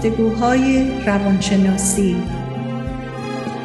گفتگوهای 0.00 0.90
روانشناسی. 1.06 2.16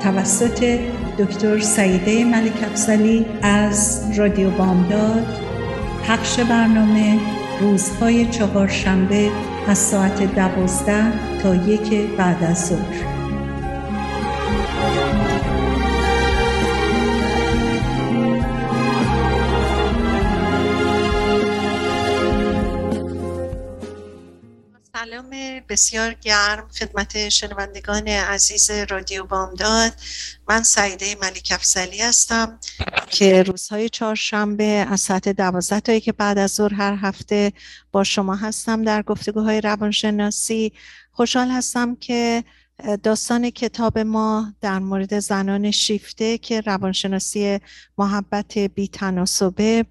توسط 0.04 0.80
دکتر 1.20 1.60
سعیده 1.60 2.26
ملک 2.26 2.64
افزلی 2.64 3.26
از 3.42 4.04
رادیو 4.18 4.50
بامداد 4.50 5.26
پخش 6.08 6.40
برنامه 6.40 7.20
روزهای 7.62 8.26
چهارشنبه 8.26 9.30
از 9.68 9.78
ساعت 9.78 10.36
دوازده 10.36 11.40
تا 11.44 11.56
یک 11.56 12.16
بعد 12.18 12.44
از 12.44 12.68
ظهر. 12.68 13.15
بسیار 25.86 26.14
گرم 26.14 26.68
خدمت 26.80 27.30
شنوندگان 27.30 28.08
عزیز 28.08 28.72
رادیو 28.72 29.24
بامداد. 29.24 29.94
من 30.48 30.64
سعیده 30.64 31.16
ملیک 31.22 31.52
افزلی 31.52 32.02
هستم 32.02 32.60
که 33.10 33.44
روزهای 33.44 33.90
چهارشنبه 33.90 34.64
از 34.64 35.02
ساعت 35.02 35.30
دوازده 35.30 35.80
تایی 35.80 36.02
که 36.02 36.12
بعد 36.12 36.38
از 36.38 36.52
ظهر 36.52 36.74
هر 36.74 36.98
هفته 37.02 37.54
با 37.92 38.04
شما 38.04 38.36
هستم 38.36 38.84
در 38.84 39.02
گفتگوهای 39.02 39.62
روانشناسی. 39.62 40.72
خوشحال 41.12 41.50
هستم 41.50 41.96
که 41.96 42.44
داستان 43.04 43.50
کتاب 43.50 44.00
ما 44.00 44.54
در 44.62 44.80
مورد 44.80 45.20
زنان 45.20 45.72
شیفته 45.72 46.38
که 46.38 46.62
روانشناسی 46.62 47.60
محبت 47.98 48.58
بی 48.58 48.88
تناسبه 48.88 49.86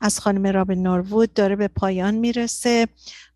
از 0.00 0.20
خانم 0.20 0.46
رابن 0.46 0.74
نوروود 0.74 1.32
داره 1.32 1.56
به 1.56 1.68
پایان 1.68 2.14
می‌رسه. 2.14 2.88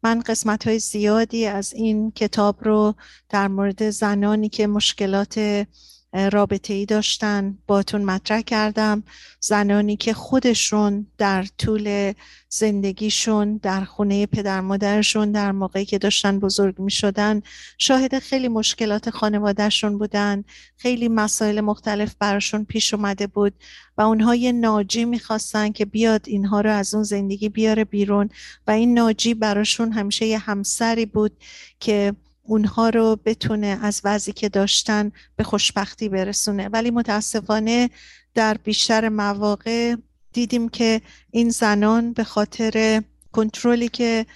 من 0.02 0.20
قسمت 0.20 0.66
های 0.66 0.78
زیادی 0.78 1.46
از 1.46 1.72
این 1.72 2.10
کتاب 2.10 2.64
رو 2.64 2.94
در 3.28 3.48
مورد 3.48 3.90
زنانی 3.90 4.48
که 4.48 4.66
مشکلات 4.66 5.66
رابطه 6.12 6.74
ای 6.74 6.86
داشتن 6.86 7.58
باتون 7.66 8.02
مطرح 8.02 8.40
کردم. 8.40 9.02
زنانی 9.40 9.96
که 9.96 10.12
خودشون 10.12 11.06
در 11.18 11.46
طول 11.58 12.12
زندگیشون 12.48 13.56
در 13.56 13.84
خونه 13.84 14.26
پدر 14.26 14.60
مادرشون 14.60 15.32
در 15.32 15.52
موقعی 15.52 15.84
که 15.84 15.98
داشتن 15.98 16.38
بزرگ 16.38 16.78
می 16.78 16.90
شدن 16.90 17.42
شاهد 17.78 18.18
خیلی 18.18 18.48
مشکلات 18.48 19.10
خانوادهشون 19.10 19.98
بودن. 19.98 20.44
خیلی 20.76 21.08
مسائل 21.08 21.60
مختلف 21.60 22.14
براشون 22.18 22.64
پیش 22.64 22.94
اومده 22.94 23.26
بود 23.26 23.54
و 23.98 24.02
اونها 24.02 24.34
یه 24.34 24.52
ناجی 24.52 25.04
می‌خواستن 25.04 25.72
که 25.72 25.84
بیاد 25.84 26.22
اینها 26.26 26.60
رو 26.60 26.70
از 26.70 26.94
اون 26.94 27.04
زندگی 27.04 27.48
بیاره 27.48 27.84
بیرون. 27.84 28.30
و 28.66 28.70
این 28.70 28.94
ناجی 28.94 29.34
براشون 29.34 29.92
همیشه 29.92 30.26
یه 30.26 30.38
همسری 30.38 31.06
بود 31.06 31.32
که 31.80 32.14
اونها 32.50 32.88
رو 32.88 33.16
بتونه 33.24 33.78
از 33.82 34.00
وضعی 34.04 34.32
که 34.32 34.48
داشتن 34.48 35.12
به 35.36 35.44
خوشبختی 35.44 36.08
برسونه. 36.08 36.68
ولی 36.68 36.90
متاسفانه 36.90 37.90
در 38.34 38.56
بیشتر 38.56 39.08
مواقع 39.08 39.94
دیدیم 40.32 40.68
که 40.68 41.00
این 41.30 41.50
زنان 41.50 42.12
به 42.12 42.24
خاطر 42.24 43.02
کنترلی 43.32 43.88
که 43.88 44.26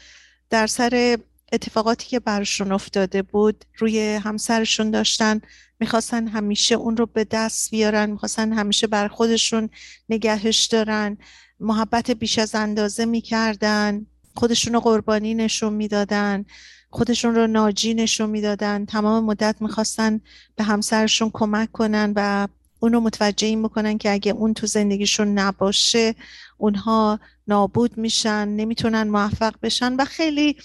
در 0.50 0.66
سر 0.66 1.18
اتفاقاتی 1.52 2.06
که 2.08 2.20
برشون 2.20 2.72
افتاده 2.72 3.22
بود 3.22 3.64
روی 3.78 4.14
همسرشون 4.14 4.90
داشتن 4.90 5.40
می‌خواستن 5.80 6.28
همیشه 6.28 6.74
اون 6.74 6.96
رو 6.96 7.06
به 7.06 7.24
دست 7.24 7.70
بیارن 7.70 8.10
می‌خواستن 8.10 8.52
همیشه 8.52 8.86
بر 8.86 9.08
خودشون 9.08 9.70
نگهش 10.08 10.64
دارن 10.64 11.18
محبت 11.60 12.10
بیش 12.10 12.38
از 12.38 12.54
اندازه 12.54 13.04
می‌کردن 13.04 14.06
خودشون 14.34 14.72
رو 14.72 14.80
قربانی 14.80 15.34
نشون 15.34 15.72
می‌دادن. 15.72 16.44
خودشون 16.94 17.34
رو 17.34 17.46
ناجی 17.46 17.94
نشون 17.94 18.30
می‌دادن 18.30 18.84
تمام 18.84 19.24
مدت 19.24 19.56
می‌خواستن 19.60 20.20
به 20.56 20.64
همسرشون 20.64 21.30
کمک 21.32 21.72
کنن 21.72 22.12
و 22.16 22.48
اونو 22.80 23.00
متوجه 23.00 23.46
این 23.46 23.62
بکنن 23.62 23.98
که 23.98 24.12
اگه 24.12 24.32
اون 24.32 24.54
تو 24.54 24.66
زندگیشون 24.66 25.38
نباشه 25.38 26.14
اونها 26.58 27.20
نابود 27.48 27.98
میشن 27.98 28.48
نمی‌تونن 28.48 29.02
موفق 29.02 29.54
بشن 29.62 29.96
و 29.96 30.04
خیلی 30.04 30.56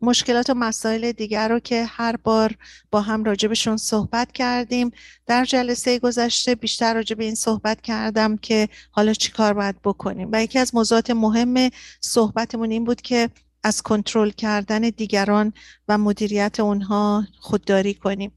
مشکلات 0.00 0.50
و 0.50 0.54
مسائل 0.54 1.12
دیگر 1.12 1.48
رو 1.48 1.58
که 1.60 1.84
هر 1.84 2.16
بار 2.16 2.54
با 2.90 3.00
هم 3.00 3.24
راجبشون 3.24 3.76
صحبت 3.76 4.32
کردیم. 4.32 4.90
در 5.26 5.44
جلسه 5.44 5.98
گذشته 5.98 6.54
بیشتر 6.54 6.94
راجب 6.94 7.20
این 7.20 7.34
صحبت 7.34 7.80
کردم 7.80 8.36
که 8.36 8.68
حالا 8.90 9.12
چی 9.12 9.32
کار 9.32 9.52
باید 9.52 9.82
بکنیم. 9.84 10.28
و 10.32 10.42
یکی 10.42 10.58
از 10.58 10.74
موضوعات 10.74 11.10
مهم 11.10 11.70
صحبتمون 12.00 12.70
این 12.70 12.84
بود 12.84 13.00
که 13.00 13.30
از 13.62 13.82
کنترل 13.82 14.30
کردن 14.30 14.80
دیگران 14.80 15.52
و 15.88 15.98
مدیریت 15.98 16.60
اونها 16.60 17.26
خودداری 17.40 17.94
کنیم. 17.94 18.32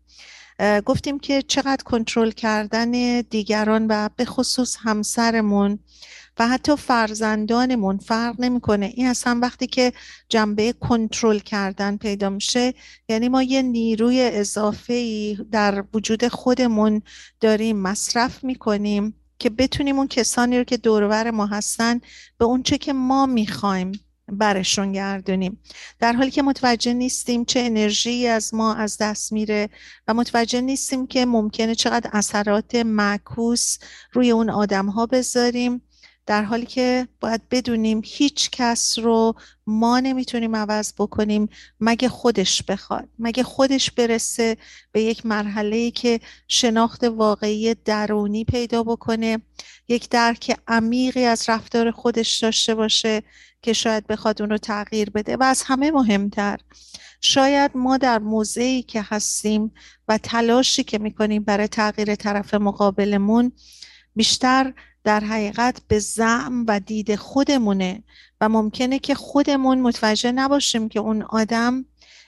گفتیم 0.85 1.19
که 1.19 1.41
چقدر 1.41 1.83
کنترل 1.83 2.31
کردن 2.31 3.21
دیگران 3.21 3.87
و 3.89 4.09
به 4.15 4.25
خصوص 4.25 4.77
همسرمون 4.79 5.79
و 6.39 6.47
حتی 6.47 6.75
فرزندانمون 6.75 7.97
فرق 7.97 8.35
نمی‌کنه. 8.39 8.85
این 8.85 9.07
اصلا 9.07 9.39
وقتی 9.41 9.67
که 9.67 9.93
جنبه 10.29 10.73
کنترل 10.73 11.39
کردن 11.39 11.97
پیدا 11.97 12.29
میشه 12.29 12.73
یعنی 13.09 13.29
ما 13.29 13.43
یه 13.43 13.61
نیروی 13.61 14.21
اضافه 14.21 14.93
ای 14.93 15.37
در 15.51 15.83
وجود 15.93 16.27
خودمون 16.27 17.01
داریم 17.39 17.77
مصرف 17.77 18.43
می‌کنیم 18.43 19.15
که 19.39 19.49
بتونیم 19.49 19.97
اون 19.97 20.07
کسانی 20.07 20.57
رو 20.57 20.63
که 20.63 20.77
دورور 20.77 21.31
ما 21.31 21.45
هستن 21.45 22.01
به 22.37 22.45
اونچه 22.45 22.77
که 22.77 22.93
ما 22.93 23.25
می‌خوایم 23.25 23.91
برشون 24.31 24.91
گردونیم. 24.91 25.59
در 25.99 26.13
حالی 26.13 26.31
که 26.31 26.41
متوجه 26.41 26.93
نیستیم 26.93 27.45
چه 27.45 27.59
انرژی 27.59 28.27
از 28.27 28.53
ما 28.53 28.73
از 28.73 28.97
دست 28.97 29.31
میره 29.31 29.69
و 30.07 30.13
متوجه 30.13 30.61
نیستیم 30.61 31.07
که 31.07 31.25
ممکنه 31.25 31.75
چقدر 31.75 32.09
اثرات 32.13 32.75
معکوس 32.75 33.77
روی 34.13 34.31
اون 34.31 34.49
آدم 34.49 34.85
ها 34.85 35.05
بذاریم 35.05 35.81
در 36.25 36.43
حالی 36.43 36.65
که 36.65 37.07
باید 37.19 37.49
بدونیم 37.49 38.01
هیچ 38.05 38.49
کس 38.49 38.99
رو 38.99 39.33
ما 39.67 39.99
نمی‌تونیم 39.99 40.55
عوض 40.55 40.93
بکنیم 40.97 41.49
مگه 41.79 42.09
خودش 42.09 42.63
بخواد 42.63 43.09
مگه 43.19 43.43
خودش 43.43 43.91
برسه 43.91 44.57
به 44.91 45.01
یک 45.01 45.25
مرحله 45.25 45.91
که 45.91 46.19
شناخت 46.47 47.03
واقعی 47.03 47.73
درونی 47.73 48.45
پیدا 48.45 48.83
بکنه 48.83 49.41
یک 49.87 50.09
درک 50.09 50.57
عمیقی 50.67 51.25
از 51.25 51.49
رفتار 51.49 51.91
خودش 51.91 52.37
داشته 52.37 52.75
باشه 52.75 53.23
که 53.61 53.73
شاید 53.73 54.07
بخواد 54.07 54.41
اون 54.41 54.51
رو 54.51 54.57
تغییر 54.57 55.09
بده 55.09 55.37
و 55.37 55.43
از 55.43 55.63
همه 55.65 55.91
مهمتر. 55.91 56.59
شاید 57.21 57.71
ما 57.75 57.97
در 57.97 58.19
موضعی 58.19 58.83
که 58.83 59.01
هستیم 59.01 59.73
و 60.07 60.17
تلاشی 60.17 60.83
که 60.83 60.97
می‌کنیم 60.97 61.43
برای 61.43 61.67
تغییر 61.67 62.15
طرف 62.15 62.53
مقابلمون 62.53 63.51
بیشتر 64.15 64.73
در 65.03 65.19
حقیقت 65.19 65.81
به 65.87 65.99
زعم 65.99 66.65
و 66.67 66.79
دید 66.79 67.15
خودمونه 67.15 68.03
و 68.41 68.49
ممکنه 68.49 68.99
که 68.99 69.15
خودمون 69.15 69.81
متوجه 69.81 70.31
نباشیم 70.31 70.89
که 70.89 70.99
اون 70.99 71.21
آدم 71.21 71.85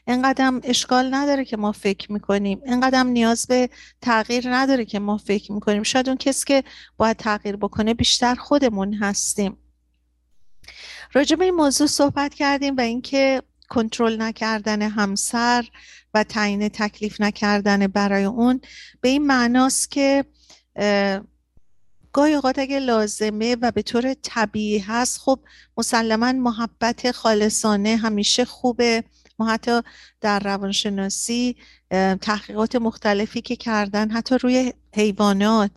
اینقدر 0.08 0.60
اشکال 0.64 1.14
نداره 1.14 1.46
که 1.46 1.58
ما 1.58 1.72
فکر 1.72 2.12
می‌کنیم 2.12 2.62
اینقدر 2.66 3.04
نیاز 3.04 3.48
به 3.48 3.70
تغییر 4.02 4.56
نداره 4.56 4.86
که 4.86 5.00
ما 5.00 5.18
فکر 5.18 5.52
می‌کنیم. 5.52 5.84
شاید 5.84 6.08
اون 6.08 6.18
کسی 6.18 6.46
که 6.46 6.64
باید 6.98 7.18
تغییر 7.18 7.56
بکنه 7.56 7.94
بیشتر 7.94 8.36
خودمون 8.36 8.94
هستیم. 8.94 9.58
راجع 11.14 11.36
به 11.36 11.46
این 11.46 11.54
موضوع 11.54 11.88
صحبت 11.88 12.34
کردیم 12.34 12.78
و 12.78 12.82
اینکه 12.82 13.42
کنترل 13.70 14.22
نکردن 14.22 14.82
همسر 14.82 15.66
و 16.14 16.24
تعیین 16.24 16.70
تکلیف 16.70 17.22
نکردن 17.22 17.88
برای 17.88 18.24
اون 18.24 18.62
به 19.02 19.10
این 19.10 19.26
معناست 19.26 19.92
که 19.92 20.26
گاهی 22.14 22.34
اوقات 22.34 22.60
اگه 22.60 22.80
لازمه 22.80 23.58
و 23.62 23.72
به 23.72 23.82
طور 23.82 24.14
طبیعی 24.14 24.80
هست 24.80 25.20
خب 25.20 25.40
مسلما 25.78 26.32
محبت 26.32 27.12
خالصانه 27.12 27.96
همیشه 27.96 28.46
خوبه. 28.46 29.04
ما 29.40 29.50
حتی 29.50 29.82
در 30.22 30.40
روانشناسی 30.40 31.56
تحقیقات 32.22 32.76
مختلفی 32.76 33.42
که 33.42 33.56
کردن 33.56 34.12
حتی 34.12 34.38
روی 34.38 34.74
حیوانات. 34.94 35.72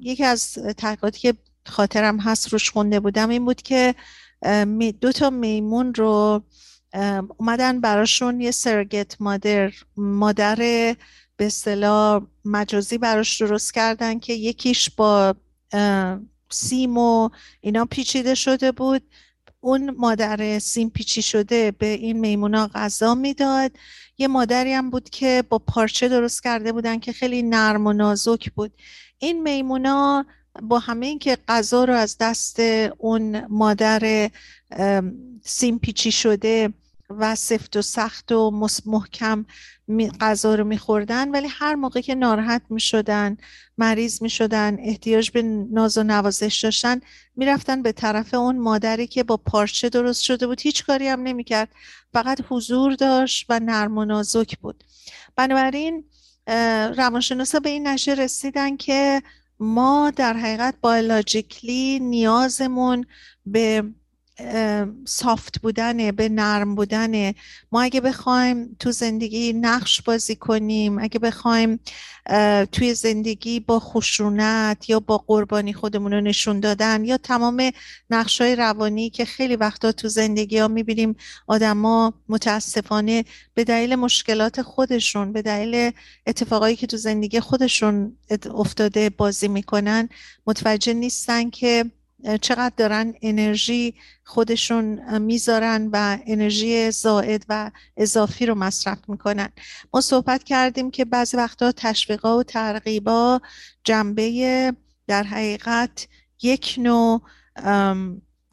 یکی 0.00 0.24
از 0.24 0.58
تحقیقاتی 0.76 1.20
که 1.20 1.34
خاطرم 1.66 2.20
هست 2.20 2.52
روش 2.52 2.70
خونده 2.70 3.00
بودم 3.00 3.28
این 3.28 3.44
بود 3.44 3.62
که 3.62 3.94
دو 5.00 5.12
تا 5.12 5.30
میمون 5.30 5.94
رو 5.94 6.42
اومدن 7.38 7.80
براشون 7.80 8.40
یه 8.40 8.50
سرگت 8.50 9.20
مادر 9.20 9.72
مادر 9.96 10.56
به 11.36 11.46
اصطلاح 11.46 12.22
مجازی 12.44 12.98
براش 12.98 13.42
درست 13.42 13.74
کردن 13.74 14.18
که 14.18 14.32
یکیش 14.32 14.90
با 14.90 15.34
سیم 16.50 16.98
و 16.98 17.30
اینا 17.60 17.84
پیچیده 17.84 18.34
شده 18.34 18.72
بود. 18.72 19.02
اون 19.60 19.90
مادر 19.90 20.58
سیم 20.58 20.90
پیچی 20.90 21.22
شده 21.22 21.70
به 21.70 21.86
این 21.86 22.20
میمونا 22.20 22.70
غذا 22.74 23.14
می‌داد. 23.14 23.72
یه 24.18 24.28
مادری 24.28 24.72
هم 24.72 24.90
بود 24.90 25.10
که 25.10 25.44
با 25.48 25.58
پارچه 25.58 26.08
درست 26.08 26.42
کرده 26.42 26.72
بودن 26.72 26.98
که 26.98 27.12
خیلی 27.12 27.42
نرم 27.42 27.86
و 27.86 27.92
نازک 27.92 28.50
بود. 28.52 28.72
این 29.18 29.42
میمونا 29.42 30.26
با 30.62 30.78
همه 30.78 31.06
اینکه 31.06 31.38
غذا 31.48 31.84
رو 31.84 31.94
از 31.94 32.16
دست 32.20 32.60
اون 32.98 33.46
مادر 33.46 34.30
سیم 35.44 35.78
پیچی 35.78 36.12
شده 36.12 36.72
و 37.10 37.34
سفت 37.34 37.76
و 37.76 37.82
سخت 37.82 38.32
و 38.32 38.70
محکم 38.86 39.46
غذا 40.20 40.54
رو 40.54 40.64
میخوردن 40.64 41.30
ولی 41.30 41.48
هر 41.50 41.74
موقع 41.74 42.00
که 42.00 42.14
ناراحت 42.14 42.62
می‌شدن 42.70 43.36
مریض 43.78 44.22
می‌شدن 44.22 44.76
احتیاج 44.80 45.30
به 45.30 45.42
ناز 45.42 45.98
و 45.98 46.02
نوازش 46.02 46.60
داشتن 46.62 47.00
می‌رفتن 47.36 47.82
به 47.82 47.92
طرف 47.92 48.34
اون 48.34 48.58
مادری 48.58 49.06
که 49.06 49.22
با 49.22 49.36
پارچه 49.36 49.88
درست 49.88 50.22
شده 50.22 50.46
بود. 50.46 50.60
هیچ 50.60 50.84
کاری 50.86 51.08
هم 51.08 51.22
نمی‌کرد. 51.22 51.68
فقط 52.12 52.40
حضور 52.48 52.94
داشت 52.94 53.46
و 53.48 53.60
نرم 53.60 53.98
و 53.98 54.04
نازک 54.04 54.58
بود. 54.58 54.84
بنابراین 55.36 56.04
روانشناسا 56.96 57.60
به 57.60 57.70
این 57.70 57.86
نشه 57.86 58.12
رسیدن 58.12 58.76
که 58.76 59.22
ما 59.60 60.12
در 60.16 60.32
حقیقت 60.36 60.74
بایولوژیکلی 60.80 61.98
نیازمون 62.00 63.06
به 63.46 63.84
سافت 65.04 65.60
بودنه 65.60 66.12
به 66.12 66.28
نرم 66.28 66.74
بودنه. 66.74 67.34
ما 67.72 67.82
اگه 67.82 68.00
بخوایم 68.00 68.76
تو 68.78 68.92
زندگی 68.92 69.52
نقش 69.52 70.02
بازی 70.02 70.36
کنیم 70.36 70.98
اگه 70.98 71.18
بخوایم 71.18 71.80
توی 72.72 72.94
زندگی 72.94 73.60
با 73.60 73.80
خشونت 73.80 74.88
یا 74.90 75.00
با 75.00 75.18
قربانی 75.18 75.72
خودمون 75.72 76.12
رو 76.12 76.20
نشون 76.20 76.60
دادن 76.60 77.04
یا 77.04 77.16
تمام 77.16 77.70
نقش 78.10 78.40
های 78.40 78.56
روانی 78.56 79.10
که 79.10 79.24
خیلی 79.24 79.56
وقتا 79.56 79.92
تو 79.92 80.08
زندگی 80.08 80.58
ها 80.58 80.68
می‌بینیم 80.68 81.16
آدما 81.46 82.14
متاسفانه 82.28 83.24
به 83.54 83.64
دلیل 83.64 83.96
مشکلات 83.96 84.62
خودشون 84.62 85.32
به 85.32 85.42
دلیل 85.42 85.92
اتفاقایی 86.26 86.76
که 86.76 86.86
تو 86.86 86.96
زندگی 86.96 87.40
خودشون 87.40 88.16
افتاده 88.54 89.10
بازی 89.10 89.48
می‌کنن 89.48 90.08
متوجه 90.46 90.94
نیستن 90.94 91.50
که 91.50 91.90
چقدر 92.40 92.74
دارن 92.76 93.14
انرژی 93.22 93.94
خودشون 94.24 95.18
می‌ذارن 95.18 95.88
و 95.92 96.18
انرژی 96.26 96.90
زائد 96.90 97.44
و 97.48 97.70
اضافی 97.96 98.46
رو 98.46 98.54
مصرف 98.54 98.98
می‌کنن. 99.08 99.48
ما 99.94 100.00
صحبت 100.00 100.44
کردیم 100.44 100.90
که 100.90 101.04
بعضی 101.04 101.36
وقتا 101.36 101.72
تشویقا 101.72 102.38
و 102.38 102.42
ترغیبا 102.42 103.40
جنبه 103.84 104.72
در 105.06 105.22
حقیقت 105.22 106.08
یک 106.42 106.74
نوع 106.78 107.22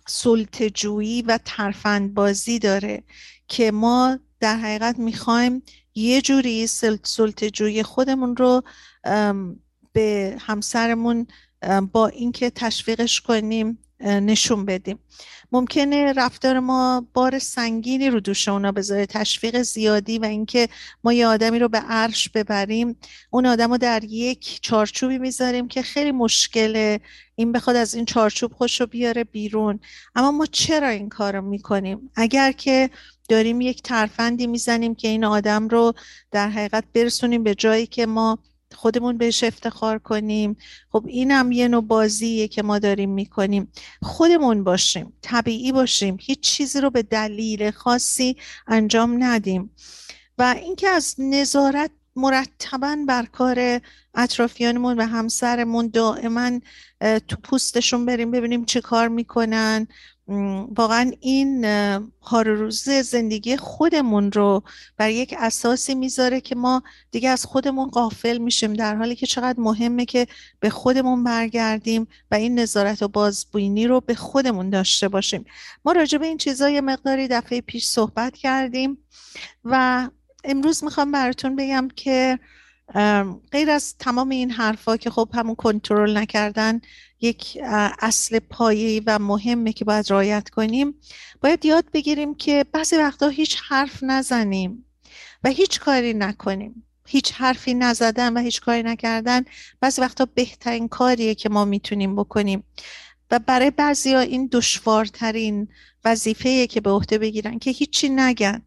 سلطجویی 0.07 1.21
و 1.21 1.39
ترفندبازی 1.45 2.59
داره 2.59 3.03
که 3.47 3.71
ما 3.71 4.19
در 4.39 4.57
حقیقت 4.57 4.99
می‌خوایم 4.99 5.63
یه 5.95 6.21
جوری 6.21 6.67
سلطجویی 7.03 7.83
خودمون 7.83 8.37
رو 8.37 8.63
به 9.93 10.37
همسرمون 10.39 11.27
با 11.91 12.07
اینکه 12.07 12.49
تشویقش 12.49 13.21
کنیم 13.21 13.77
نشون 14.01 14.65
بدیم. 14.65 14.99
ممکنه 15.51 16.13
رفتار 16.13 16.59
ما 16.59 17.07
بار 17.13 17.39
سنگینی 17.39 18.09
رو 18.09 18.19
دوش 18.19 18.47
اونا 18.47 18.71
بذاره. 18.71 19.05
تشویق 19.05 19.61
زیادی 19.61 20.19
و 20.19 20.25
اینکه 20.25 20.69
ما 21.03 21.13
یه 21.13 21.27
آدمی 21.27 21.59
رو 21.59 21.69
به 21.69 21.77
عرش 21.77 22.29
ببریم. 22.29 22.95
اون 23.29 23.45
آدم 23.45 23.71
رو 23.71 23.77
در 23.77 24.03
یک 24.03 24.59
چارچوبی 24.61 25.17
می‌ذاریم 25.17 25.67
که 25.67 25.81
خیلی 25.81 26.11
مشکله. 26.11 26.99
این 27.35 27.51
بخواد 27.51 27.75
از 27.75 27.95
این 27.95 28.05
چارچوب 28.05 28.53
خوش 28.53 28.81
رو 28.81 28.87
بیاره 28.87 29.23
بیرون. 29.23 29.79
اما 30.15 30.31
ما 30.31 30.45
چرا 30.45 30.87
این 30.87 31.09
کار 31.09 31.35
رو 31.35 31.41
می‌کنیم؟ 31.41 32.11
اگر 32.15 32.51
که 32.51 32.89
داریم 33.29 33.61
یک 33.61 33.81
ترفندی 33.81 34.47
می‌زنیم 34.47 34.95
که 34.95 35.07
این 35.07 35.25
آدم 35.25 35.67
رو 35.67 35.93
در 36.31 36.49
حقیقت 36.49 36.83
برسونیم 36.93 37.43
به 37.43 37.55
جایی 37.55 37.87
که 37.87 38.05
ما 38.05 38.39
خودمون 38.75 39.17
بهش 39.17 39.43
افتخار 39.43 39.99
کنیم. 39.99 40.57
خب 40.91 41.05
اینم 41.07 41.51
یه 41.51 41.67
نوع 41.67 41.83
بازیه 41.83 42.47
که 42.47 42.63
ما 42.63 42.79
داریم 42.79 43.09
می‌کنیم. 43.09 43.71
خودمون 44.01 44.63
باشیم 44.63 45.13
طبیعی 45.21 45.71
باشیم 45.71 46.17
هیچ 46.21 46.39
چیزی 46.39 46.81
رو 46.81 46.89
به 46.89 47.03
دلیل 47.03 47.71
خاصی 47.71 48.35
انجام 48.67 49.23
ندیم. 49.23 49.71
و 50.37 50.55
اینکه 50.57 50.89
از 50.89 51.15
نظارت 51.17 51.91
مرتبا 52.15 52.97
بر 53.07 53.25
کار 53.25 53.81
اطرافیانمون 54.15 54.99
و 54.99 55.05
همسرمون 55.05 55.87
دائما 55.87 56.59
تو 57.27 57.35
پوستشون 57.43 58.05
بریم 58.05 58.31
ببینیم 58.31 58.65
چه 58.65 58.81
کار 58.81 59.07
می‌کنن. 59.07 59.87
واقعا 60.77 61.11
این 61.19 61.65
هار 62.21 62.47
روز 62.47 62.89
زندگی 62.89 63.57
خودمون 63.57 64.31
رو 64.31 64.63
بر 64.97 65.09
یک 65.09 65.35
اساسی 65.37 65.95
می‌ذاره 65.95 66.41
که 66.41 66.55
ما 66.55 66.83
دیگه 67.11 67.29
از 67.29 67.45
خودمون 67.45 67.89
قافل 67.89 68.37
میشیم 68.37 68.73
در 68.73 68.95
حالی 68.95 69.15
که 69.15 69.25
چقدر 69.25 69.59
مهمه 69.59 70.05
که 70.05 70.27
به 70.59 70.69
خودمون 70.69 71.23
برگردیم 71.23 72.07
و 72.31 72.35
این 72.35 72.59
نظارت 72.59 73.01
و 73.01 73.07
بازبینی 73.07 73.87
رو 73.87 74.01
به 74.01 74.15
خودمون 74.15 74.69
داشته 74.69 75.07
باشیم. 75.07 75.45
ما 75.85 75.91
راجع 75.91 76.17
به 76.17 76.25
این 76.25 76.37
چیزا 76.37 76.69
یه 76.69 76.81
مقداری 76.81 77.27
دفعه 77.27 77.61
پیش 77.61 77.85
صحبت 77.85 78.37
کردیم 78.37 78.97
و 79.63 80.09
امروز 80.43 80.83
می‌خوام 80.83 81.11
براتون 81.11 81.55
بگم 81.55 81.87
که 81.95 82.39
غیر 83.51 83.69
از 83.69 83.95
تمام 83.99 84.29
این 84.29 84.51
حرفا 84.51 84.97
که 84.97 85.09
خب 85.09 85.29
همون 85.33 85.55
کنترل 85.55 86.17
نکردن 86.17 86.81
یک 87.21 87.57
اصل 87.99 88.39
پایه‌ای 88.39 88.99
و 89.05 89.19
مهمه 89.19 89.73
که 89.73 89.85
باید 89.85 90.11
رعایت 90.11 90.49
کنیم. 90.49 90.95
باید 91.41 91.65
یاد 91.65 91.85
بگیریم 91.93 92.35
که 92.35 92.65
بعضی 92.71 92.95
وقتا 92.95 93.27
هیچ 93.27 93.57
حرف 93.67 94.03
نزنیم 94.03 94.85
و 95.43 95.49
هیچ 95.49 95.79
کاری 95.79 96.13
نکنیم. 96.13 96.83
هیچ 97.07 97.33
حرفی 97.33 97.73
نزدن 97.73 98.33
و 98.33 98.39
هیچ 98.39 98.61
کاری 98.61 98.83
نکردن 98.83 99.45
بعضی 99.79 100.01
وقتا 100.01 100.27
بهترین 100.33 100.87
کاریه 100.87 101.35
که 101.35 101.49
ما 101.49 101.65
می‌تونیم 101.65 102.15
بکنیم. 102.15 102.63
و 103.31 103.39
برای 103.39 103.71
بعضی 103.71 104.13
ها 104.13 104.19
این 104.19 104.49
دشوارترین 104.51 105.67
وظیفه 106.05 106.67
که 106.67 106.81
به 106.81 106.89
عهده 106.89 107.17
بگیرن 107.17 107.59
که 107.59 107.71
هیچی 107.71 108.09
نگن. 108.09 108.61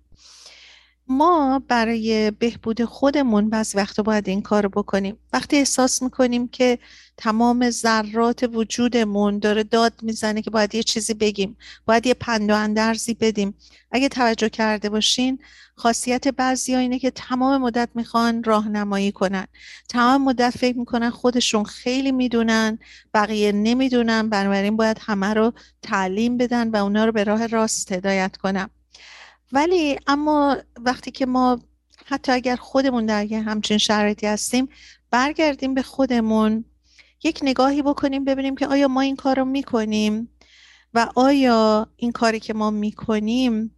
ما 1.13 1.63
برای 1.69 2.31
بهبود 2.31 2.85
خودمون 2.85 3.51
بعض 3.51 3.77
وقتا 3.77 4.03
باید 4.03 4.29
این 4.29 4.43
کار 4.43 4.69
بکنیم. 4.69 5.17
وقتی 5.33 5.57
احساس 5.57 6.03
می‌کنیم 6.03 6.49
که 6.49 6.79
تمام 7.17 7.71
ذرات 7.71 8.51
وجودمون 8.53 9.39
داره 9.39 9.65
داد 9.65 9.93
می‌زنه 10.03 10.43
که 10.43 10.51
باید 10.51 10.75
یه 10.75 10.83
چیزی 10.83 11.15
بگیم 11.15 11.57
باید 11.87 12.07
یه 12.07 12.15
پند 12.15 12.51
و 12.51 12.55
اندرزی 12.55 13.15
بدیم 13.15 13.55
اگه 13.93 14.09
توجه 14.09 14.49
کرده 14.49 14.91
باشین 14.91 15.39
خاصیت 15.77 16.29
بعضی 16.29 16.75
اینه 16.75 16.99
که 16.99 17.11
تمام 17.11 17.63
مدت 17.63 17.89
می‌خوان 17.95 18.45
راهنمایی 18.45 19.13
کنن. 19.13 19.47
تمام 19.89 20.25
مدت 20.25 20.51
فکر 20.51 20.79
می‌کنن 20.79 21.11
خودشون 21.11 21.65
خیلی 21.65 22.13
می‌دونن 22.13 22.79
بقیه 23.15 23.53
نمی‌دونن 23.53 24.29
بنابراین 24.29 24.77
باید 24.77 24.99
همه 25.01 25.35
رو 25.35 25.53
تعلیم 25.83 26.37
بدن 26.37 26.71
و 26.71 26.77
اونا 26.77 27.05
رو 27.05 27.13
به 27.13 27.25
راه 27.25 27.47
راست 27.47 27.93
هدایت 27.93 28.37
کنن. 28.37 28.71
ولی 29.53 29.99
اما 30.07 30.57
وقتی 30.77 31.11
که 31.11 31.27
ما 31.27 31.61
حتی 32.07 32.33
اگر 32.33 32.57
خودمون 32.57 33.07
در 33.07 33.25
یه 33.25 33.41
همچین 33.41 33.79
شرایطی 33.79 34.27
هستیم 34.27 34.69
برگردیم 35.11 35.75
به 35.75 35.83
خودمون 35.83 36.65
یک 37.25 37.41
نگاهی 37.43 37.83
بکنیم 37.83 38.25
ببینیم 38.25 38.57
که 38.57 38.67
آیا 38.67 38.89
ما 38.89 39.01
این 39.01 39.17
کار 39.17 39.39
رو 39.39 39.45
می‌کنیم 39.45 40.29
و 40.95 41.09
آیا 41.15 41.87
این 41.97 42.13
کاری 42.13 42.41
که 42.41 42.55
ما 42.55 42.71
می‌کنیم 42.71 43.77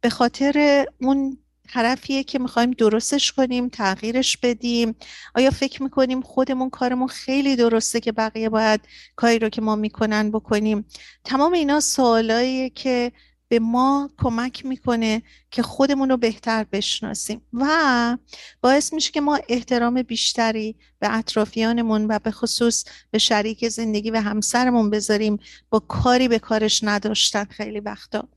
به 0.00 0.10
خاطر 0.10 0.86
اون 1.00 1.38
طرفیه 1.68 2.24
که 2.24 2.38
می‌خوایم 2.38 2.70
درستش 2.70 3.32
کنیم 3.32 3.68
تغییرش 3.68 4.36
بدیم؟ 4.36 4.94
آیا 5.34 5.50
فکر 5.50 5.82
می‌کنیم 5.82 6.20
خودمون 6.20 6.70
کارمون 6.70 7.08
خیلی 7.08 7.56
درسته 7.56 8.00
که 8.00 8.12
بقیه 8.12 8.48
باید 8.48 8.80
کاری 9.16 9.38
رو 9.38 9.48
که 9.48 9.60
ما 9.60 9.76
می‌کنن 9.76 10.30
بکنیم؟ 10.30 10.86
تمام 11.24 11.52
اینا 11.52 11.80
سوالاییه 11.80 12.70
که 12.70 13.12
به 13.48 13.58
ما 13.58 14.10
کمک 14.18 14.66
می‌کنه 14.66 15.22
که 15.50 15.62
خودمون 15.62 16.08
رو 16.08 16.16
بهتر 16.16 16.66
بشناسیم. 16.72 17.42
و 17.52 18.16
باعث 18.60 18.92
میشه 18.92 19.12
که 19.12 19.20
ما 19.20 19.38
احترام 19.48 20.02
بیشتری 20.02 20.76
به 20.98 21.16
اطرافیانمون 21.16 22.06
و 22.06 22.18
به 22.18 22.30
خصوص 22.30 22.84
به 23.10 23.18
شریک 23.18 23.68
زندگی 23.68 24.10
و 24.10 24.20
همسرمون 24.20 24.90
بذاریم. 24.90 25.38
با 25.70 25.78
کاری 25.78 26.28
به 26.28 26.38
کارش 26.38 26.84
نداشتن 26.84 27.44
خیلی 27.44 27.80
وقتا. 27.80 28.28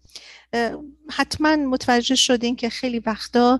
حتما 1.09 1.55
متوجه 1.55 2.15
شدین 2.15 2.55
که 2.55 2.69
خیلی 2.69 2.99
وقتا 2.99 3.59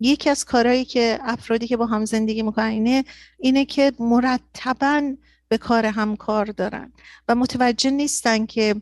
یکی 0.00 0.30
از 0.30 0.44
کارهایی 0.44 0.84
که 0.84 1.18
افرادی 1.22 1.66
که 1.66 1.76
با 1.76 1.86
هم 1.86 2.04
زندگی 2.04 2.42
می‌کنن 2.42 2.66
اینه 2.66 3.04
اینه 3.38 3.64
که 3.64 3.92
مرتبا 3.98 5.12
به 5.48 5.58
کار 5.58 5.86
هم 5.86 6.16
کار 6.16 6.46
دارن. 6.46 6.92
و 7.28 7.34
متوجه 7.34 7.90
نیستن 7.90 8.46
که 8.46 8.74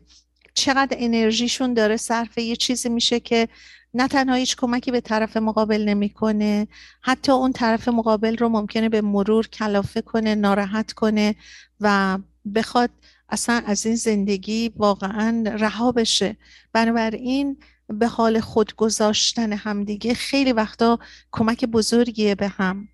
چقدر 0.59 0.97
انرژیشون 0.99 1.73
داره 1.73 1.97
صرف 1.97 2.37
یه 2.37 2.55
چیزی 2.55 2.89
میشه 2.89 3.19
که 3.19 3.47
نه 3.93 4.07
تنها 4.07 4.35
هیچ 4.35 4.55
کمکی 4.55 4.91
به 4.91 5.01
طرف 5.01 5.37
مقابل 5.37 5.81
نمی‌کنه 5.81 6.67
حتی 7.01 7.31
اون 7.31 7.51
طرف 7.51 7.87
مقابل 7.87 8.37
رو 8.37 8.49
ممکنه 8.49 8.89
به 8.89 9.01
مرور 9.01 9.47
کلافه 9.47 10.01
کنه 10.01 10.35
ناراحت 10.35 10.93
کنه 10.93 11.35
و 11.79 12.17
بخواد 12.55 12.89
اصلا 13.29 13.63
از 13.65 13.85
این 13.85 13.95
زندگی 13.95 14.71
واقعا 14.75 15.43
رها 15.45 15.91
بشه. 15.91 16.37
بنابراین 16.73 17.57
به 17.87 18.07
حال 18.07 18.39
خود 18.39 18.75
گذاشتن 18.75 19.53
همدیگه 19.53 20.13
خیلی 20.13 20.53
وقتا 20.53 20.99
کمک 21.31 21.65
بزرگیه 21.65 22.35
به 22.35 22.47
هم. 22.47 22.87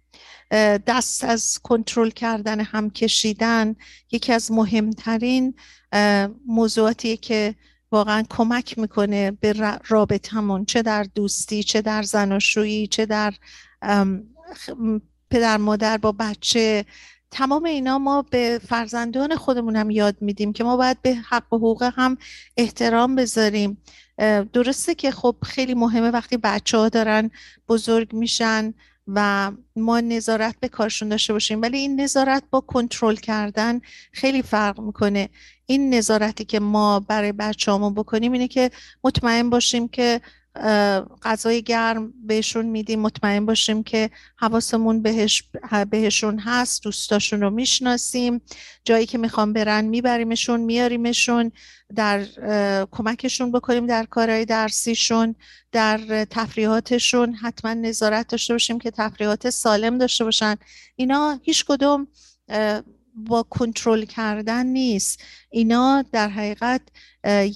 دست 0.87 1.23
از 1.23 1.59
کنترل 1.63 2.09
کردن 2.09 2.59
هم 2.59 2.89
کشیدن 2.89 3.75
یکی 4.11 4.33
از 4.33 4.51
مهمترین 4.51 5.53
موضوعاتی 6.47 7.17
که 7.17 7.55
واقعا 7.91 8.23
کمک 8.29 8.77
می‌کنه 8.79 9.31
به 9.31 9.79
رابطمون 9.87 10.65
چه 10.65 10.81
در 10.81 11.03
دوستی 11.03 11.63
چه 11.63 11.81
در 11.81 12.03
زناشویی 12.03 12.87
چه 12.87 13.05
در 13.05 13.33
پدر 15.29 15.57
مادر 15.57 15.97
با 15.97 16.11
بچه. 16.11 16.85
تمام 17.31 17.65
اینا 17.65 17.97
ما 17.97 18.21
به 18.21 18.61
فرزندان 18.67 19.35
خودمون 19.35 19.75
هم 19.75 19.89
یاد 19.89 20.15
میدیم 20.21 20.53
که 20.53 20.63
ما 20.63 20.77
باید 20.77 21.01
به 21.01 21.15
حق 21.15 21.53
و 21.53 21.57
حقوق 21.57 21.91
هم 21.95 22.17
احترام 22.57 23.15
بذاریم. 23.15 23.77
درسته 24.53 24.95
که 24.95 25.11
خب 25.11 25.35
خیلی 25.43 25.73
مهمه 25.73 26.09
وقتی 26.09 26.37
بچه 26.37 26.77
ها 26.77 26.89
دارن 26.89 27.31
بزرگ 27.69 28.13
میشن 28.13 28.73
و 29.07 29.51
ما 29.75 29.99
نظارت 29.99 30.55
به 30.59 30.67
کارشون 30.67 31.09
داشته 31.09 31.33
باشیم. 31.33 31.61
ولی 31.61 31.77
این 31.77 32.01
نظارت 32.01 32.43
با 32.49 32.61
کنترل 32.61 33.15
کردن 33.15 33.81
خیلی 34.11 34.41
فرق 34.41 34.79
می‌کنه. 34.79 35.29
این 35.65 35.93
نظارتی 35.93 36.45
که 36.45 36.59
ما 36.59 36.99
برای 36.99 37.31
بچه‌هامون 37.31 37.93
بکنیم 37.93 38.31
اینه 38.31 38.47
که 38.47 38.71
مطمئن 39.03 39.49
باشیم 39.49 39.87
که 39.87 40.21
غذای 41.23 41.61
گرم 41.61 42.13
بهشون 42.27 42.65
میدیم. 42.65 42.99
مطمئن 42.99 43.45
باشیم 43.45 43.83
که 43.83 44.09
حواسمون 44.37 45.01
بهش 45.01 45.43
بهشون 45.89 46.39
هست 46.39 46.83
دوستاشون 46.83 47.41
رو 47.41 47.49
می‌شناسیم. 47.49 48.41
جایی 48.83 49.05
که 49.05 49.17
می‌خوام 49.17 49.53
برن 49.53 49.85
میبریمشون 49.85 50.59
میاریمشون 50.59 51.51
در 51.95 52.25
کمکشون 52.91 53.51
بکنیم 53.51 53.85
در 53.85 54.03
کارهای 54.03 54.45
درسیشون 54.45 55.35
در 55.71 56.25
تفریحاتشون. 56.25 57.33
حتما 57.33 57.73
نظارت 57.73 58.27
داشته 58.27 58.53
باشیم 58.53 58.79
که 58.79 58.91
تفریحات 58.91 59.49
سالم 59.49 59.97
داشته 59.97 60.23
باشن. 60.23 60.55
اینا 60.95 61.39
هیچ 61.43 61.65
کدوم 61.65 62.07
با 63.15 63.43
کنترل 63.43 64.05
کردن 64.05 64.65
نیست. 64.65 65.23
اینا 65.49 66.05
در 66.11 66.29
حقیقت 66.29 66.81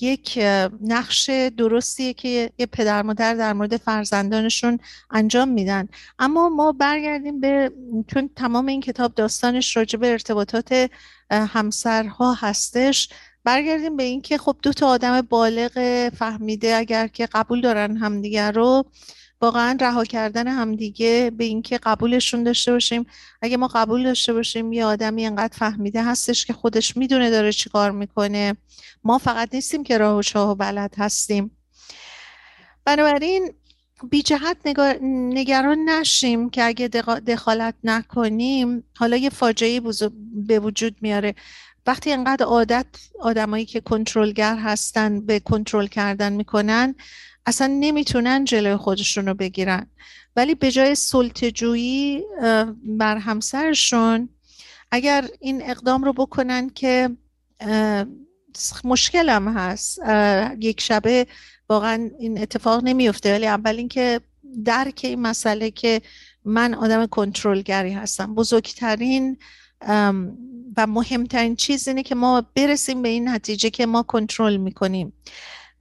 یک 0.01 0.39
نقش 0.81 1.29
درستیه 1.57 2.13
که 2.13 2.49
یه 2.57 2.65
پدر 2.65 3.01
مادر 3.01 3.33
در 3.33 3.53
مورد 3.53 3.77
فرزندانشون 3.77 4.79
انجام 5.11 5.49
میدن. 5.49 5.87
اما 6.19 6.49
ما 6.49 6.71
برگردیم 6.71 7.39
به 7.39 7.71
چون 8.07 8.29
تمام 8.35 8.65
این 8.65 8.81
کتاب 8.81 9.13
داستانش 9.15 9.77
راجع 9.77 9.99
به 9.99 10.11
ارتباطات 10.11 10.89
همسرها 11.31 12.33
هستش 12.33 13.09
برگردیم 13.43 13.97
به 13.97 14.03
اینکه 14.03 14.37
خب 14.37 14.55
دو 14.61 14.73
تا 14.73 14.87
آدم 14.87 15.21
بالغ 15.21 16.09
فهمیده 16.09 16.75
اگر 16.75 17.07
که 17.07 17.25
قبول 17.25 17.61
دارن 17.61 17.97
همدیگر 17.97 18.51
رو 18.51 18.85
واقعا 19.41 19.77
رها 19.81 20.05
کردن 20.05 20.47
همدیگه 20.47 21.31
به 21.37 21.43
اینکه 21.43 21.77
قبولشون 21.77 22.43
داشته 22.43 22.71
باشیم. 22.71 23.05
اگه 23.41 23.57
ما 23.57 23.67
قبول 23.67 24.03
داشته 24.03 24.33
باشیم 24.33 24.73
یه 24.73 24.85
آدمی 24.85 25.25
انقدر 25.25 25.57
فهمیده 25.57 26.03
هستش 26.03 26.45
که 26.45 26.53
خودش 26.53 26.97
می‌دونه 26.97 27.29
داره 27.29 27.51
چیکار 27.51 27.91
می‌کنه. 27.91 28.57
ما 29.03 29.17
فقط 29.17 29.55
نیستیم 29.55 29.83
که 29.83 29.97
راه 29.97 30.17
و 30.17 30.21
شاه 30.21 30.49
و 30.49 30.55
بلد 30.55 30.95
هستیم. 30.97 31.51
بنابراین 32.85 33.53
بی 34.09 34.21
جهت 34.21 34.57
نگران 35.01 35.89
نشیم 35.89 36.49
که 36.49 36.63
اگه 36.63 36.87
دخالت 37.27 37.75
نکنیم 37.83 38.83
حالا 38.97 39.17
یه 39.17 39.29
فاجعه 39.29 39.81
به 40.33 40.59
وجود 40.59 40.95
میاره. 41.01 41.35
وقتی 41.87 42.13
انقدر 42.13 42.45
عادت 42.45 42.85
آدمایی 43.19 43.65
که 43.65 43.81
کنترلگر 43.81 44.55
هستن 44.55 45.25
به 45.25 45.39
کنترل 45.39 45.87
کردن 45.87 46.33
می‌کنن 46.33 46.95
اصلا 47.49 47.67
نمی‌تونن 47.67 48.45
جلوی 48.45 48.75
خودشون 48.75 49.25
رو 49.27 49.33
بگیرن. 49.33 49.87
ولی 50.35 50.55
به 50.55 50.71
جای 50.71 50.95
سلطجویی 50.95 52.23
بر 52.83 53.17
همسرشون 53.17 54.29
اگر 54.91 55.27
این 55.39 55.69
اقدام 55.69 56.03
رو 56.03 56.13
بکنن 56.13 56.69
که 56.69 57.09
مشکلم 58.83 59.47
هست. 59.47 59.99
یک 60.59 60.81
شبه 60.81 61.27
واقعا 61.69 62.09
این 62.19 62.41
اتفاق 62.41 62.83
نمیفته 62.83 63.33
ولی 63.33 63.47
اول 63.47 63.75
اینکه 63.75 64.21
درک 64.65 65.01
این 65.03 65.21
مسئله 65.21 65.71
که 65.71 66.01
من 66.45 66.73
آدم 66.73 67.05
کنترلگری 67.05 67.91
هستم. 67.91 68.35
بزرگترین 68.35 69.37
و 70.77 70.87
مهمترین 70.87 71.55
چیز 71.55 71.87
اینه 71.87 72.03
که 72.03 72.15
ما 72.15 72.43
برسیم 72.55 73.01
به 73.01 73.09
این 73.09 73.29
نتیجه 73.29 73.69
که 73.69 73.85
ما 73.85 74.03
کنترل 74.03 74.57
می‌کنیم. 74.57 75.13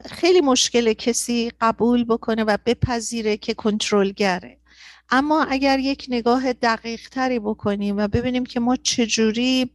خیلی 0.06 0.40
مشکل 0.40 0.92
کسی 0.92 1.52
قبول 1.60 2.04
بکنه 2.04 2.44
و 2.44 2.56
بپذیره 2.66 3.36
که 3.36 3.54
کنترلگره. 3.54 4.58
اما 5.10 5.44
اگر 5.44 5.78
یک 5.78 6.06
نگاه 6.08 6.52
دقیق 6.52 7.08
تری 7.08 7.38
بکنیم 7.38 7.96
و 7.96 8.08
ببینیم 8.08 8.46
که 8.46 8.60
ما 8.60 8.76
چجوری 8.76 9.70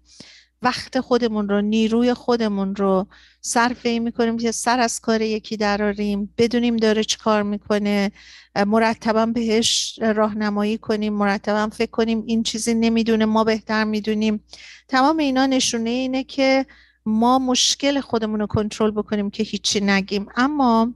وقت 0.62 1.00
خودمون 1.00 1.50
رو 1.50 1.62
نیروی 1.62 2.14
خودمون 2.14 2.76
رو 2.76 3.08
صرف 3.42 3.86
این 3.86 4.04
می‌کنیم 4.04 4.38
که 4.38 4.52
سر 4.52 4.80
از 4.80 5.00
کار 5.00 5.22
یکی 5.22 5.58
دراریم 5.58 6.34
بدونیم 6.38 6.78
داره 6.78 7.04
چی 7.04 7.18
کار 7.18 7.44
می‌کنه 7.44 8.12
مرتبا 8.56 9.26
بهش 9.26 10.00
راهنمایی 10.02 10.78
کنیم 10.78 11.14
مرتبا 11.14 11.70
فکر 11.70 11.92
کنیم 11.92 12.24
این 12.26 12.44
چیزی 12.44 12.74
نمی‌دونه 12.74 13.26
ما 13.26 13.44
بهتر 13.44 13.84
می‌دونیم. 13.84 14.44
تمام 14.88 15.18
اینا 15.18 15.46
نشونه 15.46 15.90
اینه 15.90 16.24
که 16.24 16.66
ما 17.06 17.40
مشکل 17.40 18.02
خودمون 18.02 18.40
رو 18.40 18.48
کنترل 18.48 18.92
بکنیم 18.92 19.30
که 19.30 19.44
هیچی 19.44 19.82
نگیم. 19.82 20.28
اما 20.36 20.94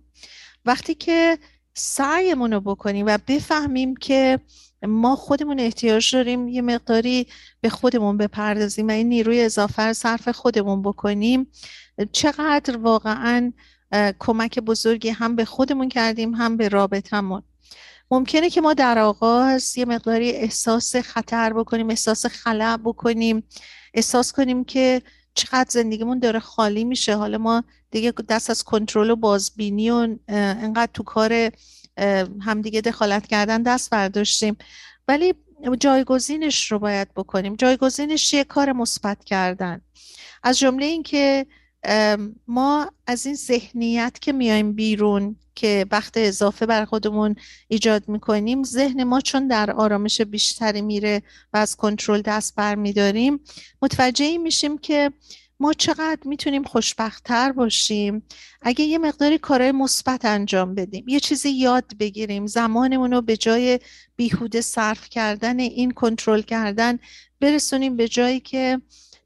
وقتی 0.66 0.96
که 0.96 1.38
سعیمون 1.74 2.54
رو 2.54 2.62
بکنیم 2.62 3.06
و 3.06 3.18
بفهمیم 3.28 3.96
که 3.96 4.40
ما 4.84 5.16
خودمون 5.16 5.60
احتیاج 5.60 6.16
داریم 6.16 6.48
یه 6.48 6.62
مقداری 6.62 7.28
به 7.62 7.70
خودمون 7.70 8.18
بپردازیم 8.18 8.88
و 8.88 8.92
این 8.92 9.10
نیروی 9.10 9.42
اضافه 9.42 9.94
صرف 9.94 10.30
خودمون 10.30 10.82
بکنیم 10.82 11.48
چقدر 12.12 12.78
واقعا 12.78 13.54
کمک 14.20 14.60
بزرگی 14.60 15.10
هم 15.10 15.36
به 15.36 15.46
خودمون 15.46 15.90
کردیم 15.90 16.34
هم 16.34 16.58
به 16.58 16.70
رابطمون 16.70 17.44
ممکنه 18.12 18.50
که 18.50 18.62
ما 18.62 18.74
در 18.74 19.00
آغاز 19.00 19.78
یه 19.78 19.86
مقداری 19.86 20.32
احساس 20.32 20.96
خطر 20.96 21.54
بکنیم 21.54 21.90
احساس 21.90 22.26
خلع 22.26 22.78
بکنیم 22.78 23.44
احساس 23.94 24.34
کنیم 24.34 24.64
که 24.64 25.02
چقدر 25.38 25.70
زندگیمون 25.70 26.20
داره 26.20 26.40
خالی 26.40 26.84
میشه. 26.84 27.16
حالا 27.16 27.38
ما 27.38 27.64
دیگه 27.92 28.14
دست 28.30 28.50
از 28.50 28.64
کنترل 28.64 29.10
و 29.10 29.16
بازبینی 29.16 29.90
و 29.90 30.16
انقدر 30.28 30.92
تو 30.94 31.04
کار 31.04 31.52
همدیگه 32.42 32.82
دخالت 32.82 33.28
کردن 33.28 33.64
دست 33.64 33.90
برداشتیم. 33.90 34.58
ولی 35.08 35.34
جایگزینش 35.80 36.72
رو 36.72 36.80
باید 36.80 37.14
بکنیم. 37.14 37.56
جایگزینش 37.56 38.34
یه 38.34 38.44
کار 38.44 38.72
مثبت 38.72 39.24
کردن. 39.24 39.82
از 40.44 40.60
جمله 40.60 40.86
اینکه 40.86 41.46
ما 42.48 42.92
از 43.08 43.26
این 43.26 43.36
ذهنیت 43.36 44.18
که 44.22 44.32
میایم 44.32 44.74
بیرون 44.74 45.36
که 45.56 45.86
وقت 45.92 46.14
اضافه 46.18 46.66
بر 46.66 46.86
خودمون 46.86 47.36
ایجاد 47.68 48.10
می‌کنیم 48.10 48.64
ذهن 48.64 49.04
ما 49.04 49.22
چون 49.22 49.48
در 49.48 49.72
آرامش 49.72 50.22
بیشتری 50.22 50.82
میره 50.82 51.22
و 51.54 51.58
از 51.58 51.76
کنترل 51.76 52.22
دست 52.22 52.56
برمیداریم 52.56 53.40
متوجه 53.82 54.38
میشیم 54.38 54.78
که 54.78 55.12
ما 55.60 55.74
چقدر 55.74 56.20
می‌تونیم 56.26 56.64
خوشبختتر 56.64 57.52
باشیم. 57.52 58.24
اگه 58.62 58.86
یه 58.86 58.98
مقداری 58.98 59.38
کارهای 59.38 59.72
مثبت 59.72 60.26
انجام 60.26 60.76
بدیم 60.76 61.06
یه 61.08 61.20
چیزی 61.20 61.50
یاد 61.50 61.86
بگیریم 62.00 62.48
زمانمون 62.48 63.12
رو 63.12 63.22
به 63.22 63.38
جای 63.38 63.80
بیهوده 64.16 64.62
صرف 64.62 65.10
کردن 65.10 65.60
این 65.60 65.92
کنترل 65.92 66.42
کردن 66.42 67.00
برسونیم 67.40 67.98
به 67.98 68.08
جایی 68.08 68.40
که 68.40 68.82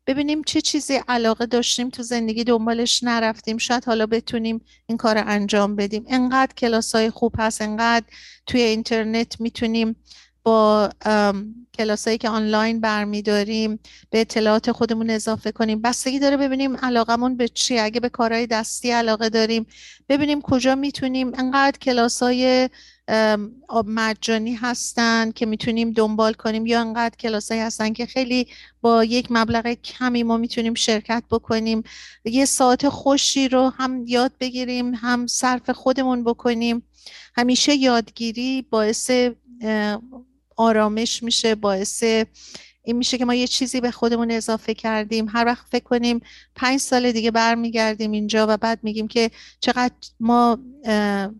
ببینیم 0.07 0.43
چه 0.43 0.61
چیزی 0.61 0.99
علاقه 1.07 1.45
داشتیم 1.45 1.89
تو 1.89 2.03
زندگی 2.03 2.43
دنبالش 2.43 3.03
نرفتیم. 3.03 3.57
شاید 3.57 3.85
حالا 3.85 4.05
بتونیم 4.05 4.61
این 4.85 4.97
کار 4.97 5.17
رو 5.17 5.23
انجام 5.27 5.75
بدیم. 5.75 6.05
انقدر 6.09 6.53
کلاس 6.53 6.95
های 6.95 7.09
خوب 7.09 7.35
هست 7.37 7.61
انقدر 7.61 8.05
توی 8.47 8.61
اینترنت 8.61 9.41
می‌تونیم 9.41 9.95
با 10.43 10.89
کلاسایی 11.77 12.17
که 12.17 12.29
آنلاین 12.29 12.79
برمیداریم 12.79 13.79
به 14.09 14.21
اطلاعات 14.21 14.71
خودمون 14.71 15.09
اضافه 15.09 15.51
کنیم. 15.51 15.81
بستگی 15.81 16.19
داره 16.19 16.37
ببینیم 16.37 16.77
علاقمون 16.77 17.37
به 17.37 17.47
چی. 17.47 17.79
اگه 17.79 17.99
به 17.99 18.09
کارهای 18.09 18.47
دستی 18.47 18.91
علاقه 18.91 19.29
داریم 19.29 19.65
ببینیم 20.09 20.41
کجا 20.41 20.75
می‌تونیم 20.75 21.31
انقدر 21.37 21.77
کلاس 21.79 22.23
های 23.11 23.83
مجانی 23.85 24.53
هستن 24.53 25.31
که 25.31 25.45
می‌تونیم 25.45 25.91
دنبال 25.91 26.33
کنیم 26.33 26.65
یا 26.65 26.81
انقدر 26.81 27.15
کلاسایی 27.15 27.61
هستن 27.61 27.93
که 27.93 28.05
خیلی 28.05 28.47
با 28.81 29.03
یک 29.03 29.27
مبلغ 29.29 29.67
کمی 29.67 30.23
ما 30.23 30.37
می‌تونیم 30.37 30.73
شرکت 30.73 31.23
بکنیم. 31.31 31.83
یه 32.25 32.45
ساعت 32.45 32.89
خوشی 32.89 33.47
رو 33.47 33.69
هم 33.69 34.03
یاد 34.07 34.31
بگیریم 34.39 34.93
هم 34.95 35.27
صرف 35.27 35.69
خودمون 35.69 36.23
بکنیم. 36.23 36.83
همیشه 37.35 37.75
یادگیری 37.75 38.61
باعث 38.69 39.11
آرامش 40.57 41.23
میشه 41.23 41.55
باعث 41.55 42.03
این 42.83 42.97
میشه 42.97 43.17
که 43.17 43.25
ما 43.25 43.33
یه 43.33 43.47
چیزی 43.47 43.81
به 43.81 43.91
خودمون 43.91 44.31
اضافه 44.31 44.73
کردیم. 44.73 45.29
هر 45.29 45.45
وقت 45.45 45.65
فکر 45.71 45.83
کنیم 45.83 46.19
پنج 46.55 46.79
سال 46.79 47.11
دیگه 47.11 47.31
برمیگردیم 47.31 48.11
اینجا 48.11 48.45
و 48.49 48.57
بعد 48.57 48.79
میگیم 48.83 49.07
که 49.07 49.31
چقدر 49.59 49.93
ما 50.19 50.57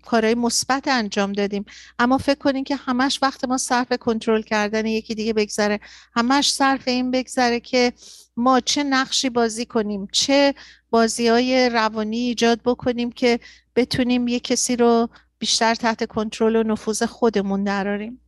کارهای 0.05 0.35
مثبت 0.35 0.87
انجام 0.87 1.31
دادیم. 1.31 1.65
اما 1.99 2.17
فکر 2.17 2.39
کنیم 2.39 2.63
که 2.63 2.75
همش 2.75 3.19
وقت 3.21 3.45
ما 3.45 3.57
صرف 3.57 3.93
کنترل 3.93 4.41
کردن 4.41 4.85
یکی 4.85 5.15
دیگه 5.15 5.33
بگذره. 5.33 5.79
همش 6.15 6.53
صرف 6.53 6.87
این 6.87 7.11
بگذره 7.11 7.59
که 7.59 7.93
ما 8.37 8.59
چه 8.59 8.83
نقشی 8.83 9.29
بازی 9.29 9.65
کنیم 9.65 10.07
چه 10.11 10.53
بازی 10.89 11.27
های 11.27 11.69
روانی 11.69 12.17
ایجاد 12.17 12.61
بکنیم 12.65 13.11
که 13.11 13.39
بتونیم 13.75 14.27
یه 14.27 14.39
کسی 14.39 14.75
رو 14.75 15.09
بیشتر 15.39 15.75
تحت 15.75 16.07
کنترل 16.07 16.55
و 16.55 16.63
نفوذ 16.63 17.03
خودمون 17.03 17.63
دراریم. 17.63 18.21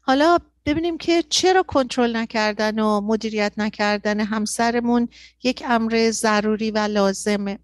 حالا 0.00 0.38
ببینیم 0.66 0.98
که 0.98 1.22
چرا 1.22 1.62
کنترل 1.62 2.16
نکردن 2.16 2.78
و 2.78 3.00
مدیریت 3.00 3.52
نکردن 3.56 4.20
همسرمون 4.20 5.08
یک 5.42 5.62
امر 5.66 6.10
ضروری 6.10 6.70
و 6.70 6.78
لازمه. 6.78 7.58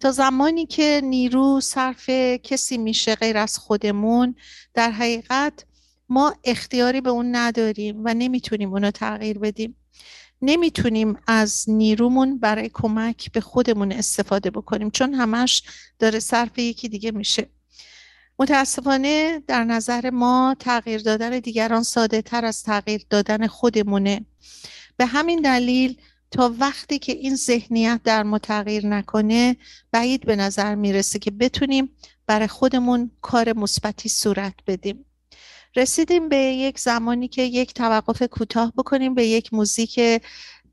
تا 0.00 0.12
زمانی 0.12 0.66
که 0.66 1.00
نیرو 1.04 1.60
صرف 1.60 2.10
کسی 2.42 2.78
میشه 2.78 3.14
غیر 3.14 3.36
از 3.36 3.58
خودمون 3.58 4.34
در 4.74 4.90
حقیقت 4.90 5.64
ما 6.08 6.34
اختیاری 6.44 7.00
به 7.00 7.10
اون 7.10 7.36
نداریم 7.36 8.02
و 8.04 8.14
نمی‌تونیم 8.14 8.72
اونو 8.72 8.90
تغییر 8.90 9.38
بدیم. 9.38 9.76
نمی‌تونیم 10.42 11.18
از 11.26 11.64
نیرومون 11.68 12.38
برای 12.38 12.70
کمک 12.72 13.32
به 13.32 13.40
خودمون 13.40 13.92
استفاده 13.92 14.50
بکنیم 14.50 14.90
چون 14.90 15.14
همش 15.14 15.62
داره 15.98 16.20
صرف 16.20 16.58
یکی 16.58 16.88
دیگه 16.88 17.10
میشه. 17.10 17.48
متاسفانه 18.38 19.42
در 19.46 19.64
نظر 19.64 20.10
ما 20.10 20.56
تغییر 20.58 21.00
دادن 21.00 21.38
دیگران 21.38 21.82
ساده 21.82 22.22
تر 22.22 22.44
از 22.44 22.62
تغییر 22.62 23.06
دادن 23.10 23.46
خودمونه. 23.46 24.26
به 24.96 25.06
همین 25.06 25.40
دلیل 25.40 25.96
تا 26.30 26.54
وقتی 26.58 26.98
که 26.98 27.12
این 27.12 27.36
ذهنیت 27.36 28.00
در 28.04 28.22
ما 28.22 28.38
تغییر 28.38 28.86
نکنه 28.86 29.56
بعید 29.92 30.26
به 30.26 30.36
نظر 30.36 30.74
می‌رسه 30.74 31.18
که 31.18 31.30
بتونیم 31.30 31.90
برای 32.26 32.46
خودمون 32.46 33.10
کار 33.20 33.52
مثبتی 33.52 34.08
صورت 34.08 34.54
بدیم. 34.66 35.04
رسیدیم 35.76 36.28
به 36.28 36.36
یک 36.36 36.78
زمانی 36.78 37.28
که 37.28 37.42
یک 37.42 37.74
توقف 37.74 38.22
کوتاه 38.22 38.72
بکنیم 38.76 39.14
به 39.14 39.26
یک 39.26 39.54
موزیک 39.54 40.00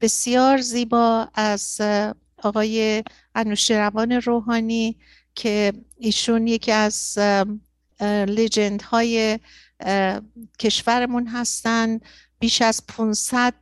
بسیار 0.02 0.58
زیبا 0.58 1.30
از 1.34 1.82
آقای 2.44 3.04
انوشیروان 3.36 4.12
روحانی 4.12 4.98
که 5.40 5.74
ایشون 5.98 6.48
یکی 6.48 6.72
از 6.72 7.20
لیجند 8.28 8.82
های 8.82 9.40
کشورمون 10.60 11.28
هستن. 11.28 12.00
بیش 12.40 12.62
از 12.62 12.84
500 12.88 13.54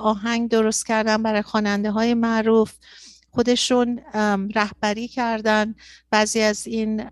آهنگ 0.00 0.50
درست 0.50 0.86
کردن 0.86 1.22
برای 1.22 1.42
خواننده 1.42 1.90
های 1.90 2.14
معروف. 2.14 2.72
خودشون 3.30 4.00
رهبری 4.54 5.08
کردن. 5.08 5.74
بعضی 6.10 6.40
از 6.40 6.66
این 6.66 7.10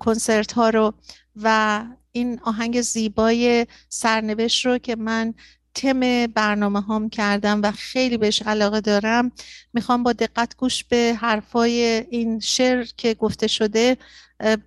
کنسرت 0.00 0.52
ها 0.52 0.70
رو 0.70 0.94
و 1.36 1.84
این 2.12 2.40
آهنگ 2.42 2.80
زیبای 2.80 3.66
سرنوشت 3.88 4.66
رو 4.66 4.78
که 4.78 4.96
من 4.96 5.34
تم 5.74 6.26
برنامه 6.26 6.80
هام 6.80 7.08
کردم 7.08 7.60
و 7.62 7.72
خیلی 7.72 8.16
بهش 8.16 8.42
علاقه 8.42 8.80
دارم. 8.80 9.32
می‌خوام 9.72 10.02
با 10.02 10.12
دقت 10.12 10.56
گوش 10.56 10.84
به 10.84 11.18
حرفای 11.20 12.04
این 12.10 12.40
شعر 12.40 12.84
که 12.96 13.14
گفته 13.14 13.46
شده 13.46 13.96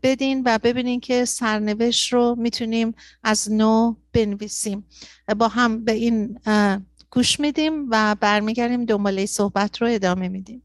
بدین 0.03 0.41
و 0.45 0.59
ببینین 0.63 0.99
که 0.99 1.25
سرنوشت 1.25 2.13
رو 2.13 2.35
می‌تونیم 2.39 2.95
از 3.23 3.51
نو 3.51 3.95
بنویسیم. 4.13 4.85
با 5.37 5.47
هم 5.47 5.85
به 5.85 5.91
این 5.91 6.39
گوش 7.09 7.39
میدیم 7.39 7.87
و 7.89 8.15
برمیگردیم 8.19 8.85
دنباله 8.85 9.25
صحبت 9.25 9.81
رو 9.81 9.87
ادامه 9.87 10.29
میدیم. 10.29 10.61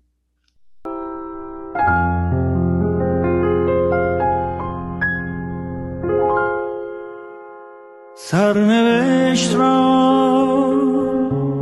سرنوشت 8.22 9.54
را 9.54 9.80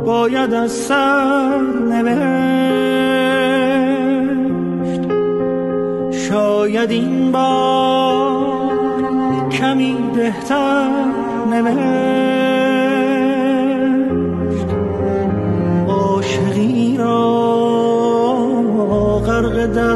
باید 0.05 0.53
از 0.53 0.71
سر 0.71 1.57
نوشت 1.89 2.19
شاید 6.29 6.91
این 6.91 7.31
بار 7.31 8.69
کمی 9.49 9.97
بهتر 10.15 10.89
نوشت. 11.51 11.79
عاشقی 15.87 16.97
را 16.97 17.29
غرق 19.25 19.65
در 19.65 19.95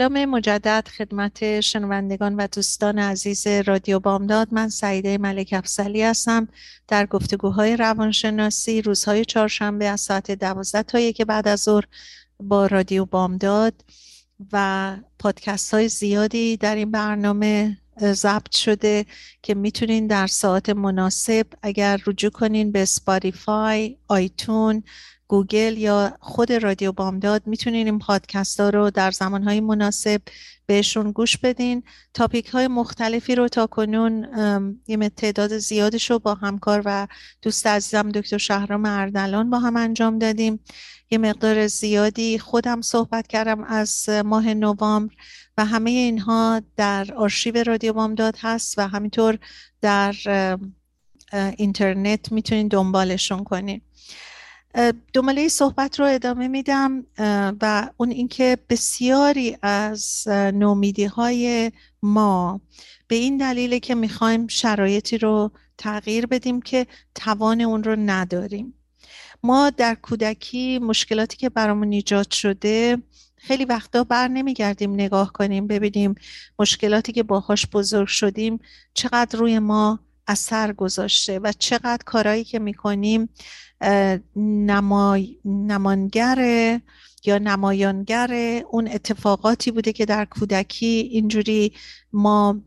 سلام 0.00 0.24
مجدد 0.24 0.88
خدمت 0.98 1.60
شنوندگان 1.60 2.34
و 2.34 2.46
دوستان 2.46 2.98
عزیز 2.98 3.46
رادیو 3.46 3.98
بامداد. 3.98 4.48
من 4.50 4.68
سعیده 4.68 5.18
ملک 5.18 5.48
افسلی 5.52 6.02
هستم. 6.02 6.48
در 6.88 7.06
گفتگوهای 7.06 7.76
روانشناسی 7.76 8.82
روزهای 8.82 9.24
چهارشنبه 9.24 9.84
از 9.88 10.00
ساعت 10.00 10.30
دوازده 10.30 10.82
تا 10.82 10.98
یک 10.98 11.22
بعد 11.22 11.48
از 11.48 11.60
ظهر 11.60 11.84
با 12.40 12.66
رادیو 12.66 13.04
بامداد 13.04 13.74
و 14.52 14.96
پادکست 15.18 15.74
های 15.74 15.88
زیادی 15.88 16.56
در 16.56 16.74
این 16.74 16.90
برنامه 16.90 17.78
ضبط 18.02 18.56
شده 18.56 19.06
که 19.42 19.54
می‌تونین 19.54 20.06
در 20.06 20.26
ساعت 20.26 20.70
مناسب 20.70 21.46
اگر 21.62 22.00
رجوع 22.06 22.30
کنین 22.30 22.72
به 22.72 22.84
سپاریفای، 22.84 23.96
آیتون، 24.08 24.82
گوگل 25.30 25.78
یا 25.78 26.16
خود 26.20 26.52
رادیو 26.52 26.92
بامداد 26.92 27.42
می‌تونین 27.46 27.86
این 27.86 27.98
پادکست 27.98 28.60
ها 28.60 28.70
رو 28.70 28.90
در 28.90 29.10
زمانهای 29.10 29.60
مناسب 29.60 30.20
بهشون 30.66 31.12
گوش 31.12 31.36
بدین. 31.36 31.82
topic 32.14 32.46
های 32.46 32.68
مختلفی 32.68 33.34
رو 33.34 33.48
تا 33.48 33.66
کنون 33.66 34.26
یه 34.88 35.08
تعداد 35.08 35.58
زیادش 35.58 36.10
رو 36.10 36.18
با 36.18 36.34
همکار 36.34 36.82
و 36.84 37.06
دوست 37.42 37.66
عزیزم 37.66 38.08
دکتر 38.08 38.38
شهرام 38.38 38.84
اردلان 38.84 39.50
با 39.50 39.58
هم 39.58 39.76
انجام 39.76 40.18
دادیم. 40.18 40.60
یه 41.10 41.18
مقدار 41.18 41.66
زیادی 41.66 42.38
خودم 42.38 42.80
صحبت 42.80 43.26
کردم 43.26 43.64
از 43.64 44.08
ماه 44.08 44.54
نوامبر 44.54 45.14
و 45.58 45.64
همه 45.64 45.90
اینها 45.90 46.62
در 46.76 47.14
آرشیو 47.16 47.62
رادیو 47.62 47.92
بامداد 47.92 48.36
هست 48.40 48.78
و 48.78 48.88
همینطور 48.88 49.38
در 49.80 50.14
اینترنت 51.32 52.32
می‌تونین 52.32 52.68
دنبالشون 52.68 53.44
کنین. 53.44 53.80
دنباله 55.12 55.48
صحبت 55.48 56.00
رو 56.00 56.06
ادامه 56.06 56.48
میدم 56.48 57.04
و 57.60 57.90
اون 57.96 58.10
اینکه 58.10 58.58
بسیاری 58.68 59.56
از 59.62 60.28
نومیدی 60.28 61.04
های 61.04 61.72
ما 62.02 62.60
به 63.08 63.16
این 63.16 63.36
دلیله 63.36 63.80
که 63.80 63.94
می‌خوایم 63.94 64.46
شرایطی 64.46 65.18
رو 65.18 65.50
تغییر 65.78 66.26
بدیم 66.26 66.62
که 66.62 66.86
توان 67.14 67.60
اون 67.60 67.84
رو 67.84 67.96
نداریم. 67.96 68.74
ما 69.42 69.70
در 69.70 69.94
کودکی 69.94 70.78
مشکلاتی 70.78 71.36
که 71.36 71.48
برامون 71.48 71.92
ایجاد 71.92 72.30
شده 72.30 72.98
خیلی 73.36 73.64
وقتا 73.64 74.04
بر 74.04 74.28
نمیگردیم 74.28 74.92
نگاه 74.92 75.32
کنیم 75.32 75.66
ببینیم 75.66 76.14
مشکلاتی 76.58 77.12
که 77.12 77.22
باهاش 77.22 77.66
بزرگ 77.66 78.08
شدیم 78.08 78.60
چقدر 78.94 79.38
روی 79.38 79.58
ما 79.58 80.00
اثر 80.30 80.72
گذاشته 80.72 81.38
و 81.38 81.52
چقدر 81.58 82.02
کارهایی 82.04 82.44
که 82.44 82.58
می‌کنیم 82.58 83.28
نمای... 84.36 85.36
نمانگر 85.44 86.38
یا 87.24 87.38
نمایانگر 87.38 88.62
اون 88.70 88.88
اتفاقاتی 88.88 89.70
بوده 89.70 89.92
که 89.92 90.06
در 90.06 90.24
کودکی 90.24 91.08
اینجوری 91.12 91.72
ما 92.12 92.60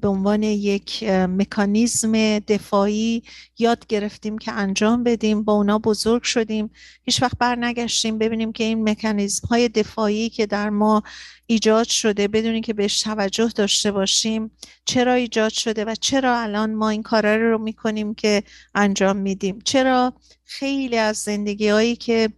به 0.00 0.08
عنوان 0.08 0.42
یک 0.42 1.04
مکانیزم 1.08 2.38
دفاعی 2.38 3.22
یاد 3.58 3.86
گرفتیم 3.86 4.38
که 4.38 4.52
انجام 4.52 5.04
بدیم. 5.04 5.42
با 5.44 5.52
اونا 5.52 5.78
بزرگ 5.78 6.22
شدیم. 6.22 6.70
هیچ 7.04 7.22
وقت 7.22 7.38
بر 7.38 7.56
نگشتیم 7.56 8.18
ببینیم 8.18 8.52
که 8.52 8.64
این 8.64 8.88
مکانیزم 8.88 9.46
های 9.46 9.68
دفاعی 9.68 10.28
که 10.28 10.46
در 10.46 10.70
ما 10.70 11.02
ایجاد 11.46 11.86
شده 11.86 12.28
بدونیم 12.28 12.62
که 12.62 12.72
بهش 12.72 13.02
توجه 13.02 13.48
داشته 13.48 13.92
باشیم 13.92 14.50
چرا 14.84 15.12
ایجاد 15.12 15.52
شده 15.52 15.84
و 15.84 15.94
چرا 16.00 16.38
الان 16.40 16.74
ما 16.74 16.88
این 16.88 17.02
کارا 17.02 17.36
رو 17.36 17.58
می‌کنیم 17.58 18.14
که 18.14 18.42
انجام 18.74 19.16
میدیم؟ 19.16 19.58
چرا 19.64 20.12
خیلی 20.44 20.96
از 20.96 21.16
زندگی 21.16 21.68
هایی 21.68 21.96
که 21.96 22.28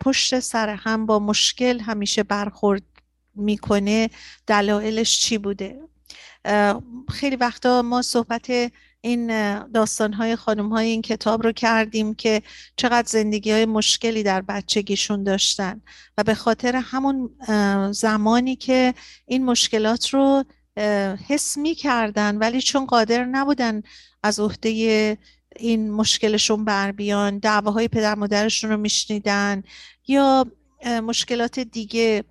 پشت 0.00 0.40
سر 0.40 0.68
هم 0.68 1.06
با 1.06 1.18
مشکل 1.18 1.80
همیشه 1.80 2.22
برخورد 2.22 2.82
می‌کنه 3.34 4.10
دلایلش 4.46 5.20
چی 5.20 5.38
بوده؟ 5.38 5.80
خیلی 7.08 7.36
وقتا 7.36 7.82
ما 7.82 8.02
صحبت 8.02 8.50
این 9.00 9.58
داستان 9.64 10.12
های 10.12 10.36
خانم 10.36 10.68
های 10.68 10.86
این 10.86 11.02
کتاب 11.02 11.42
رو 11.42 11.52
کردیم 11.52 12.14
که 12.14 12.42
چقدر 12.76 13.08
زندگی 13.08 13.50
های 13.50 13.66
مشکلی 13.66 14.22
در 14.22 14.42
بچگیشون 14.42 15.24
داشتن 15.24 15.80
و 16.18 16.24
به 16.24 16.34
خاطر 16.34 16.76
همون 16.76 17.30
زمانی 17.92 18.56
که 18.56 18.94
این 19.26 19.44
مشکلات 19.44 20.08
رو 20.08 20.44
حس 21.28 21.56
می 21.56 21.74
کردن 21.74 22.36
ولی 22.36 22.62
چون 22.62 22.86
قادر 22.86 23.24
نبودن 23.24 23.82
از 24.22 24.40
عهده 24.40 25.18
این 25.56 25.90
مشکلشون 25.90 26.64
بر 26.64 26.92
بیان 26.92 27.38
دعواهای 27.38 27.88
پدر 27.88 28.14
مادرشون 28.14 28.70
رو 28.70 28.76
میشنیدن 28.76 29.62
یا 30.08 30.46
مشکلات 31.02 31.60
دیگه 31.60 32.24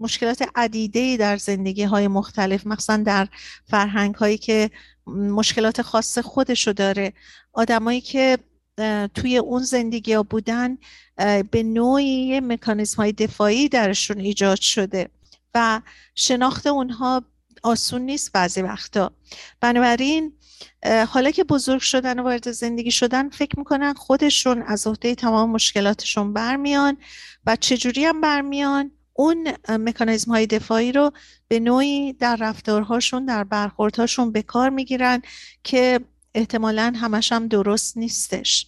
مشکلات 0.00 0.48
عدیده 0.54 1.16
در 1.16 1.36
زندگی 1.36 1.82
های 1.82 2.08
مختلف 2.08 2.66
مخصوصا 2.66 2.96
در 2.96 3.28
فرهنگ 3.64 4.14
هایی 4.14 4.38
که 4.38 4.70
مشکلات 5.06 5.82
خاص 5.82 6.18
خودشو 6.18 6.72
داره. 6.72 7.12
آدمایی 7.52 8.00
که 8.00 8.38
توی 9.14 9.38
اون 9.38 9.62
زندگی 9.62 10.12
ها 10.12 10.22
بودن 10.22 10.78
به 11.50 11.62
نوعی 11.62 12.40
مکانیزم 12.40 12.96
های 12.96 13.12
دفاعی 13.12 13.68
درشون 13.68 14.18
ایجاد 14.18 14.60
شده 14.60 15.08
و 15.54 15.80
شناخت 16.14 16.66
اونها 16.66 17.22
آسون 17.62 18.02
نیست 18.02 18.32
بعضی 18.32 18.62
وقتا. 18.62 19.12
بنابراین 19.60 20.32
حالا 21.08 21.30
که 21.30 21.44
بزرگ 21.44 21.80
شدن 21.80 22.18
و 22.18 22.22
وارد 22.22 22.50
زندگی 22.50 22.90
شدن 22.90 23.28
فکر 23.28 23.58
می‌کنن 23.58 23.94
خودشون 23.94 24.62
از 24.62 24.86
عهده 24.86 25.14
تمام 25.14 25.50
مشکلاتشون 25.50 26.32
برمیان 26.32 26.96
و 27.46 27.56
چجوری 27.56 28.04
هم 28.04 28.20
برمیان؟ 28.20 28.90
اون 29.20 29.52
مکانیزم 29.68 30.30
های 30.30 30.46
دفاعی 30.46 30.92
رو 30.92 31.12
به 31.48 31.60
نوعی 31.60 32.12
در 32.12 32.36
رفتارهاشون 32.36 33.24
در 33.24 33.44
برخوردهاشون 33.44 34.32
به 34.32 34.42
کار 34.42 34.70
می‌گیرن 34.70 35.22
که 35.64 36.00
احتمالا 36.34 36.92
همش 36.96 37.32
هم 37.32 37.48
درست 37.48 37.96
نیستش. 37.96 38.66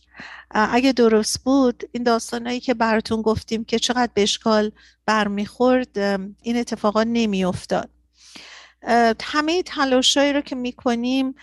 اگه 0.50 0.92
درست 0.92 1.44
بود 1.44 1.84
این 1.92 2.02
داستانهایی 2.02 2.60
که 2.60 2.74
براتون 2.74 3.22
گفتیم 3.22 3.64
که 3.64 3.78
چقدر 3.78 4.10
به 4.14 4.22
اشکال 4.22 4.72
برمیخورد 5.06 5.98
این 6.42 6.56
اتفاقا 6.56 7.02
نمیافتاد. 7.02 7.90
همه 9.22 9.62
تلاشایی 9.62 10.32
رو 10.32 10.40
که 10.40 10.56
می‌کنیم 10.56 11.34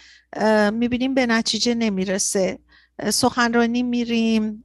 می‌بینیم 0.72 1.14
به 1.14 1.26
نتیجه 1.26 1.74
نمی‌رسه. 1.74 2.60
سخنرانی 3.14 3.84
میریم 3.84 4.64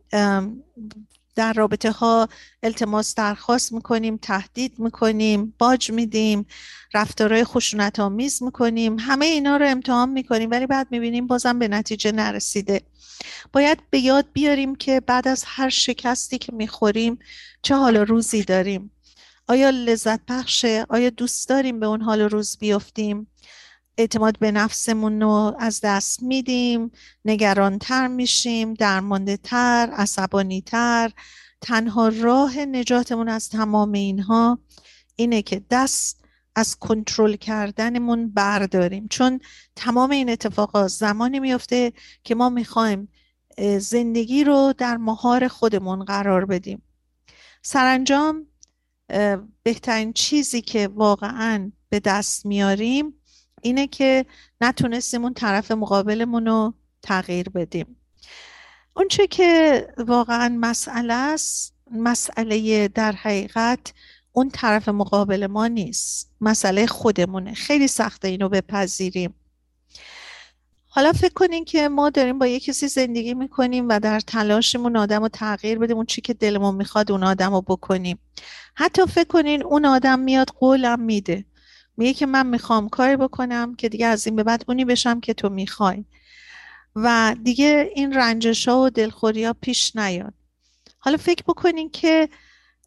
در 1.35 1.53
رابطه 1.53 1.90
ها 1.90 2.29
التماس 2.62 3.14
درخواست 3.14 3.73
می‌کنیم 3.73 4.16
تهدید 4.16 4.79
می‌کنیم 4.79 5.55
باج 5.59 5.90
میدیم 5.90 6.47
رفتارهای 6.94 7.44
خشونت 7.44 8.01
آمیز 8.01 8.42
می‌کنیم 8.42 8.99
همه 8.99 9.27
اینا 9.27 9.57
رو 9.57 9.66
امتحان 9.66 10.09
می‌کنیم 10.09 10.51
ولی 10.51 10.66
بعد 10.66 10.87
می‌بینیم 10.90 11.27
بازم 11.27 11.59
به 11.59 11.68
نتیجه 11.68 12.12
نرسیده. 12.12 12.81
باید 13.53 13.79
به 13.90 13.99
یاد 13.99 14.27
بیاریم 14.33 14.75
که 14.75 15.01
بعد 15.01 15.29
از 15.29 15.44
هر 15.47 15.68
شکستی 15.68 16.38
که 16.38 16.53
می‌خوریم 16.53 17.18
چه 17.62 17.75
حال 17.77 17.97
روزی 17.97 18.42
داریم. 18.42 18.90
آیا 19.49 19.70
لذت 19.70 20.20
بخشه؟ 20.29 20.87
آیا 20.88 21.11
دوست 21.11 21.49
داریم 21.49 21.81
به 21.81 21.87
اون 21.87 22.01
حال 22.01 22.20
روز 22.20 22.59
بیفتیم؟ 22.59 23.27
اعتماد 23.98 24.38
به 24.38 24.52
نفسمون 24.52 25.22
رو 25.22 25.57
از 25.59 25.80
دست 25.80 26.22
میدیم 26.22 26.90
نگرانتر 27.24 28.09
میشیم 28.09 28.74
درمانده 28.74 29.37
تر 29.37 29.90
عصبانی 29.92 30.62
تر 30.62 31.12
تنها 31.61 32.09
راه 32.09 32.59
نجاتمون 32.59 33.28
از 33.28 33.48
تمام 33.48 33.92
اینها 33.92 34.59
اینه 35.16 35.42
که 35.42 35.62
دست 35.70 36.24
از 36.57 36.76
کنترل 36.76 37.37
کردنمون 37.37 38.30
برداریم. 38.30 39.09
چون 39.09 39.40
تمام 39.76 40.11
این 40.11 40.30
اتفاقات 40.30 40.88
زمانی 40.88 41.40
میفته 41.40 41.92
که 42.24 42.35
ما 42.35 42.48
می‌خوایم 42.48 43.09
زندگی 43.78 44.44
رو 44.44 44.74
در 44.78 44.96
مهار 44.96 45.48
خودمون 45.48 46.04
قرار 46.04 46.44
بدیم. 46.44 46.83
سرانجام 47.62 48.46
بهترین 49.62 50.12
چیزی 50.12 50.62
که 50.62 50.88
واقعا 50.88 51.72
به 51.88 52.00
دست 52.00 52.46
میاریم 52.46 53.20
اینه 53.64 53.87
که 53.87 54.27
نتونستیم 54.61 55.22
اون 55.24 55.35
طرف 55.35 55.70
مقابلمون 55.70 56.46
رو 56.46 56.74
تغییر 57.03 57.48
بدیم. 57.48 57.96
اونچه 58.96 59.27
که 59.27 59.88
واقعا 59.98 60.57
مسئله 60.61 61.14
است 61.14 61.74
مسئله 61.90 62.88
در 62.88 63.12
حقیقت 63.12 63.92
اون 64.33 64.50
طرف 64.50 64.88
مقابل 64.88 65.46
ما 65.46 65.66
نیست. 65.66 66.31
مسئله 66.40 66.87
خودمونه. 66.87 67.55
خیلی 67.55 67.88
سخته 67.88 68.29
اینو 68.29 68.48
بپذیریم. 68.48 69.35
حالا 70.88 71.12
فکر 71.12 71.33
کنین 71.35 71.64
که 71.64 71.88
ما 71.88 72.11
داریم 72.11 72.38
با 72.38 72.46
یه 72.46 72.61
کسی 72.61 72.88
زندگی 72.88 73.35
می‌کنیم 73.35 73.88
و 73.88 74.00
در 74.00 74.20
تلاشمون 74.20 74.96
آدم 74.96 75.22
رو 75.22 75.29
تغییر 75.29 75.79
بدیم 75.79 75.96
اون 75.96 76.07
چی 76.07 76.20
که 76.20 76.35
دلمون 76.35 76.74
می‌خواد 76.74 77.12
اون 77.12 77.24
آدم 77.24 77.55
رو 77.55 77.61
بکنیم. 77.61 78.18
حتی 78.74 79.07
فکر 79.07 79.29
کنین 79.29 79.62
اون 79.62 79.85
آدم 79.85 80.18
میاد 80.18 80.48
قولم 80.48 81.00
میده. 81.00 81.44
میگه 81.96 82.14
که 82.14 82.26
من 82.26 82.46
می‌خوام 82.46 82.88
کاری 82.88 83.16
بکنم 83.16 83.74
که 83.74 83.88
دیگه 83.88 84.07
از 84.07 84.26
این 84.26 84.37
به 84.37 84.42
بعد 84.42 84.64
اونی 84.68 84.85
بشم 84.85 85.20
که 85.20 85.35
تو 85.35 85.48
می‌خوای. 85.48 86.04
و 86.96 87.37
دیگه 87.42 87.90
این 87.94 88.12
رنجش 88.12 88.68
ها 88.68 88.80
و 88.80 88.90
دلخوری 88.90 89.44
ها 89.44 89.52
پیش 89.52 89.96
نیاد. 89.96 90.35
حالا 90.98 91.16
فکر 91.16 91.42
بکنین 91.48 91.90
که 91.90 92.28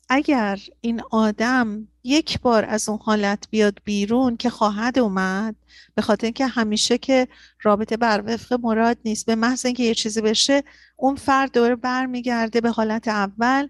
اگر 0.10 0.60
این 0.82 1.02
آدم 1.12 1.88
یک 2.04 2.40
بار 2.40 2.66
از 2.66 2.90
اون 2.90 3.00
حالت 3.02 3.48
بیاد 3.50 3.80
بیرون 3.84 4.38
که 4.38 4.50
خواهد 4.50 5.00
اومد 5.00 5.56
به 5.96 6.02
خاطر 6.02 6.26
اینکه 6.26 6.48
همیشه 6.48 6.98
که 6.98 7.28
رابطه 7.62 7.98
بر 7.98 8.24
وفق 8.26 8.60
مراد 8.64 8.98
نیست 9.06 9.26
به 9.26 9.36
محض 9.36 9.66
اینکه 9.66 9.84
یه 9.84 9.94
چیزی 9.94 10.22
بشه 10.22 10.64
اون 10.98 11.16
فرد 11.16 11.52
دوره 11.52 11.76
برمیگرده 11.76 12.62
به 12.62 12.72
حالت 12.72 13.08
اول 13.08 13.68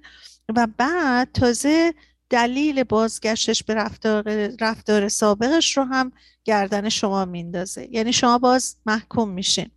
و 0.55 0.67
بعد 0.77 1.31
تازه 1.33 1.93
دلیل 2.29 2.83
بازگشتش 2.83 3.63
به 3.63 3.73
رفتار, 3.73 4.23
رفتار 4.59 5.07
سابقش 5.07 5.77
رو 5.77 5.83
هم 5.83 6.11
گردن 6.43 6.89
شما 6.89 7.25
میندازه 7.25 7.87
یعنی 7.91 8.13
شما 8.13 8.37
باز 8.37 8.75
محکوم 8.85 9.29
میشین. 9.29 9.71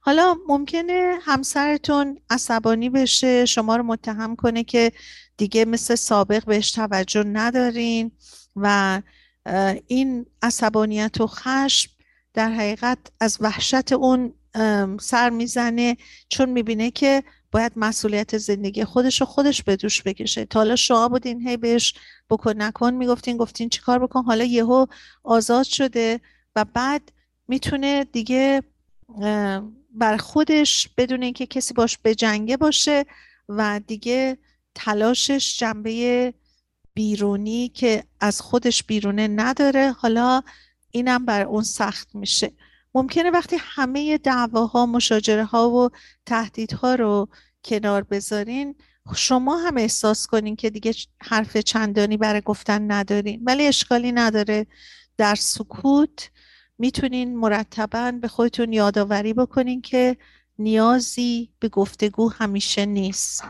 حالا 0.00 0.36
ممکنه 0.48 1.18
همسرتون 1.22 2.18
عصبانی 2.30 2.90
بشه 2.90 3.44
شما 3.44 3.76
رو 3.76 3.82
متهم 3.82 4.36
کنه 4.36 4.64
که 4.64 4.92
دیگه 5.36 5.64
مثل 5.64 5.94
سابق 5.94 6.44
بهش 6.44 6.72
توجه 6.72 7.22
ندارین 7.22 8.10
و 8.56 9.02
این 9.86 10.26
عصبانیت 10.42 11.20
و 11.20 11.26
خشم 11.26 11.90
در 12.34 12.50
حقیقت 12.50 12.98
از 13.20 13.38
وحشت 13.40 13.92
اون 13.92 14.34
سر 15.00 15.30
می‌زنه 15.30 15.96
چون 16.28 16.48
می‌بینه 16.48 16.90
که 16.90 17.22
باید 17.52 17.72
مسئولیت 17.76 18.38
زندگی 18.38 18.84
خودش 18.84 19.20
رو 19.20 19.26
خودش 19.26 19.62
به 19.62 19.76
دوش 19.76 20.02
بکشه. 20.02 20.44
تا 20.44 20.58
حالا 20.58 20.76
شما 20.76 21.08
بودین 21.08 21.48
هی 21.48 21.56
بهش 21.56 21.94
بکن 22.30 22.62
نکن 22.62 22.94
می‌گفتین 22.94 23.36
گفتین 23.36 23.68
چیکار 23.68 23.98
بکن؟ 23.98 24.22
حالا 24.22 24.44
یهو 24.44 24.86
آزاد 25.24 25.66
شده 25.66 26.20
و 26.56 26.64
بعد 26.64 27.12
می‌تونه 27.48 28.04
دیگه 28.04 28.62
بر 29.90 30.16
خودش 30.16 30.88
بدون 30.96 31.22
اینکه 31.22 31.46
کسی 31.46 31.74
باش 31.74 31.98
به 31.98 32.14
جنگه 32.14 32.56
باشه 32.56 33.06
و 33.48 33.80
دیگه 33.86 34.38
تلاشش 34.74 35.58
جنبه 35.58 36.34
بیرونی 36.94 37.68
که 37.68 38.04
از 38.20 38.40
خودش 38.40 38.84
بیرونه 38.84 39.28
نداره. 39.28 39.92
حالا 39.92 40.42
اینم 40.90 41.24
بر 41.26 41.42
اون 41.42 41.62
سخت 41.62 42.14
میشه. 42.14 42.52
ممکنه 42.94 43.30
وقتی 43.30 43.56
همه 43.60 44.18
دعواها 44.18 44.86
مشاجره 44.86 45.44
ها 45.44 45.70
و 45.70 45.90
تهدیدها 46.26 46.94
رو 46.94 47.28
کنار 47.64 48.02
بذارین 48.02 48.74
شما 49.14 49.56
هم 49.56 49.76
احساس 49.76 50.26
کنین 50.26 50.56
که 50.56 50.70
دیگه 50.70 50.94
حرف 51.22 51.56
چندانی 51.56 52.16
برای 52.16 52.40
گفتن 52.40 52.92
ندارین. 52.92 53.42
ولی 53.44 53.66
اشکالی 53.66 54.12
نداره. 54.12 54.66
در 55.16 55.34
سکوت 55.34 56.30
می‌تونین 56.78 57.36
مرتبا 57.36 58.12
به 58.12 58.28
خودتون 58.28 58.72
یادآوری 58.72 59.34
بکنین 59.34 59.82
که 59.82 60.16
نیازی 60.58 61.50
به 61.58 61.68
گفتگو 61.68 62.28
همیشه 62.28 62.86
نیست. 62.86 63.44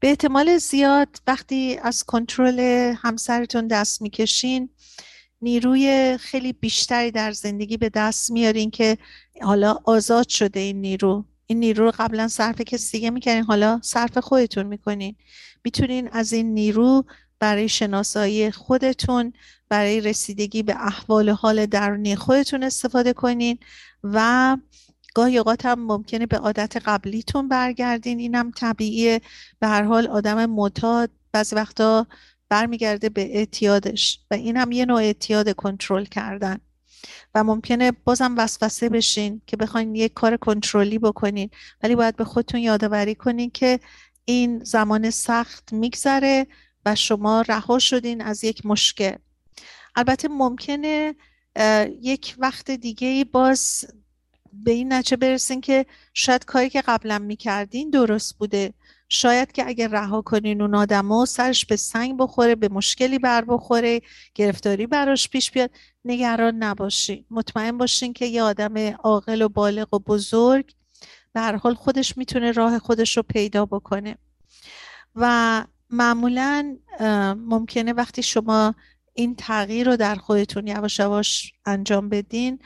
به 0.00 0.08
احتمال 0.08 0.58
زیاد 0.58 1.08
وقتی 1.26 1.78
از 1.82 2.04
کنترل 2.04 2.60
همسرتون 2.96 3.66
دست 3.66 4.02
می‌کشین 4.02 4.70
نیروی 5.42 6.16
خیلی 6.20 6.52
بیشتری 6.52 7.10
در 7.10 7.32
زندگی 7.32 7.76
به 7.76 7.88
دست 7.88 8.30
میارین 8.30 8.70
که 8.70 8.98
حالا 9.42 9.78
آزاد 9.84 10.28
شده 10.28 10.60
این 10.60 10.80
نیرو. 10.80 11.24
این 11.46 11.60
نیرو 11.60 11.84
رو 11.84 11.92
قبلا 11.98 12.28
صرف 12.28 12.60
کسی 12.60 12.92
دیگه 12.98 13.10
می‌کنین 13.10 13.42
حالا 13.42 13.80
صرف 13.82 14.18
خودتون 14.18 14.66
می‌کنین. 14.66 15.16
می‌تونین 15.64 16.08
از 16.12 16.32
این 16.32 16.54
نیرو 16.54 17.04
برای 17.38 17.68
شناسایی 17.68 18.50
خودتون 18.50 19.32
برای 19.68 20.00
رسیدگی 20.00 20.62
به 20.62 20.86
احوال 20.86 21.30
حال 21.30 21.66
درونی 21.66 22.16
خودتون 22.16 22.62
استفاده 22.62 23.12
کنین 23.12 23.58
و 24.04 24.56
گاهی 25.14 25.38
اوقات 25.38 25.66
هم 25.66 25.80
ممکنه 25.80 26.26
به 26.26 26.38
عادت 26.38 26.76
قبلیتون 26.76 27.48
برگردین. 27.48 28.18
اینم 28.18 28.50
طبیعیه. 28.50 29.20
به 29.58 29.68
هر 29.68 29.82
حال 29.82 30.06
آدم 30.06 30.46
معتاد 30.46 31.10
بعضی 31.32 31.56
وقتا 31.56 32.06
برمیگرده 32.50 33.08
به 33.08 33.36
اعتیادش 33.36 34.20
و 34.30 34.34
این 34.34 34.56
هم 34.56 34.72
یه 34.72 34.84
نوع 34.84 35.00
اعتیاد 35.00 35.52
کنترل 35.52 36.04
کردن. 36.04 36.58
و 37.34 37.44
ممکنه 37.44 37.92
بازم 37.92 38.34
وسوسه 38.38 38.88
بشین 38.88 39.42
که 39.46 39.56
بخواین 39.56 39.94
یک 39.94 40.12
کار 40.12 40.36
کنترلی 40.36 40.98
بکنین. 40.98 41.50
ولی 41.82 41.94
باید 41.94 42.16
به 42.16 42.24
خودتون 42.24 42.60
یادآوری 42.60 43.14
کنین 43.14 43.50
که 43.50 43.80
این 44.24 44.64
زمان 44.64 45.10
سخت 45.10 45.72
میگذره 45.72 46.46
و 46.86 46.94
شما 46.94 47.40
رها 47.48 47.78
شدین 47.78 48.20
از 48.20 48.44
یک 48.44 48.66
مشکل. 48.66 49.16
البته 49.96 50.28
ممکنه 50.28 51.14
یک 52.02 52.34
وقت 52.38 52.70
دیگه 52.70 53.24
باز 53.24 53.84
به 54.52 54.70
این 54.70 54.92
نچه 54.92 55.16
برسین 55.16 55.60
که 55.60 55.86
شاید 56.14 56.44
کاری 56.44 56.70
که 56.70 56.80
قبلا 56.80 57.18
می‌کردین 57.18 57.90
درست 57.90 58.38
بوده. 58.38 58.74
شاید 59.12 59.52
که 59.52 59.68
اگر 59.68 59.88
رها 59.88 60.22
کنین 60.22 60.62
اون 60.62 60.74
آدم 60.74 61.24
سرش 61.24 61.66
به 61.66 61.76
سنگ 61.76 62.18
بخوره 62.18 62.54
به 62.54 62.68
مشکلی 62.68 63.18
بر 63.18 63.44
بخوره 63.44 64.00
گرفتاری 64.34 64.86
براش 64.86 65.28
پیش 65.28 65.50
بیاد. 65.50 65.70
نگران 66.04 66.54
نباشین. 66.54 67.24
مطمئن 67.30 67.78
باشین 67.78 68.12
که 68.12 68.26
یه 68.26 68.42
آدم 68.42 68.96
عاقل 69.02 69.42
و 69.42 69.48
بالغ 69.48 69.94
و 69.94 69.98
بزرگ 69.98 70.72
به 71.32 71.40
حال 71.40 71.74
خودش 71.74 72.16
می‌تونه 72.18 72.52
راه 72.52 72.78
خودش 72.78 73.16
رو 73.16 73.22
پیدا 73.22 73.66
بکنه. 73.66 74.16
و 75.14 75.64
معمولا 75.90 76.76
ممکنه 77.36 77.92
وقتی 77.92 78.22
شما 78.22 78.74
این 79.14 79.36
تغییر 79.36 79.90
رو 79.90 79.96
در 79.96 80.14
خودتون 80.14 80.66
یواش 80.66 80.98
یواش 80.98 81.52
انجام 81.66 82.08
بدین 82.08 82.58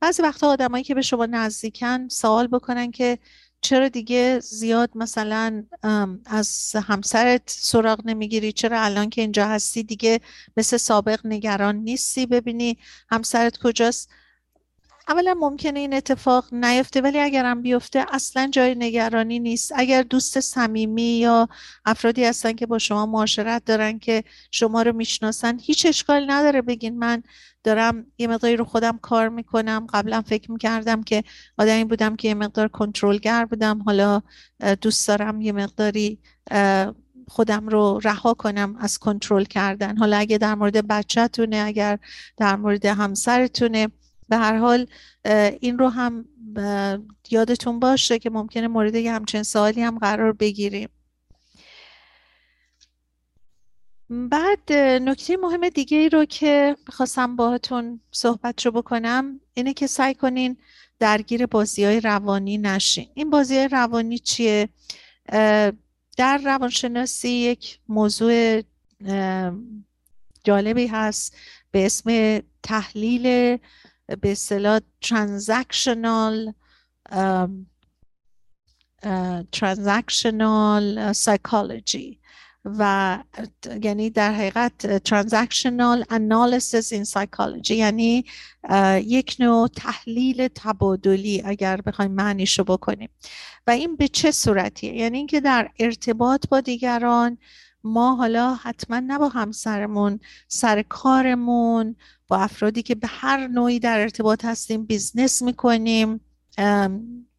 بعضی 0.00 0.22
وقتا 0.22 0.48
آدمایی 0.48 0.84
که 0.84 0.94
به 0.94 1.02
شما 1.02 1.26
نزدیکن 1.26 2.08
سوال 2.08 2.46
بکنن 2.46 2.90
که 2.90 3.18
چرا 3.60 3.88
دیگه 3.88 4.40
زیاد 4.40 4.90
مثلا 4.94 5.64
از 6.26 6.76
همسرت 6.76 7.42
سراغ 7.46 8.00
نمی‌گیری؟ 8.06 8.52
چرا 8.52 8.80
الان 8.82 9.10
که 9.10 9.20
اینجا 9.20 9.46
هستی 9.46 9.82
دیگه 9.82 10.20
مثل 10.56 10.76
سابق 10.76 11.20
نگران 11.26 11.76
نیستی؟ 11.76 12.26
ببینی 12.26 12.78
همسرت 13.10 13.58
کجاست. 13.58 14.10
اولا 15.08 15.34
ممکنه 15.34 15.80
این 15.80 15.94
اتفاق 15.94 16.54
نیفته 16.54 17.00
ولی 17.00 17.20
اگرم 17.20 17.62
بیفته 17.62 18.04
اصلا 18.12 18.48
جای 18.52 18.74
نگرانی 18.74 19.38
نیست. 19.38 19.72
اگر 19.76 20.02
دوست 20.02 20.40
صمیمی 20.40 21.02
یا 21.02 21.48
افرادی 21.84 22.24
هستن 22.24 22.52
که 22.52 22.66
با 22.66 22.78
شما 22.78 23.06
معاشرت 23.06 23.64
دارن 23.64 23.98
که 23.98 24.24
شما 24.50 24.82
رو 24.82 24.92
می‌شناسن 24.92 25.58
هیچ 25.58 25.86
اشکال 25.86 26.30
نداره. 26.30 26.62
بگین 26.62 26.98
من 26.98 27.22
دارم 27.64 28.06
یه 28.18 28.26
مقداری 28.26 28.56
رو 28.56 28.64
خودم 28.64 28.98
کار 28.98 29.28
می‌کنم. 29.28 29.86
قبلا 29.92 30.22
فکر 30.22 30.52
می‌کردم 30.52 31.02
که 31.02 31.24
آدمی 31.58 31.84
بودم 31.84 32.16
که 32.16 32.28
یه 32.28 32.34
مقدار 32.34 32.68
کنترلگر 32.68 33.44
بودم. 33.44 33.82
حالا 33.82 34.22
دوست 34.80 35.08
دارم 35.08 35.40
یه 35.40 35.52
مقداری 35.52 36.18
خودم 37.28 37.68
رو 37.68 38.00
رها 38.04 38.34
کنم 38.34 38.76
از 38.80 38.98
کنترل 38.98 39.44
کردن. 39.44 39.96
حالا 39.96 40.16
اگه 40.16 40.38
در 40.38 40.54
مورد 40.54 40.88
بچهتونه 40.88 41.56
اگر 41.56 41.98
در 42.36 42.56
مورد 42.56 42.86
همسرتونه 42.86 43.88
به 44.28 44.36
هر 44.36 44.56
حال 44.56 44.86
این 45.60 45.78
رو 45.78 45.88
هم 45.88 46.24
یادتون 47.30 47.80
باشه 47.80 48.18
که 48.18 48.30
ممکنه 48.30 48.68
مورد 48.68 48.94
یه 48.94 49.12
همچین 49.12 49.42
سوالی 49.42 49.82
هم 49.82 49.98
قرار 49.98 50.32
بگیریم 50.32 50.88
بعد 54.10 54.72
نکته 54.72 55.36
مهم 55.36 55.68
دیگه 55.68 55.98
ای 55.98 56.08
رو 56.08 56.24
که 56.24 56.76
می‌خواستم 56.86 57.36
باهاتون 57.36 58.00
صحبت 58.10 58.66
رو 58.66 58.72
بکنم 58.72 59.40
اینه 59.54 59.74
که 59.74 59.86
سعی 59.86 60.14
کنین 60.14 60.56
درگیر 60.98 61.46
بازی 61.46 61.84
های 61.84 62.00
روانی 62.00 62.58
نشین 62.58 63.08
این 63.14 63.30
بازی 63.30 63.56
های 63.56 63.68
روانی 63.68 64.18
چیه؟ 64.18 64.68
در 66.16 66.38
روانشناسی 66.44 67.28
یک 67.28 67.78
موضوع 67.88 68.62
جالبی 70.44 70.86
هست 70.86 71.36
به 71.70 71.86
اسم 71.86 72.38
تحلیل 72.62 73.58
به 74.16 74.32
اصطلاح 74.32 74.80
transactional 75.04 76.52
transactional 79.52 81.12
psychology. 81.12 82.18
و 82.64 83.18
یعنی 83.82 84.10
در 84.10 84.32
حقیقت 84.32 84.98
transactional 85.08 86.04
analysis 86.10 86.92
in 86.92 87.04
psychology 87.04 87.70
یعنی 87.70 88.24
یک 89.04 89.36
نوع 89.40 89.68
تحلیل 89.68 90.48
تبادلی 90.48 91.42
اگر 91.44 91.80
بخوایم 91.80 92.10
معنیشو 92.10 92.64
بکنیم. 92.64 93.10
و 93.66 93.70
این 93.70 93.96
به 93.96 94.08
چه 94.08 94.30
صورتیه؟ 94.30 94.94
یعنی 94.94 95.18
اینکه 95.18 95.40
در 95.40 95.70
ارتباط 95.78 96.48
با 96.48 96.60
دیگران 96.60 97.38
ما 97.84 98.14
حالا 98.14 98.54
حتما 98.54 99.00
نه 99.00 99.18
با 99.18 99.28
همسرمون 99.28 100.20
سر 100.48 100.82
کارمون 100.82 101.96
با 102.28 102.36
افرادی 102.36 102.82
که 102.82 102.94
به 102.94 103.08
هر 103.10 103.46
نوعی 103.46 103.78
در 103.78 104.00
ارتباط 104.00 104.44
هستیم 104.44 104.84
business 104.84 105.42
می‌کنیم 105.42 106.20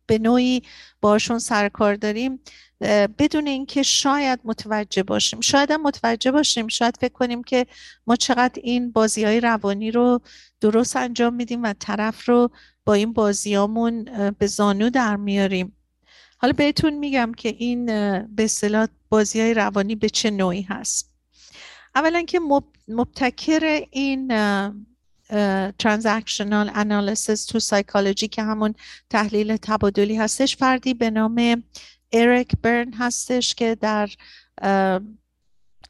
به 0.06 0.20
نوعی 0.20 0.62
باشون 1.02 1.40
سرکار 1.40 1.96
داریم 1.96 2.40
بدون 3.18 3.48
اینکه 3.48 3.84
شاید 3.84 4.40
متوجه 4.44 5.04
باشیم. 5.04 5.42
شاید 5.42 5.72
هم 5.72 5.82
متوجه 5.82 6.32
باشیم 6.32 6.68
شاید 6.68 6.98
فکر 7.02 7.14
کنیم 7.14 7.44
که 7.44 7.66
ما 8.08 8.16
چقدر 8.16 8.62
این 8.64 8.92
بازی 8.92 9.24
های 9.24 9.40
روانی 9.40 9.92
رو 9.92 10.22
درست 10.62 10.96
انجام 10.96 11.34
میدیم 11.34 11.64
و 11.64 11.74
طرف 11.80 12.30
رو 12.30 12.52
با 12.86 12.94
این 12.94 13.14
بازیامون 13.14 14.04
به 14.40 14.48
زانو 14.48 14.90
در 14.90 15.16
میاریم. 15.16 15.76
حالا 16.38 16.54
بهتون 16.54 16.94
میگم 16.94 17.32
که 17.38 17.50
این 17.50 17.86
به 18.26 18.44
اصطلاح 18.44 18.88
بازی 19.10 19.42
های 19.42 19.54
روانی 19.54 19.96
به 19.96 20.10
چه 20.10 20.32
نوعی 20.32 20.62
هست. 20.62 21.09
اولا 21.96 22.22
که 22.22 22.40
مبتکر 22.88 23.86
این 23.92 24.32
transactional 25.84 26.70
analysis 26.74 27.46
تو 27.46 27.60
سایکولوژی 27.60 28.28
که 28.28 28.44
همون 28.44 28.76
تحلیل 29.10 29.58
تبادلی 29.58 30.16
هستش 30.16 30.58
فردی 30.58 30.94
به 30.94 31.10
نام 31.10 31.64
اریک 32.12 32.52
برن 32.62 32.94
هستش 32.94 33.56
که 33.56 33.78
در 33.82 34.10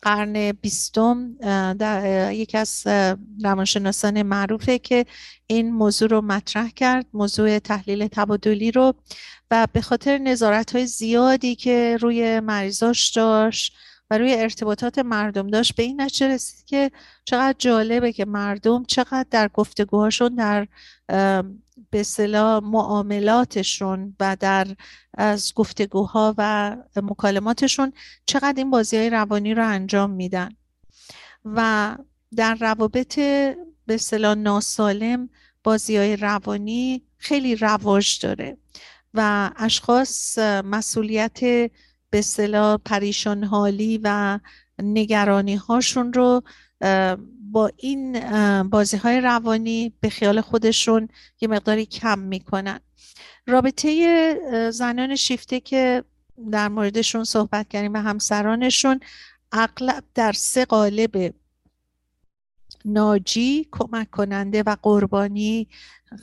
قرن 0.01 0.51
بیستم 0.51 1.33
در 1.73 2.31
یکی 2.33 2.57
از 2.57 2.87
روانشناسان 3.43 4.21
معروفه 4.21 4.79
که 4.79 5.05
این 5.47 5.71
موضوع 5.71 6.09
رو 6.09 6.21
مطرح 6.21 6.69
کرد 6.69 7.05
موضوع 7.13 7.59
تحلیل 7.59 8.07
تبادلی 8.07 8.71
رو 8.71 8.93
و 9.51 9.67
به 9.73 9.81
خاطر 9.81 10.17
نظارت 10.17 10.75
های 10.75 10.85
زیادی 10.85 11.55
که 11.55 11.97
روی 12.01 12.39
مریضاش 12.39 13.09
داشت 13.09 13.75
و 14.11 14.17
روی 14.17 14.33
ارتباطات 14.33 14.99
مردم 14.99 15.47
داشت. 15.47 15.75
به 15.75 15.83
این 15.83 16.01
نتیجه 16.01 16.27
رسید 16.27 16.65
که 16.65 16.91
چقدر 17.25 17.55
جالبه 17.57 18.13
که 18.13 18.25
مردم 18.25 18.83
چقدر 18.83 19.25
در 19.31 19.47
گفتگوهاشون 19.47 20.35
در 20.35 20.67
به 21.89 22.03
صلاح 22.03 22.63
معاملاتشون 22.63 24.15
و 24.19 24.37
در 24.39 24.67
از 25.13 25.53
گفتگوها 25.53 26.35
و 26.37 26.75
مکالماتشون 26.95 27.93
چقدر 28.25 28.53
این 28.57 28.69
بازی 28.69 28.97
های 28.97 29.09
روانی 29.09 29.53
رو 29.53 29.67
انجام 29.67 30.09
میدن. 30.09 30.49
و 31.45 31.97
در 32.35 32.55
روابط 32.55 33.19
به 33.85 33.97
صلاح 33.97 34.35
ناسالم 34.35 35.29
بازی 35.63 35.97
های 35.97 36.15
روانی 36.15 37.03
خیلی 37.17 37.55
رواج 37.55 38.19
داره 38.21 38.57
و 39.13 39.51
اشخاص 39.55 40.37
مسئولیت 40.63 41.39
به 42.09 42.21
صلاح 42.21 42.77
پریشان 42.85 43.43
حالی 43.43 43.99
و 44.03 44.39
نگرانی 44.83 45.55
هاشون 45.55 46.13
رو 46.13 46.41
با 47.51 47.71
این 47.77 48.19
بازی 48.69 48.97
های 48.97 49.21
روانی 49.21 49.93
به 50.01 50.09
خیال 50.09 50.41
خودشون 50.41 51.07
یه 51.41 51.47
مقداری 51.47 51.85
کم 51.85 52.19
می‌کنن. 52.19 52.79
رابطه 53.47 54.71
زنان 54.73 55.15
شیفته 55.15 55.59
که 55.59 56.03
در 56.51 56.67
موردشون 56.67 57.23
صحبت 57.23 57.69
کردیم 57.69 57.93
و 57.93 57.97
همسرانشون 57.97 58.99
اغلب 59.51 60.03
در 60.15 60.31
سه 60.31 60.65
قالب 60.65 61.33
ناجی 62.85 63.67
کمک 63.71 64.11
کننده 64.11 64.63
و 64.63 64.75
قربانی 64.81 65.67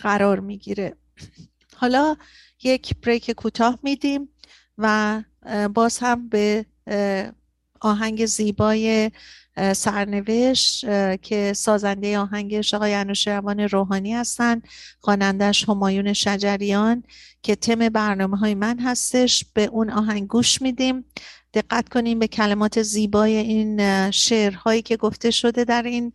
قرار 0.00 0.40
می‌گیره. 0.40 0.96
حالا 1.76 2.16
یک 2.62 2.96
بریک 3.00 3.30
کوتاه 3.30 3.78
میدیم 3.82 4.28
و 4.78 5.22
باز 5.74 5.98
هم 5.98 6.28
به 6.28 6.66
آهنگ 7.80 8.26
زیبای 8.26 9.10
سرنوشت 9.72 10.80
که 11.22 11.52
سازنده 11.52 12.18
آهنگش 12.18 12.74
آقای 12.74 12.94
انوشیروان 12.94 13.60
روحانی 13.60 14.14
هستن 14.14 14.62
خوانندش 15.00 15.68
همایون 15.68 16.12
شجریان 16.12 17.02
که 17.42 17.56
تم 17.56 17.88
برنامه 17.88 18.36
های 18.36 18.54
من 18.54 18.78
هستش. 18.78 19.44
به 19.54 19.64
اون 19.64 19.90
آهنگ 19.90 20.28
گوش 20.28 20.62
میدیم. 20.62 21.04
دقت 21.54 21.88
کنیم 21.88 22.18
به 22.18 22.28
کلمات 22.28 22.82
زیبای 22.82 23.36
این 23.36 24.10
شعرهایی 24.10 24.82
که 24.82 24.96
گفته 24.96 25.30
شده 25.30 25.64
در 25.64 25.82
این 25.82 26.12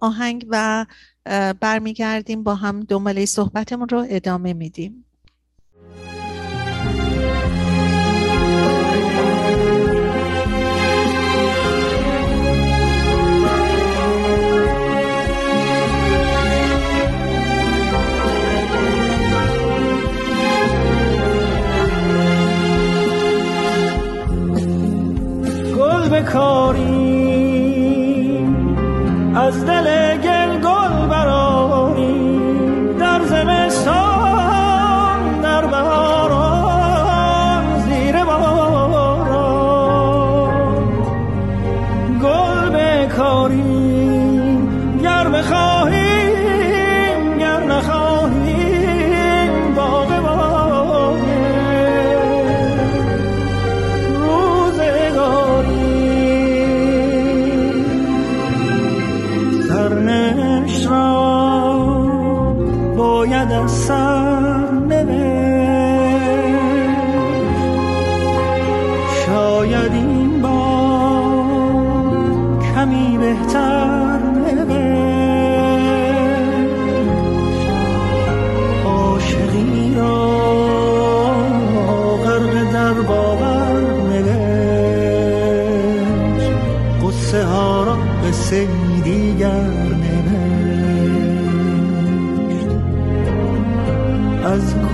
آهنگ 0.00 0.46
و 0.48 0.86
برمیگردیم 1.60 2.42
با 2.42 2.54
هم 2.54 2.80
دنباله 2.80 3.26
صحبتمون 3.26 3.88
رو 3.88 4.06
ادامه 4.10 4.52
میدیم. 4.52 5.04
بکاری 26.18 26.98
از 29.36 29.66
دل 29.66 29.97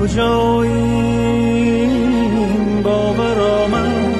کجایی 0.04 0.72
باور 2.82 3.38
آمد 3.40 4.14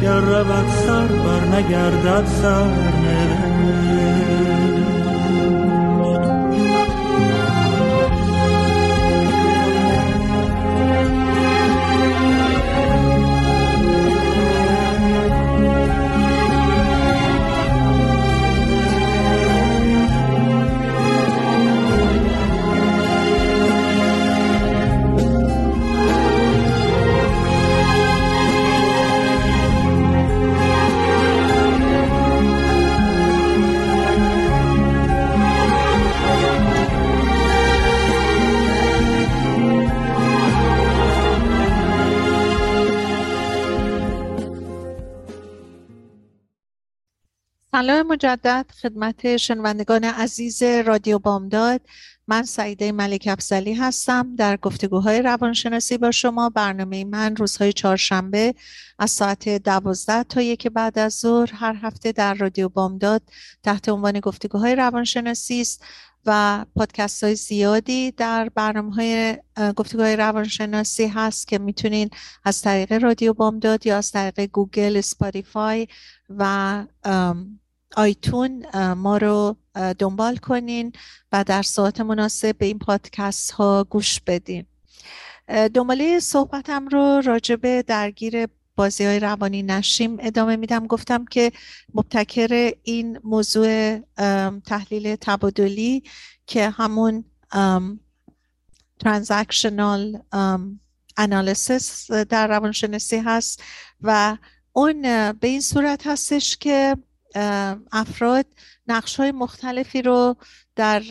که 0.00 0.06
گر 0.06 0.20
رود 0.20 0.68
سر 0.86 1.06
بر 1.06 1.56
نگردد 1.56 2.26
سر. 2.26 2.90
سلام 47.80 48.06
مجدد 48.06 48.66
خدمت 48.82 49.36
شنوندگان 49.36 50.04
عزیز 50.04 50.62
رادیو 50.62 51.18
بامداد. 51.18 51.80
من 52.28 52.42
سعیده 52.42 52.92
ملک 52.92 53.28
افزلی 53.30 53.74
هستم. 53.74 54.36
در 54.36 54.56
گفتگوهای 54.56 55.22
روانشناسی 55.22 55.98
با 55.98 56.10
شما 56.10 56.48
برنامه 56.50 57.04
من 57.04 57.36
روزهای 57.36 57.72
چهارشنبه 57.72 58.54
از 58.98 59.10
ساعت 59.10 59.48
دوازده 59.48 60.24
تا 60.24 60.42
یک 60.42 60.66
بعد 60.66 60.98
از 60.98 61.12
ظهر 61.14 61.54
هر 61.54 61.76
هفته 61.82 62.12
در 62.12 62.34
رادیو 62.34 62.68
بامداد 62.68 63.22
تحت 63.62 63.88
عنوان 63.88 64.20
گفتگوهای 64.20 64.74
روانشناسی 64.74 65.60
است 65.60 65.84
و 66.26 66.64
پادکست 66.76 67.24
های 67.24 67.34
زیادی 67.34 68.10
در 68.10 68.48
برنامه 68.54 68.94
های 68.94 69.38
گفتگوهای 69.76 70.16
روانشناسی 70.16 71.06
هست 71.06 71.48
که 71.48 71.58
می‌تونین 71.58 72.10
از 72.44 72.62
طریق 72.62 72.92
رادیو 72.92 73.34
بامداد 73.34 73.86
یا 73.86 73.96
از 73.96 74.10
طریق 74.10 74.40
گوگل، 74.40 75.00
Spotify 75.00 75.88
و 76.28 76.84
آیتون 77.96 78.66
ما 78.94 79.16
رو 79.16 79.56
دنبال 79.98 80.36
کنین 80.36 80.92
و 81.32 81.44
در 81.44 81.62
ساعت 81.62 82.00
مناسب 82.00 82.58
به 82.58 82.66
این 82.66 82.78
پادکست 82.78 83.50
ها 83.50 83.84
گوش 83.84 84.20
بدین. 84.20 84.66
دنباله 85.74 86.20
صحبتم 86.20 86.88
رو 86.88 87.20
راجب 87.24 87.80
درگیر 87.80 88.46
بازی 88.76 89.04
های 89.04 89.20
روانی 89.20 89.62
نشیم 89.62 90.16
ادامه 90.20 90.56
میدم. 90.56 90.86
گفتم 90.86 91.24
که 91.24 91.52
مبتکر 91.94 92.72
این 92.82 93.18
موضوع 93.24 93.98
تحلیل 94.66 95.16
تبادلی 95.16 96.02
که 96.46 96.70
همون 96.70 97.24
ترانزکشنال 99.00 100.18
انالیسیس 101.16 102.10
در 102.10 102.48
روانشناسی 102.48 103.16
هست 103.16 103.62
و 104.00 104.36
اون 104.72 105.02
به 105.32 105.48
این 105.48 105.60
صورت 105.60 106.06
هستش 106.06 106.56
که 106.56 106.96
افراد 107.92 108.46
نقش 108.86 109.16
های 109.16 109.32
مختلفی 109.32 110.02
رو 110.02 110.36
در 110.76 111.02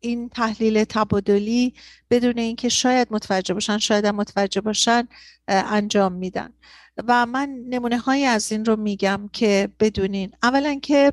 این 0.00 0.28
تحلیل 0.28 0.84
تبادلی 0.84 1.74
بدون 2.10 2.38
اینکه 2.38 2.68
شاید 2.68 3.08
متوجه 3.10 3.54
باشن 3.54 3.78
شاید 3.78 4.06
متوجه 4.06 4.60
باشن 4.60 5.08
انجام 5.48 6.12
میدن. 6.12 6.52
و 7.08 7.26
من 7.26 7.48
نمونه 7.68 7.98
هایی 7.98 8.24
از 8.24 8.52
این 8.52 8.64
رو 8.64 8.76
میگم 8.76 9.28
که 9.32 9.68
بدونین. 9.80 10.32
اولا 10.42 10.80
که 10.82 11.12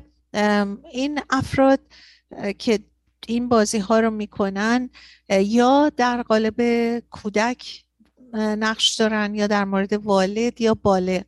این 0.92 1.20
افراد 1.30 1.80
که 2.58 2.78
این 3.26 3.48
بازی 3.48 3.78
ها 3.78 4.00
رو 4.00 4.10
می‌کنن 4.10 4.90
یا 5.28 5.92
در 5.96 6.22
قالب 6.22 6.98
کودک 6.98 7.84
نقش 8.34 8.94
دارن 8.94 9.34
یا 9.34 9.46
در 9.46 9.64
مورد 9.64 9.92
والد 9.92 10.60
یا 10.60 10.74
بالغ. 10.74 11.22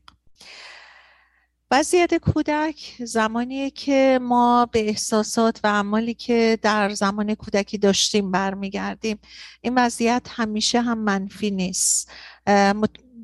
وضعیت 1.75 2.15
کودک 2.15 2.97
زمانیه 3.05 3.71
که 3.71 4.19
ما 4.23 4.67
به 4.67 4.89
احساسات 4.89 5.61
و 5.65 5.67
اعمالی 5.67 6.15
که 6.15 6.59
در 6.63 6.91
زمان 6.91 7.35
کودکی 7.35 7.79
داشتیم 7.79 8.31
برمیگردیم 8.31 9.19
این 9.61 9.75
وضعیت 9.75 10.27
همیشه 10.31 10.81
هم 10.81 10.99
منفی 10.99 11.51
نیست. 11.51 12.11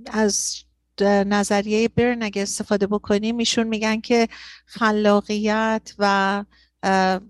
از 0.07 0.55
نظریه 1.01 1.89
برن 1.89 2.23
اگه 2.23 2.43
استفاده 2.43 2.87
بکنیم 2.87 3.39
ایشون 3.39 3.67
میگن 3.67 4.01
که 4.01 4.29
خلاقیت 4.67 5.95
و 5.99 6.45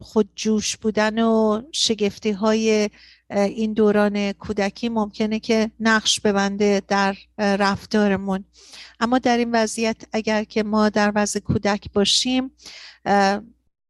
خودجوش 0.01 0.77
بودن 0.77 1.19
و 1.19 1.63
شگفتی 1.73 2.31
های 2.31 2.91
این 3.31 3.73
دوران 3.73 4.33
کودکی 4.33 4.89
ممکنه 4.89 5.41
که 5.41 5.71
نقش 5.81 6.21
ببنده 6.21 6.83
در 6.89 7.17
رفتارمون. 7.39 8.45
اما 9.01 9.19
در 9.19 9.39
این 9.39 9.53
وضعیت 9.53 9.97
اگر 10.13 10.45
که 10.45 10.63
ما 10.63 10.89
در 10.89 11.13
وضع 11.15 11.41
کودک 11.41 11.93
باشیم 11.93 12.51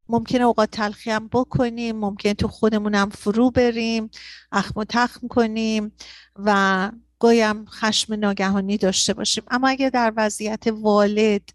ممکنه 0.09 0.45
اوقات 0.45 0.70
تلخی 0.70 1.11
هم 1.11 1.28
بکنیم 1.32 1.97
ممکن 1.97 2.32
تو 2.32 2.49
خودمون 2.49 2.95
هم 2.95 3.11
فرو 3.11 3.51
بریم 3.51 4.11
اخم 4.53 4.80
و 4.80 4.84
تخم 4.84 5.28
کنیم 5.28 5.93
و 6.36 6.91
گایم 7.18 7.66
خشم 7.66 8.14
ناگهانی 8.14 8.76
داشته 8.76 9.14
باشیم. 9.14 9.45
اما 9.51 9.68
اگر 9.68 9.88
در 9.88 10.12
وضعیت 10.16 10.66
والد 10.66 11.51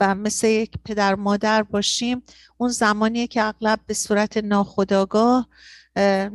و 0.00 0.14
مثل 0.14 0.46
یک 0.46 0.70
پدر 0.84 1.14
مادر 1.14 1.62
باشیم 1.62 2.22
اون 2.56 2.70
زمانیه 2.70 3.26
که 3.26 3.42
اغلب 3.42 3.80
به 3.86 3.94
صورت 3.94 4.36
ناخودآگاه 4.36 5.48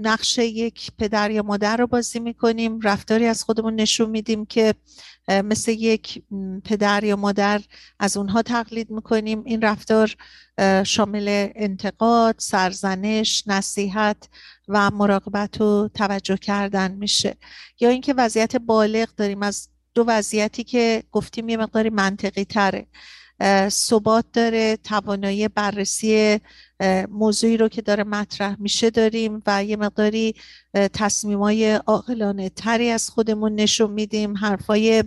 نقش 0.02 0.38
یک 0.38 0.92
پدر 0.98 1.32
یا 1.32 1.44
مادر 1.44 1.78
رو 1.78 1.88
بازی 1.88 2.20
می‌کنیم. 2.20 2.80
رفتاری 2.82 3.26
از 3.26 3.44
خودمون 3.44 3.76
نشون 3.76 4.10
میدیم 4.10 4.46
که 4.46 4.74
مثل 5.30 5.72
یک 5.72 6.24
پدر 6.66 7.04
یا 7.04 7.16
مادر 7.16 7.62
از 8.00 8.18
اونها 8.18 8.42
تقلید 8.42 8.92
می‌کنیم. 8.92 9.44
این 9.46 9.62
رفتار 9.62 10.16
شامل 10.84 11.50
انتقاد، 11.56 12.36
سرزنش، 12.38 13.44
نصیحت 13.48 14.30
و 14.68 14.92
مراقبت 14.92 15.62
و 15.62 15.90
توجه 15.94 16.38
کردن 16.38 16.92
میشه. 16.92 17.38
یا 17.80 17.90
اینکه 17.90 18.14
وضعیت 18.14 18.56
بالغ 18.56 19.10
داریم. 19.18 19.44
از 19.44 19.70
دو 19.94 20.04
وضعیتی 20.08 20.64
که 20.64 21.04
گفتیم 21.12 21.50
یه 21.50 21.58
مقداری 21.58 21.90
منطقی 21.90 22.46
تره. 22.46 22.88
ثبات 23.70 24.26
داره 24.34 24.78
توانایی 24.78 25.48
بررسی 25.48 26.40
موضوعی 27.10 27.58
رو 27.58 27.68
که 27.68 27.82
داره 27.82 28.04
مطرح 28.04 28.56
میشه 28.60 28.90
داریم 28.90 29.44
و 29.48 29.64
یه 29.64 29.76
مقداری 29.76 30.36
تصمیمای 30.74 31.72
عاقلانه 31.72 32.50
تری 32.50 32.90
از 32.90 33.10
خودمون 33.10 33.56
نشون 33.56 33.92
میدیم 33.92 34.38
حرفای 34.38 35.04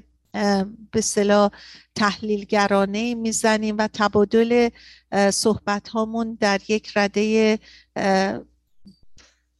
به 0.90 1.00
صلاح 1.00 1.50
تحلیلگرانه 1.94 3.14
می‌زنیم 3.14 3.78
و 3.78 3.88
تبادل 3.92 4.68
صحبت 5.30 5.88
هامون 5.88 6.36
در 6.40 6.60
یک 6.68 6.92
رده 6.96 7.58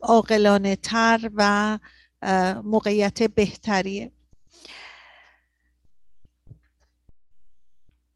عاقلانه 0.01 0.77
تر 0.77 1.31
و 1.35 1.79
موقعیت 2.65 3.23
بهتریه. 3.23 4.13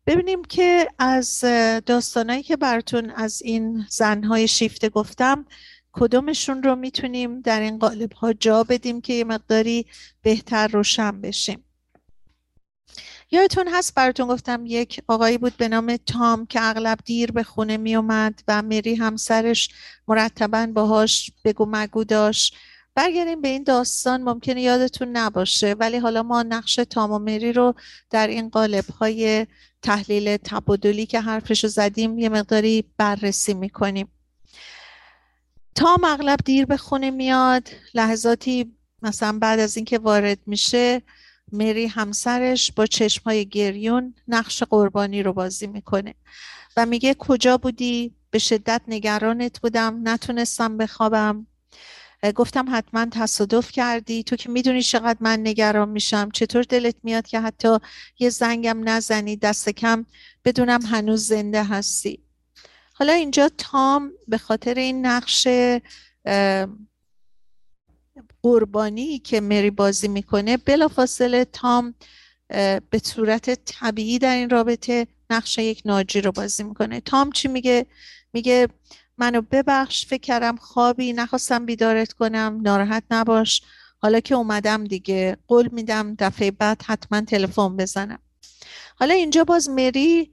ببینیم 0.07 0.44
که 0.44 0.88
از 0.98 1.40
داستانهایی 1.86 2.42
که 2.42 2.57
براتون 2.57 3.11
از 3.11 3.42
این 3.42 3.86
زنهای 3.90 4.48
شیفته 4.48 4.88
گفتم 4.88 5.46
کدومشون 5.92 6.62
رو 6.62 6.76
می‌تونیم 6.76 7.40
در 7.40 7.61
این 7.61 7.78
قالب 7.78 8.12
ها 8.12 8.32
جا 8.32 8.64
بدیم 8.64 9.00
که 9.00 9.12
یه 9.12 9.24
مقداری 9.24 9.86
بهتر 10.22 10.68
روشن 10.68 11.20
بشیم. 11.20 11.64
یادتون 13.30 13.68
هست 13.68 13.94
براتون 13.94 14.28
گفتم 14.28 14.64
یک 14.66 15.03
آقایی 15.09 15.38
بود 15.38 15.57
به 15.57 15.68
نام 15.68 15.96
تام 15.96 16.46
که 16.46 16.61
اغلب 16.62 16.98
دیر 17.05 17.32
به 17.32 17.42
خونه 17.42 17.76
می 17.76 17.96
اومد 17.96 18.42
و 18.48 18.62
مری 18.62 18.94
همسرش 18.94 19.68
مرتبا 20.09 20.66
باهاش 20.74 21.32
بگو 21.44 21.66
مگو 21.70 22.05
داشت. 22.05 22.57
برگردیم 22.94 23.40
به 23.40 23.48
این 23.48 23.62
داستان 23.62 24.22
ممکنه 24.22 24.62
یادتون 24.62 25.09
نباشه 25.09 25.72
ولی 25.78 25.96
حالا 25.98 26.22
ما 26.22 26.42
نقش 26.42 26.74
تام 26.74 27.12
و 27.12 27.18
مری 27.18 27.53
رو 27.53 27.74
در 28.11 28.26
این 28.26 28.48
قالب 28.48 28.84
های 28.90 29.46
تحلیل 29.83 30.37
تبادلی 30.37 31.07
که 31.07 31.20
حرفشو 31.20 31.68
زدیم 31.68 32.18
یه 32.18 32.28
مقداری 32.28 32.85
بررسی 32.97 33.55
می‌کنیم 33.55 34.09
تام 35.74 36.05
اغلب 36.05 36.39
دیر 36.45 36.66
به 36.66 36.76
خونه 36.76 37.11
میاد 37.11 37.68
لحظاتی 37.95 38.76
مثلا 39.03 39.39
بعد 39.39 39.61
از 39.61 39.76
اینکه 39.76 39.99
وارد 39.99 40.39
میشه 40.47 41.03
مری 41.53 41.87
همسرش 41.87 42.72
با 42.72 42.87
چشم 42.87 43.22
های 43.24 43.47
گریون 43.47 44.14
نقش 44.28 44.62
قربانی 44.62 45.22
رو 45.22 45.33
بازی 45.33 45.66
می‌کنه 45.66 46.14
و 46.76 46.87
میگه 46.87 47.14
کجا 47.14 47.57
بودی؟ 47.57 48.14
به 48.30 48.39
شدت 48.39 48.83
نگرانت 48.89 49.61
بودم 49.61 50.01
نتونستم 50.05 50.76
بخوابم 50.76 51.47
گفتم 52.31 52.66
حتما 52.70 53.07
تصادف 53.11 53.70
کردی. 53.73 54.23
تو 54.23 54.37
که 54.37 54.49
می‌دونی 54.51 54.83
چقدر 54.83 55.18
من 55.20 55.41
نگران 55.41 55.89
میشم. 55.89 56.31
چطور 56.31 56.62
دلت 56.62 56.95
میاد 57.03 57.27
که 57.27 57.41
حتی 57.41 57.79
یه 58.18 58.31
زنگم 58.31 58.89
نزنی 58.89 59.37
دست 59.37 59.68
کم 59.68 60.07
بدونم 60.45 60.83
هنوز 60.83 61.27
زنده 61.27 61.64
هستی. 61.64 62.23
حالا 62.95 63.12
اینجا 63.12 63.51
تام 63.59 64.12
به 64.29 64.39
خاطر 64.39 64.75
این 64.75 65.07
نقش 65.07 65.49
قربانی 68.43 69.18
که 69.18 69.41
مری 69.41 69.70
بازی 69.70 70.09
می‌کنه 70.09 70.57
بلافاصله 70.57 71.45
تام 71.45 71.95
به 72.91 73.01
صورت 73.05 73.64
طبیعی 73.64 74.18
در 74.18 74.37
این 74.37 74.51
رابطه 74.51 75.07
نقش 75.31 75.59
یک 75.59 75.83
ناجی 75.85 76.20
رو 76.20 76.33
بازی 76.33 76.62
می‌کنه. 76.62 77.01
تام 77.01 77.33
چی 77.33 77.49
میگه؟ 77.49 77.87
میگه 78.33 78.68
منو 79.18 79.42
ببخش 79.50 80.06
فکر 80.06 80.20
کردم 80.20 80.56
خوابی 80.56 81.12
نخواستم 81.12 81.66
بیدارت 81.66 82.12
کنم 82.12 82.60
ناراحت 82.62 83.04
نباش. 83.10 83.62
حالا 83.98 84.20
که 84.20 84.34
اومدم 84.34 84.84
دیگه 84.84 85.36
قول 85.48 85.68
میدم 85.72 86.14
دفعه 86.18 86.50
بعد 86.50 86.82
حتما 86.82 87.20
تلفن 87.20 87.76
بزنم. 87.76 88.18
حالا 88.96 89.14
اینجا 89.14 89.44
باز 89.44 89.68
مری 89.70 90.32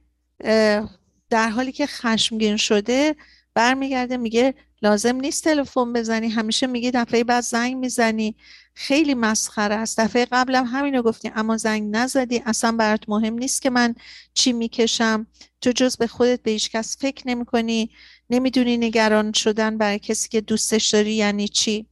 در 1.30 1.50
حالی 1.50 1.72
که 1.72 1.88
خشمگین 1.88 2.58
شده 2.58 3.16
برمیگرده 3.54 4.18
میگه 4.18 4.56
لازم 4.82 5.16
نیست 5.16 5.44
تلفن 5.44 5.94
بزنی. 5.94 6.30
همیشه 6.30 6.68
میگی 6.68 6.92
دفعه 6.92 7.24
بعد 7.24 7.44
زنگ 7.44 7.76
می‌زنی. 7.78 8.36
خیلی 8.74 9.14
مسخره 9.14 9.76
است. 9.76 10.00
دفعه 10.00 10.28
قبلم 10.32 10.66
همینو 10.66 11.02
گفتی. 11.02 11.32
اما 11.36 11.58
زنگ 11.58 11.96
نزدی. 11.96 12.44
اصلا 12.46 12.72
برات 12.72 13.10
مهم 13.10 13.34
نیست 13.34 13.62
که 13.62 13.70
من 13.70 13.96
چی 14.34 14.54
می‌کشم. 14.54 15.28
تو 15.62 15.72
جز 15.72 15.98
به 15.98 16.08
خودت 16.08 16.44
به 16.44 16.52
هیچ 16.52 16.72
کس 16.72 16.98
فکر 16.98 17.28
نمی 17.28 17.46
کنی 17.46 17.90
نمی‌دونی 18.30 18.78
نگران 18.78 19.34
شدن 19.34 19.78
برای 19.78 20.00
کسی 20.00 20.30
که 20.30 20.42
دوستش 20.42 20.90
داری 20.90 21.14
یعنی 21.14 21.48
چی. 21.48 21.86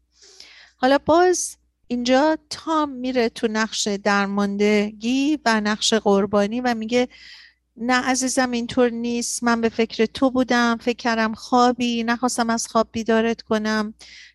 حالا 0.78 0.98
باز 0.98 1.58
اینجا 1.88 2.38
تام 2.50 2.90
میره 2.90 3.30
تو 3.30 3.48
نقش 3.48 3.88
درماندگی 3.88 5.40
و 5.46 5.62
نقش 5.62 5.94
قربانی 5.94 6.62
و 6.62 6.74
میگه 6.74 7.08
نه 7.78 7.94
عزیزم 7.94 8.52
اینطور 8.52 8.90
نیست. 8.90 9.44
من 9.44 9.62
به 9.62 9.70
فکر 9.70 10.06
تو 10.06 10.32
بودم. 10.32 10.78
فکر 10.82 10.96
کردم 10.96 11.34
خوابی. 11.34 12.04
نخواستم 12.04 12.50
از 12.50 12.68
خواب 12.68 12.90
بیدارت 12.92 13.42
کنم. 13.42 13.94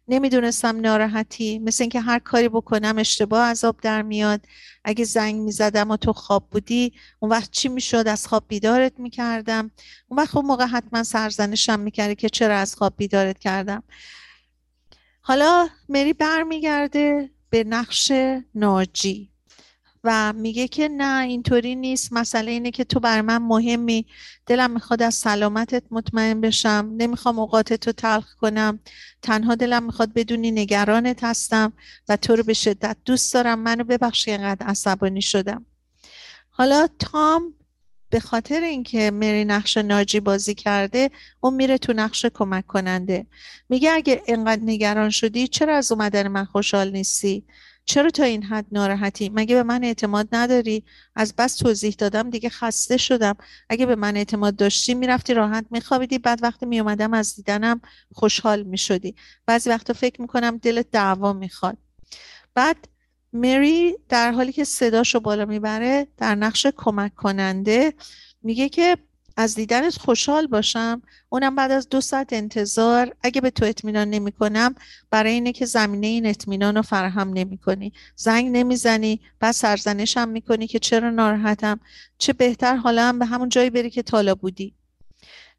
نمی‌دونستم 0.09 0.81
ناراحتی. 0.81 1.59
مثل 1.59 1.83
اینکه 1.85 2.01
هر 2.01 2.19
کاری 2.19 2.49
بکنم 2.49 2.99
اشتباه 2.99 3.47
عذاب 3.47 3.77
در 3.83 4.03
میاد. 4.03 4.41
اگه 4.85 5.05
زنگ 5.05 5.41
می‌زدم 5.41 5.91
و 5.91 5.97
تو 5.97 6.13
خواب 6.13 6.49
بودی 6.51 6.93
اون 7.21 7.31
وقت 7.31 7.51
چی 7.51 7.69
می‌شد؟ 7.69 8.09
از 8.09 8.27
خواب 8.27 8.45
بیدارت 8.49 8.93
می‌کردم. 8.99 9.71
اون 10.09 10.21
وقت 10.21 10.29
خب 10.29 10.43
موقع 10.45 10.67
حتما 10.67 11.03
سرزنشم 11.03 11.81
می‌کردی 11.81 12.15
که 12.15 12.29
چرا 12.29 12.57
از 12.57 12.75
خواب 12.75 12.95
بیدارت 12.97 13.39
کردم. 13.39 13.83
حالا 15.21 15.69
مری 15.89 16.13
برمیگرده 16.13 17.31
به 17.51 17.65
نقش 17.65 18.13
ناجی. 18.55 19.32
و 20.05 20.33
میگه 20.33 20.69
که 20.69 20.89
نه 20.89 21.23
اینطوری 21.23 21.75
نیست. 21.75 22.13
مسئله 22.13 22.51
اینه 22.51 22.71
که 22.71 22.85
تو 22.85 23.01
بر 23.01 23.21
من 23.21 23.39
مهمی. 23.39 24.07
دلم 24.47 24.71
می‌خواد 24.71 25.03
از 25.03 25.15
سلامتت 25.15 25.83
مطمئن 25.91 26.41
بشم. 26.41 26.95
نمی‌خوام 26.97 27.39
اوقاتت 27.39 27.87
رو 27.87 27.93
تلخ 27.93 28.35
کنم. 28.35 28.81
تنها 29.23 29.55
دلم 29.55 29.83
می‌خواد 29.83 30.13
بدونی 30.13 30.51
نگرانت 30.51 31.25
هستم 31.25 31.73
و 32.09 32.17
تو 32.17 32.37
رو 32.37 32.43
به 32.43 32.55
شدت 32.55 32.97
دوست 33.05 33.35
دارم. 33.35 33.59
منو 33.59 33.85
ببخشی 33.85 34.31
اینقدر 34.31 34.67
عصبانی 34.67 35.23
شدم. 35.23 35.67
حالا 36.51 36.89
تام 36.99 37.55
به 38.11 38.21
خاطر 38.21 38.61
اینکه 38.61 39.11
مری 39.11 39.45
نقش 39.45 39.77
ناجی 39.77 40.21
بازی 40.21 40.55
کرده 40.55 41.11
اون 41.41 41.55
میره 41.55 41.79
تو 41.79 41.93
نقش 41.93 42.27
کمک 42.27 42.67
کننده. 42.67 43.27
میگه 43.69 43.93
اگه 43.93 44.23
اینقدر 44.27 44.63
نگران 44.65 45.11
شدی 45.11 45.49
چرا 45.49 45.77
از 45.77 45.93
اومدن 45.93 46.29
من 46.29 46.45
خوشحال 46.45 46.91
نیستی؟ 46.91 47.45
چرا 47.85 48.11
تا 48.11 48.25
این 48.25 48.43
حد 48.43 48.67
ناراحتی؟ 48.73 49.31
مگه 49.35 49.55
به 49.55 49.63
من 49.63 49.85
اعتماد 49.85 50.29
نداری؟ 50.33 50.85
از 51.17 51.35
بس 51.39 51.57
توضیح 51.57 51.95
دادم 51.99 52.31
دیگه 52.31 52.49
خسته 52.49 52.97
شدم. 52.97 53.37
اگه 53.69 53.87
به 53.87 53.97
من 53.97 54.17
اعتماد 54.17 54.57
داشتی 54.57 54.95
می‌رفتی 54.95 55.35
راحت 55.35 55.67
میخوابیدی. 55.71 56.19
بعد 56.19 56.43
وقتی 56.43 56.67
میومدم 56.67 57.15
از 57.15 57.37
دیدنم 57.37 57.81
خوشحال 58.15 58.63
می‌شدی. 58.63 59.15
بعضی 59.47 59.71
وقتا 59.71 59.93
فکر 59.93 60.21
می‌کنم 60.21 60.57
دلت 60.57 60.91
دعوا 60.91 61.33
می‌خواد. 61.33 61.79
بعد 62.55 62.89
مری 63.33 63.95
در 64.09 64.33
حالی 64.33 64.53
که 64.53 64.65
صداشو 64.65 65.21
بالا 65.21 65.45
می‌بره 65.45 66.07
در 66.17 66.35
نقش 66.35 66.67
کمک 66.77 67.15
کننده 67.15 67.95
میگه 68.43 68.69
که 68.69 68.97
از 69.37 69.55
دیدنت 69.55 69.99
خوشحال 69.99 70.47
باشم. 70.47 71.03
اونم 71.29 71.55
بعد 71.55 71.71
از 71.71 71.89
دو 71.89 72.01
ساعت 72.01 72.33
انتظار 72.33 73.15
اگه 73.23 73.41
به 73.41 73.51
تو 73.51 73.65
اطمینان 73.65 74.11
نمی 74.11 74.33
کنم 74.33 74.75
برای 75.11 75.33
اینه 75.33 75.53
که 75.53 75.67
زمینه 75.67 76.07
این 76.07 76.27
اطمینان 76.27 76.77
رو 76.77 76.83
فراهم 76.83 77.33
نمی 77.33 77.59
کنی. 77.59 77.93
زنگ 78.17 78.57
نمی‌زنی 78.57 79.21
بعد 79.41 79.53
سرزنشم 79.53 80.29
می‌کنی 80.29 80.67
که 80.67 80.79
چرا 80.79 81.11
ناراحتم؟ 81.11 81.81
چه 82.19 82.33
بهتر 82.33 82.77
حالا 82.77 83.09
هم 83.09 83.19
به 83.19 83.25
همون 83.25 83.49
جایی 83.49 83.71
بری 83.71 83.91
که 83.91 84.03
تالا 84.03 84.35
بودی. 84.35 84.75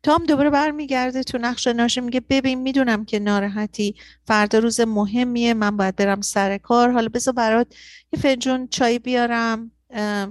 تام 0.03 0.25
دوباره 0.25 0.49
برمیگرده 0.49 1.23
تو 1.23 1.37
نقش 1.37 1.67
ناشه 1.67 2.01
میگه 2.01 2.21
ببین 2.29 2.61
می‌دونم 2.61 3.05
که 3.05 3.19
ناراحتی 3.19 3.95
فردا 4.27 4.59
روز 4.59 4.81
مهمیه 4.81 5.53
من 5.53 5.77
باید 5.77 5.95
برم 5.95 6.21
سر 6.21 6.57
کار. 6.57 6.91
حالا 6.91 7.07
بذار 7.07 7.33
برات 7.33 7.67
یه 8.13 8.19
فنجون 8.19 8.67
چای 8.67 8.99
بیارم. 8.99 9.71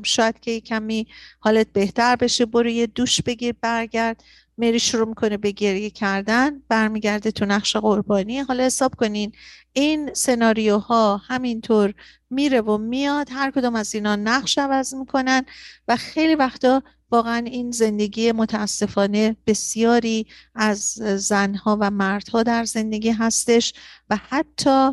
شاید 0.02 0.40
که 0.40 0.60
کمی 0.60 1.06
حالت 1.40 1.66
بهتر 1.72 2.16
بشه. 2.16 2.46
برو 2.46 2.68
یه 2.68 2.86
دوش 2.86 3.22
بگیر 3.22 3.54
برگرد. 3.60 4.24
مری 4.58 4.80
شروع 4.80 5.08
می‌کنه 5.08 5.36
به 5.36 5.50
گریه 5.50 5.90
کردن. 5.90 6.62
برمیگرده 6.68 7.30
تو 7.30 7.44
نقش 7.46 7.76
قربانی. 7.76 8.38
حالا 8.38 8.64
حساب 8.64 8.94
کنین 8.94 9.32
این 9.72 10.14
سناریوها 10.14 11.16
همینطور 11.16 11.94
میره 12.30 12.60
و 12.60 12.78
میاد. 12.78 13.28
هر 13.30 13.50
کدوم 13.50 13.74
از 13.74 13.94
اینا 13.94 14.16
نقش 14.16 14.58
عوض 14.58 14.94
می‌کنن 14.94 15.44
و 15.88 15.96
خیلی 15.96 16.34
وقتا 16.34 16.82
واقعا 17.10 17.44
این 17.46 17.70
زندگی 17.70 18.32
متاسفانه 18.32 19.36
بسیاری 19.46 20.26
از 20.54 20.80
زنها 21.16 21.78
و 21.80 21.90
مردها 21.90 22.42
در 22.42 22.64
زندگی 22.64 23.10
هستش 23.10 23.74
و 24.10 24.18
حتی 24.28 24.90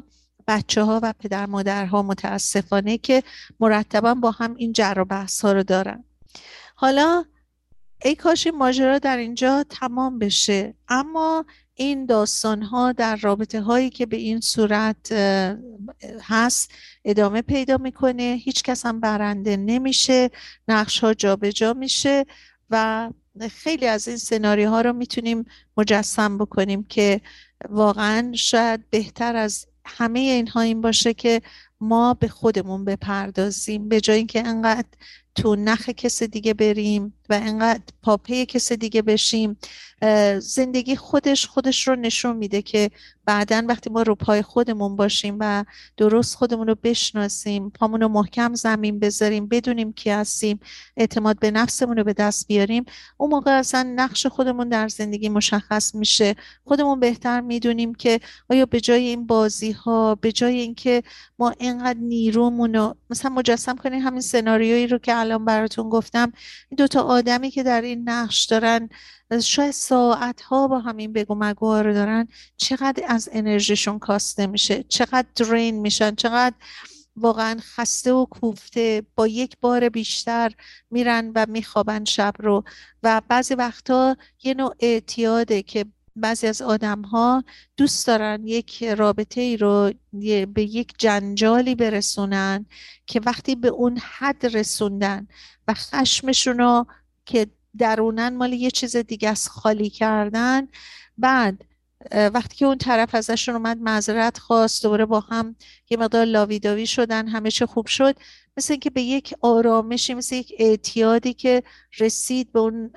بچه 0.49 0.83
ها 0.83 0.99
و 1.03 1.13
پدر 1.19 1.45
مادرها 1.45 2.03
متاسفانه 2.03 2.97
که 2.97 3.23
مرتبا 3.59 4.13
با 4.13 4.31
هم 4.31 4.55
این 4.55 4.73
جر 4.73 4.93
و 4.97 5.05
بحث 5.05 5.41
ها 5.41 5.51
رو 5.51 5.63
دارن. 5.63 6.03
حالا 6.75 7.25
ای 8.05 8.15
کاش 8.15 8.47
این 8.47 8.57
ماجرا 8.57 8.99
در 8.99 9.17
اینجا 9.17 9.65
تمام 9.69 10.19
بشه. 10.19 10.73
اما 10.87 11.45
این 11.75 12.05
داستان 12.05 12.61
ها 12.61 12.91
در 12.91 13.15
رابطه 13.15 13.61
هایی 13.61 13.89
که 13.89 14.05
به 14.05 14.17
این 14.17 14.41
صورت 14.41 15.11
هست 16.21 16.71
ادامه 17.05 17.41
پیدا 17.41 17.77
می‌کنه. 17.77 18.39
هیچ 18.43 18.63
کس 18.63 18.85
هم 18.85 18.99
برنده 18.99 19.57
نمیشه. 19.57 20.29
نقش 20.67 20.99
ها 20.99 21.13
جابجا 21.13 21.73
میشه 21.73 22.25
و 22.69 23.09
خیلی 23.51 23.87
از 23.87 24.07
این 24.07 24.17
سناریوها 24.17 24.75
ها 24.75 24.81
رو 24.81 24.93
می‌تونیم 24.93 25.45
مجسم 25.77 26.37
بکنیم 26.37 26.83
که 26.83 27.21
واقعا 27.69 28.31
شاید 28.33 28.89
بهتر 28.89 29.35
از 29.35 29.67
همه 29.89 30.19
اینها 30.19 30.61
این 30.61 30.81
باشه 30.81 31.13
که 31.13 31.41
ما 31.81 32.13
به 32.13 32.27
خودمون 32.27 32.85
بپردازیم 32.85 33.89
به 33.89 34.01
جای 34.01 34.17
اینکه 34.17 34.47
انقدر 34.47 34.87
تو 35.35 35.55
نخ 35.55 35.89
کس 35.89 36.23
دیگه 36.23 36.53
بریم 36.53 37.13
و 37.29 37.33
انقدر 37.33 37.83
پاپه 38.03 38.45
کس 38.45 38.71
دیگه 38.71 39.01
بشیم 39.01 39.57
زندگی 40.39 40.95
خودش 40.95 41.47
خودش 41.47 41.87
رو 41.87 41.95
نشون 41.95 42.37
میده 42.37 42.61
که 42.61 42.91
بعدا 43.25 43.63
وقتی 43.67 43.89
ما 43.89 44.01
رو 44.01 44.15
پای 44.15 44.41
خودمون 44.41 44.95
باشیم 44.95 45.37
و 45.39 45.65
درست 45.97 46.35
خودمون 46.35 46.67
رو 46.67 46.75
بشناسیم 46.83 47.69
پامون 47.69 48.01
رو 48.01 48.07
محکم 48.07 48.53
زمین 48.53 48.99
بذاریم 48.99 49.47
بدونیم 49.47 49.93
کی 49.93 50.09
هستیم 50.09 50.59
اعتماد 50.97 51.39
به 51.39 51.51
نفسمون 51.51 51.97
رو 51.97 52.03
به 52.03 52.13
دست 52.13 52.47
بیاریم 52.47 52.85
اون 53.17 53.29
موقع 53.29 53.51
اصلا 53.51 53.93
نقش 53.95 54.25
خودمون 54.25 54.69
در 54.69 54.87
زندگی 54.87 55.29
مشخص 55.29 55.95
میشه. 55.95 56.35
خودمون 56.63 56.99
بهتر 56.99 57.41
می‌دونیم 57.41 57.95
که 57.95 58.19
آیا 58.49 58.65
به 58.65 58.81
جای 58.81 59.07
این 59.07 59.27
بازی 59.27 59.71
ها 59.71 60.15
به 60.15 60.31
جای 60.31 60.59
اینکه 60.59 61.03
ما 61.39 61.53
اینقدر 61.59 61.99
نیرومون 61.99 62.75
رو 62.75 62.95
مثلا 63.09 63.31
مجسم 63.31 63.75
کنیم 63.75 64.01
همین 64.01 64.21
سناریویی 64.21 64.87
رو 64.87 64.97
که 64.97 65.19
الان 65.19 65.45
براتون 65.45 65.89
گفتم 65.89 66.31
این 66.69 66.75
دوتا 66.77 67.01
آدمی 67.19 67.51
که 67.51 67.63
در 67.63 67.81
این 67.81 68.09
نقش 68.09 68.45
دارن 68.45 68.89
شاید 69.43 69.71
ساعت 69.71 70.41
ها 70.41 70.67
با 70.67 70.79
همین 70.79 71.13
بگو 71.13 71.35
مگوها 71.35 71.81
رو 71.81 71.93
دارن 71.93 72.27
چقدر 72.57 73.03
از 73.07 73.29
انرژیشون 73.31 73.99
کاسته 73.99 74.47
میشه 74.47 74.83
چقدر 74.83 75.27
درین 75.35 75.79
میشن 75.79 76.15
چقدر 76.15 76.55
واقعا 77.15 77.59
خسته 77.61 78.13
و 78.13 78.25
کوفته 78.25 79.03
با 79.15 79.27
یک 79.27 79.57
بار 79.61 79.89
بیشتر 79.89 80.51
میرن 80.91 81.31
و 81.35 81.45
میخوابن 81.49 82.05
شب 82.05 82.33
رو. 82.39 82.63
و 83.03 83.21
بعضی 83.27 83.55
وقتا 83.55 84.17
یه 84.43 84.53
نوع 84.53 84.75
اعتیاده 84.79 85.63
که 85.63 85.85
بعضی 86.15 86.47
از 86.47 86.61
آدم 86.61 87.01
ها 87.01 87.43
دوست 87.77 88.07
دارن 88.07 88.47
یک 88.47 88.83
رابطه 88.83 89.41
ای 89.41 89.57
رو 89.57 89.91
به 90.53 90.63
یک 90.63 90.93
جنجالی 90.97 91.75
برسونن 91.75 92.65
که 93.05 93.21
وقتی 93.25 93.55
به 93.55 93.67
اون 93.67 93.97
حد 93.97 94.45
رسوندن 94.57 95.27
و 95.67 95.73
خشمشون 95.73 96.57
رو 96.57 96.85
که 97.29 97.47
درونن 97.77 98.35
مال 98.35 98.53
یه 98.53 98.71
چیز 98.71 98.95
دیگه 98.95 99.29
از 99.29 99.49
خالی 99.49 99.89
کردن. 99.89 100.67
بعد 101.17 101.65
وقتی 102.11 102.55
که 102.57 102.65
اون 102.65 102.77
طرف 102.77 103.15
ازشون 103.15 103.55
اومد 103.55 103.77
معذرت 103.77 104.37
خواست 104.37 104.83
دوباره 104.83 105.05
با 105.05 105.19
هم 105.19 105.55
یه 105.89 105.97
مقدار 105.97 106.25
لاویداوی 106.25 106.87
شدن 106.87 107.27
همه 107.27 107.51
چه 107.51 107.65
خوب 107.65 107.87
شد. 107.87 108.15
مثل 108.57 108.73
اینکه 108.73 108.89
به 108.89 109.01
یک 109.01 109.33
آرامشی 109.41 110.13
مثل 110.13 110.35
یک 110.35 110.53
اعتیادی 110.59 111.33
که 111.33 111.63
رسید 111.99 112.51
به 112.51 112.59
اون 112.59 112.91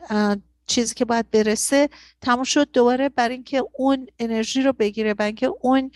چیزی 0.67 0.95
که 0.95 1.05
باید 1.05 1.31
برسه 1.31 1.89
تموم 2.21 2.45
شد. 2.45 2.71
دوباره 2.73 3.09
برای 3.09 3.35
اینکه 3.35 3.63
اون 3.73 4.07
انرژی 4.19 4.63
رو 4.63 4.73
بگیره 4.73 5.15
برای 5.15 5.29
اینکه 5.29 5.51
اون 5.61 5.91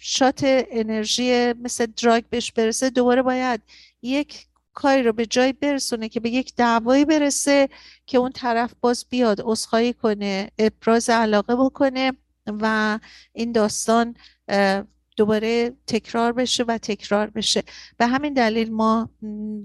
شات 0.00 0.40
انرژی 0.70 1.52
مثل 1.52 1.86
دراگ 1.86 2.24
بهش 2.30 2.52
برسه 2.52 2.90
دوباره 2.90 3.22
باید 3.22 3.60
یک 4.02 4.46
کاری 4.74 5.02
رو 5.02 5.12
به 5.12 5.26
جای 5.26 5.52
برسونه 5.52 6.08
که 6.08 6.20
به 6.20 6.30
یک 6.30 6.54
دعوایی 6.56 7.04
برسه 7.04 7.68
که 8.06 8.18
اون 8.18 8.32
طرف 8.32 8.74
باز 8.80 9.06
بیاد 9.10 9.40
عذرخواهی 9.44 9.92
کنه 9.92 10.50
ابراز 10.58 11.10
علاقه 11.10 11.56
بکنه 11.56 12.12
و 12.46 12.98
این 13.32 13.52
داستان 13.52 14.16
دوباره 15.16 15.72
تکرار 15.86 16.32
بشه 16.32 16.64
و 16.64 16.78
تکرار 16.78 17.30
بشه. 17.30 17.62
به 17.96 18.06
همین 18.06 18.32
دلیل 18.32 18.72
ما 18.72 19.10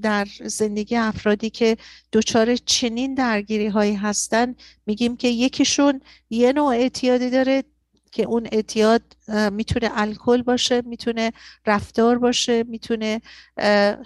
در 0.01 0.27
زندگی 0.45 0.95
افرادی 0.95 1.49
که 1.49 1.77
دچار 2.13 2.55
چنین 2.55 3.13
درگیری 3.13 3.67
هایی 3.67 3.95
هستن 3.95 4.55
میگیم 4.85 5.17
که 5.17 5.27
یکیشون 5.27 6.01
یه 6.29 6.53
نوع 6.53 6.67
اعتیادی 6.67 7.29
داره 7.29 7.63
که 8.11 8.23
اون 8.23 8.47
اعتیاد 8.51 9.01
می‌تونه 9.51 9.89
الکل 9.93 10.41
باشه 10.41 10.81
می‌تونه 10.85 11.33
رفتار 11.65 12.17
باشه 12.17 12.63
می‌تونه 12.63 13.21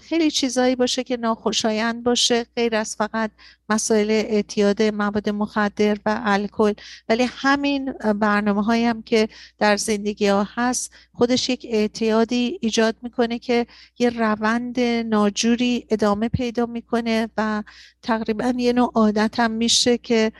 خیلی 0.01 0.31
چیزایی 0.31 0.75
باشه 0.75 1.03
که 1.03 1.17
ناخوشایند 1.17 2.03
باشه 2.03 2.45
غیر 2.55 2.75
از 2.75 2.95
فقط 2.95 3.31
مسائل 3.69 4.09
اعتیاد 4.09 4.83
مواد 4.83 5.29
مخدر 5.29 5.97
و 6.05 6.21
الکل. 6.23 6.73
ولی 7.09 7.23
همین 7.29 7.91
برنامه 7.91 8.63
هایی 8.63 8.85
هم 8.85 9.01
که 9.01 9.29
در 9.59 9.77
زندگی 9.77 10.27
ها 10.27 10.47
هست 10.55 10.93
خودش 11.13 11.49
یک 11.49 11.67
اعتیادی 11.69 12.59
ایجاد 12.61 12.95
می‌کنه 13.01 13.39
که 13.39 13.67
یه 13.99 14.09
روند 14.09 14.79
ناجوری 14.79 15.85
ادامه 15.89 16.29
پیدا 16.29 16.65
می‌کنه 16.65 17.29
و 17.37 17.63
تقریبا 18.01 18.53
یه 18.57 18.73
نوع 18.73 18.91
عادت 18.95 19.39
هم 19.39 19.51
میشه 19.51 19.97
که 19.97 20.31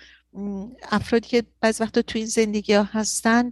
افرادی 0.91 1.27
که 1.27 1.43
بعض 1.61 1.81
وقتا 1.81 2.01
تو 2.01 2.17
این 2.17 2.27
زندگی 2.27 2.73
ها 2.73 2.83
هستن 2.83 3.51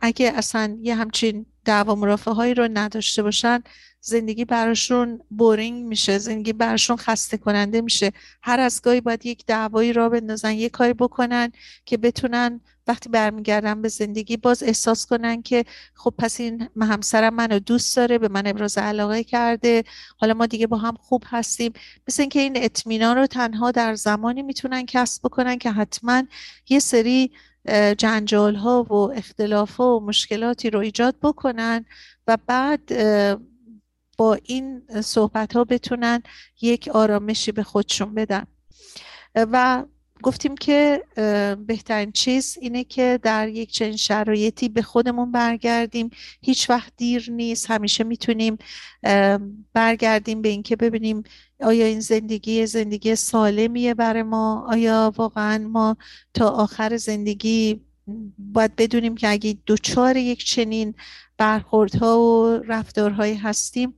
اگه 0.00 0.32
اصلا 0.34 0.78
یه 0.82 0.94
همچین 0.94 1.46
دعوا 1.64 1.94
مرافعه 1.94 2.34
هایی 2.34 2.54
رو 2.54 2.68
نداشته 2.72 3.22
باشن 3.22 3.62
زندگی 4.00 4.44
براشون 4.44 5.20
بورینگ 5.30 5.84
میشه 5.84 6.18
زندگی 6.18 6.52
براشون 6.52 6.96
خسته 6.96 7.36
کننده 7.36 7.80
میشه. 7.80 8.12
هر 8.42 8.60
از 8.60 8.82
گاهی 8.82 9.00
باید 9.00 9.26
یک 9.26 9.46
دعوایی 9.46 9.92
را 9.92 10.08
بندازن 10.08 10.52
یه 10.52 10.68
کاری 10.68 10.92
بکنن 10.92 11.52
که 11.84 11.96
بتونن 11.96 12.60
وقتی 12.86 13.08
برمیگردن 13.08 13.82
به 13.82 13.88
زندگی 13.88 14.36
باز 14.36 14.62
احساس 14.62 15.06
کنن 15.06 15.42
که 15.42 15.64
خب 15.94 16.14
پس 16.18 16.40
این 16.40 16.68
همسرم 16.80 17.34
منو 17.34 17.58
دوست 17.58 17.96
داره 17.96 18.18
به 18.18 18.28
من 18.28 18.46
ابراز 18.46 18.78
علاقه 18.78 19.24
کرده 19.24 19.84
حالا 20.16 20.34
ما 20.34 20.46
دیگه 20.46 20.66
با 20.66 20.76
هم 20.76 20.94
خوب 20.94 21.24
هستیم. 21.26 21.72
مثل 22.08 22.22
اینکه 22.22 22.40
این 22.40 22.52
اطمینان 22.56 23.16
رو 23.16 23.26
تنها 23.26 23.70
در 23.70 23.94
زمانی 23.94 24.42
می‌تونن 24.42 24.86
کسب 24.86 25.22
بکنن 25.24 25.58
که 25.58 25.70
حتما 25.70 26.22
یه 26.68 26.78
سری 26.78 27.30
جنجال 27.98 28.54
ها 28.54 28.82
و 28.82 28.94
اختلاف 28.94 29.76
ها 29.76 29.96
و 29.96 30.00
مشکلاتی 30.00 30.70
رو 30.70 30.78
ایجاد 30.78 31.16
بکنن 31.22 31.84
و 32.26 32.38
بعد 32.46 32.80
با 34.18 34.38
این 34.44 34.82
صحبت 35.02 35.56
ها 35.56 35.64
بتونن 35.64 36.22
یک 36.60 36.88
آرامشی 36.88 37.52
به 37.52 37.62
خودشون 37.62 38.14
بدن. 38.14 38.46
و 39.34 39.84
گفتیم 40.22 40.54
که 40.54 41.02
بهترین 41.66 42.12
چیز 42.12 42.58
اینه 42.60 42.84
که 42.84 43.20
در 43.22 43.48
یک 43.48 43.70
چنین 43.70 43.96
شرایطی 43.96 44.68
به 44.68 44.82
خودمون 44.82 45.32
برگردیم. 45.32 46.10
هیچ 46.42 46.70
وقت 46.70 46.92
دیر 46.96 47.30
نیست. 47.30 47.70
همیشه 47.70 48.04
می‌تونیم 48.04 48.58
برگردیم 49.72 50.42
به 50.42 50.48
اینکه 50.48 50.76
ببینیم 50.76 51.22
آیا 51.60 51.86
این 51.86 52.00
زندگی 52.00 52.66
زندگی 52.66 53.14
سالمیه 53.14 53.94
برای 53.94 54.22
ما؟ 54.22 54.66
آیا 54.68 55.12
واقعا 55.16 55.58
ما 55.58 55.96
تا 56.34 56.48
آخر 56.48 56.96
زندگی 56.96 57.80
باید 58.38 58.76
بدونیم 58.76 59.14
که 59.14 59.30
اگه 59.30 59.58
دوچار 59.66 60.16
یک 60.16 60.44
چنین 60.44 60.94
برخوردها 61.38 62.20
و 62.20 62.62
رفتارهایی 62.68 63.34
هستیم 63.34 63.94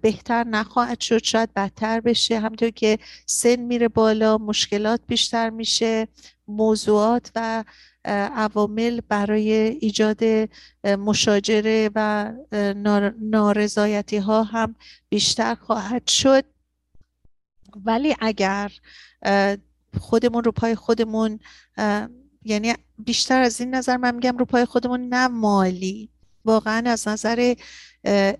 بهتر 0.00 0.44
نخواهد 0.44 1.00
شد 1.00 1.24
شاید 1.24 1.54
بدتر 1.54 2.00
بشه. 2.00 2.38
همطور 2.38 2.70
که 2.70 2.98
سن 3.26 3.56
میره 3.56 3.88
بالا 3.88 4.38
مشکلات 4.38 5.00
بیشتر 5.06 5.50
میشه 5.50 6.08
موضوعات 6.48 7.30
و 7.36 7.64
عوامل 8.34 9.00
برای 9.08 9.52
ایجاد 9.52 10.20
مشاجره 10.84 11.90
و 11.94 12.32
نارضایتی 13.20 14.16
ها 14.16 14.42
هم 14.42 14.74
بیشتر 15.08 15.54
خواهد 15.54 16.08
شد. 16.08 16.44
ولی 17.84 18.16
اگر 18.20 18.72
خودمون 20.00 20.44
رو 20.44 20.52
پای 20.52 20.74
خودمون 20.74 21.38
یعنی 22.44 22.74
بیشتر 22.98 23.40
از 23.40 23.60
این 23.60 23.74
نظر 23.74 23.96
من 23.96 24.14
میگم 24.14 24.38
رو 24.38 24.44
پای 24.44 24.64
خودمون 24.64 25.08
نه 25.08 25.28
مالی. 25.28 26.10
واقعا 26.50 26.90
از 26.90 27.08
نظر 27.08 27.54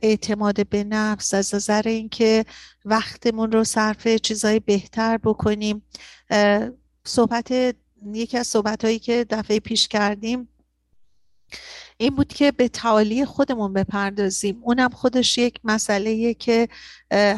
اعتماد 0.02 0.68
به 0.68 0.84
نفس 0.84 1.34
از 1.34 1.54
نظر 1.54 1.82
اینکه 1.86 2.44
وقتمون 2.84 3.52
رو 3.52 3.64
صرف 3.64 4.08
چیزای 4.08 4.60
بهتر 4.60 5.18
بکنیم. 5.18 5.82
صحبت 7.04 7.50
یکی 8.12 8.38
از 8.38 8.46
صحبت 8.46 8.84
هایی 8.84 8.98
که 8.98 9.26
دفعه 9.30 9.60
پیش 9.60 9.88
کردیم 9.88 10.48
این 12.00 12.14
بود 12.14 12.28
که 12.28 12.52
به 12.52 12.68
تعالی 12.68 13.24
خودمون 13.24 13.72
بپردازیم. 13.72 14.58
اونم 14.62 14.88
خودش 14.88 15.38
یک 15.38 15.60
مسئله 15.64 16.34
که 16.34 16.68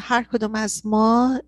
هر 0.00 0.22
کدوم 0.32 0.54
از 0.54 0.86
ما 0.86 1.40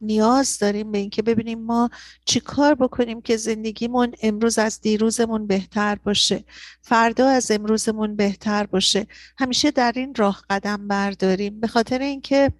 نیاز 0.00 0.58
داریم 0.58 0.92
به 0.92 0.98
اینکه 0.98 1.22
ببینیم 1.22 1.58
ما 1.60 1.90
چی 2.24 2.40
کار 2.40 2.74
بکنیم 2.74 3.20
که 3.20 3.36
زندگیمون 3.36 4.12
امروز 4.22 4.58
از 4.58 4.80
دیروزمون 4.80 5.46
بهتر 5.46 5.94
باشه. 6.04 6.44
فردا 6.82 7.28
از 7.28 7.50
امروزمون 7.50 8.16
بهتر 8.16 8.66
باشه. 8.66 9.06
همیشه 9.38 9.70
در 9.70 9.92
این 9.96 10.14
راه 10.14 10.42
قدم 10.50 10.88
برداریم. 10.88 11.60
به 11.60 11.66
خاطر 11.66 11.98
اینکه 11.98 12.52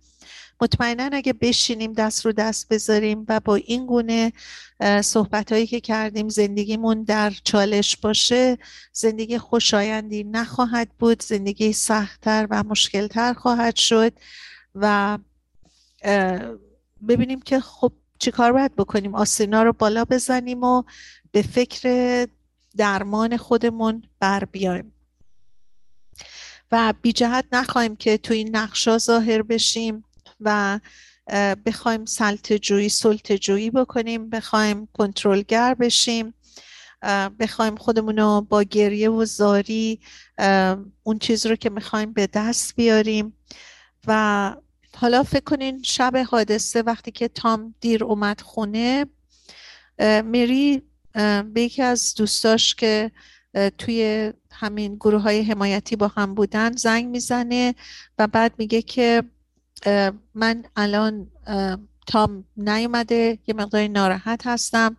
مطمئنا 0.63 1.11
اگه 1.13 1.33
بشینیم 1.33 1.93
دست 1.93 2.27
رو 2.27 2.33
دست 2.33 2.69
بذاریم 2.69 3.25
و 3.29 3.41
با 3.41 3.55
این 3.55 3.87
گونه 3.87 4.33
صحبت 5.05 5.53
هایی 5.53 5.67
که 5.67 5.81
کردیم 5.81 6.29
زندگیمون 6.29 7.03
در 7.03 7.33
چالش 7.45 7.97
باشه 7.97 8.59
زندگی 8.93 9.39
خوشایندی 9.39 10.25
نخواهد 10.25 10.89
بود 10.99 11.23
زندگی 11.23 11.73
سختتر 11.73 12.47
و 12.51 12.63
مشکلتر 12.63 13.33
خواهد 13.33 13.77
شد 13.77 14.13
و 14.75 15.19
ببینیم 17.09 17.41
که 17.41 17.61
خب 17.61 17.93
چیکار 18.19 18.53
باید 18.53 18.77
بکنیم. 18.77 19.15
آسینا 19.15 19.63
رو 19.63 19.73
بالا 19.73 20.05
بزنیم 20.05 20.65
و 20.65 20.83
به 21.33 21.43
فکر 21.43 22.27
درمان 22.77 23.37
خودمون 23.37 24.03
بر 24.21 24.45
بیایم. 24.45 24.93
و 26.73 26.95
بی 27.03 27.13
جهت 27.13 27.45
نخواهیم 27.53 27.97
که 27.97 28.19
تو 28.19 28.35
این 28.35 28.57
نقشا 28.57 28.99
ظاهر 28.99 29.43
بشیم. 29.43 30.05
و 30.45 30.81
بخوایم 31.67 32.05
سلطجویی 32.05 32.89
سلطجویی 32.89 33.71
بکنیم 33.71 34.31
بخوایم 34.31 34.89
کنترلگر 34.93 35.75
بشیم 35.75 36.35
بخوایم 37.41 37.77
خودمون 37.77 38.19
رو 38.19 38.41
با 38.41 38.63
گریه 38.63 39.11
و 39.11 39.25
زاری 39.25 40.01
اون 41.03 41.19
چیز 41.21 41.47
رو 41.47 41.57
که 41.57 41.71
می‌خوایم 41.71 42.13
به 42.13 42.27
دست 42.27 42.77
بیاریم. 42.77 43.37
و 44.07 44.55
حالا 44.97 45.23
فکر 45.23 45.45
کنین 45.45 45.83
شب 45.83 46.27
حادثه 46.31 46.83
وقتی 46.83 47.11
که 47.11 47.29
تام 47.29 47.75
دیر 47.81 48.05
اومد 48.05 48.41
خونه 48.41 49.07
میری 50.25 50.83
به 51.53 51.63
یکی 51.63 51.83
از 51.83 52.15
دوستاش 52.15 52.75
که 52.75 53.11
توی 53.79 54.33
همین 54.51 54.95
گروه 54.95 55.23
های 55.23 55.43
حمایتی 55.43 55.97
با 55.97 56.09
هم 56.09 56.35
بودن 56.35 56.73
زنگ 56.73 57.07
می‌زنه 57.07 57.75
و 58.19 58.27
بعد 58.27 58.55
میگه 58.59 58.83
که 58.83 59.23
من 60.35 60.63
الان 60.77 61.27
تام 62.07 62.45
نیومده 62.57 63.39
یه 63.47 63.55
مقداری 63.55 63.89
ناراحت 63.89 64.47
هستم. 64.47 64.97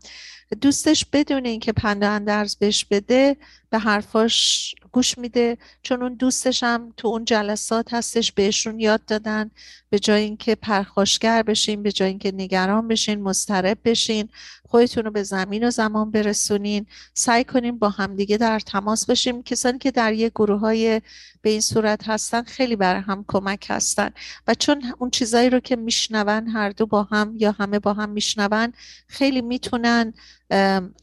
دوستش 0.54 1.06
بدون 1.06 1.46
اینکه 1.46 1.72
پنده 1.72 2.08
اندرز 2.08 2.56
بهش 2.56 2.86
بده 2.86 3.38
به 3.70 3.80
حرفاش 3.80 4.76
گوش 4.92 5.18
میده. 5.18 5.58
چون 5.84 6.02
اون 6.02 6.14
دوستش 6.14 6.64
هم 6.64 6.94
تو 6.98 7.08
اون 7.08 7.26
جلسات 7.26 7.94
هستش 7.94 8.32
بهشون 8.32 8.80
یاد 8.80 9.06
دادن. 9.06 9.52
به 9.90 10.00
جای 10.00 10.24
اینکه 10.24 10.56
پرخاشگر 10.56 11.44
بشین 11.44 11.84
به 11.84 11.92
جای 11.92 12.10
اینکه 12.10 12.32
نگران 12.32 12.88
بشین 12.88 13.22
مضطرب 13.22 13.78
بشین 13.86 14.30
خودتون 14.68 15.04
رو 15.06 15.12
به 15.12 15.24
زمین 15.24 15.68
و 15.68 15.72
زمان 15.72 16.12
برسونین. 16.12 16.86
سعی 17.14 17.44
کنیم 17.44 17.78
با 17.78 17.90
همدیگه 17.90 18.38
در 18.38 18.60
تماس 18.60 19.06
بشیم 19.06 19.44
کسانی 19.44 19.78
که 19.78 19.92
در 19.92 20.14
یه 20.14 20.30
گروه 20.30 20.60
های 20.60 21.02
به 21.42 21.50
این 21.50 21.62
صورت 21.62 22.10
هستن 22.10 22.44
خیلی 22.44 22.76
برای 22.76 23.02
هم 23.02 23.26
کمک 23.28 23.66
هستن. 23.70 24.10
و 24.48 24.54
چون 24.54 24.94
اون 25.00 25.10
چیزایی 25.10 25.50
رو 25.50 25.60
که 25.60 25.76
میشنون 25.76 26.48
هر 26.48 26.70
دو 26.70 26.86
با 26.86 27.04
هم 27.04 27.36
یا 27.40 27.52
همه 27.52 27.80
با 27.80 27.94
هم 27.94 28.10
میشنون 28.10 28.74
خیلی 29.08 29.42
می‌تونن 29.42 30.14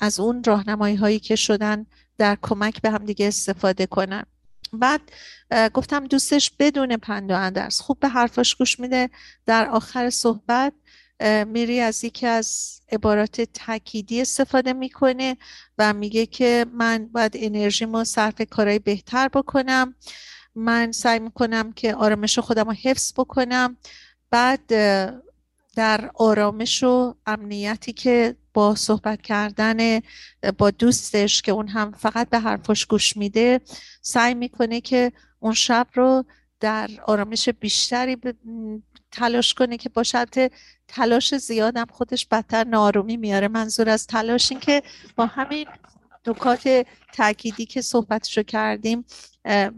از 0.00 0.20
اون 0.20 0.44
راهنمایی 0.44 0.96
هایی 0.96 1.18
که 1.18 1.36
شدن 1.36 1.86
در 2.18 2.38
کمک 2.42 2.82
به 2.82 2.90
هم 2.90 3.04
دیگه 3.04 3.28
استفاده 3.28 3.86
کنن. 3.86 4.24
بعد 4.72 5.00
گفتم 5.74 6.06
دوستش 6.06 6.50
بدون 6.58 6.96
پند 6.96 7.30
و 7.30 7.34
اندرس 7.34 7.80
خوب 7.80 8.00
به 8.00 8.08
حرفاش 8.08 8.54
گوش 8.54 8.80
میده. 8.80 9.10
در 9.46 9.68
آخر 9.68 10.10
صحبت 10.10 10.72
میری 11.46 11.80
از 11.80 12.04
یکی 12.04 12.26
از 12.26 12.80
عبارات 12.92 13.40
تاکیدی 13.40 14.20
استفاده 14.20 14.72
می‌کنه 14.72 15.36
و 15.78 15.92
میگه 15.92 16.26
که 16.26 16.66
من 16.72 17.06
باید 17.06 17.32
انرژیمو 17.34 18.04
صرف 18.04 18.42
کارهای 18.50 18.78
بهتر 18.78 19.28
بکنم. 19.28 19.94
من 20.54 20.92
سعی 20.92 21.18
می‌کنم 21.18 21.72
که 21.72 21.94
آرامش 21.94 22.38
خودم 22.38 22.64
رو 22.64 22.72
حفظ 22.72 23.12
بکنم. 23.16 23.76
بعد 24.30 24.66
در 25.76 26.10
آرامش 26.14 26.82
و 26.82 27.14
امنیتی 27.26 27.92
که 27.92 28.36
با 28.54 28.74
صحبت 28.74 29.22
کردن 29.22 30.00
با 30.58 30.70
دوستش 30.70 31.42
که 31.42 31.52
اون 31.52 31.68
هم 31.68 31.92
فقط 31.92 32.28
به 32.28 32.38
حرفش 32.38 32.86
گوش 32.86 33.16
میده 33.16 33.60
سعی 34.00 34.34
می‌کنه 34.34 34.80
که 34.80 35.12
اون 35.40 35.54
شب 35.54 35.86
رو 35.94 36.24
در 36.60 36.90
آرامش 37.06 37.48
بیشتری 37.48 38.16
تلاش 39.12 39.54
کنه 39.54 39.76
که 39.76 39.88
با 39.88 40.02
شرط 40.02 40.38
تلاش 40.88 41.34
زیادم 41.34 41.86
خودش 41.90 42.26
بدتر 42.26 42.64
نارومی 42.64 43.16
میاره. 43.16 43.48
منظور 43.48 43.88
از 43.88 44.06
تلاش 44.06 44.50
این 44.50 44.60
که 44.60 44.82
با 45.16 45.26
همین 45.26 45.66
نکات 46.26 46.86
تأکیدی 47.12 47.66
که 47.66 47.82
صحبتشو 47.82 48.42
کردیم 48.42 49.04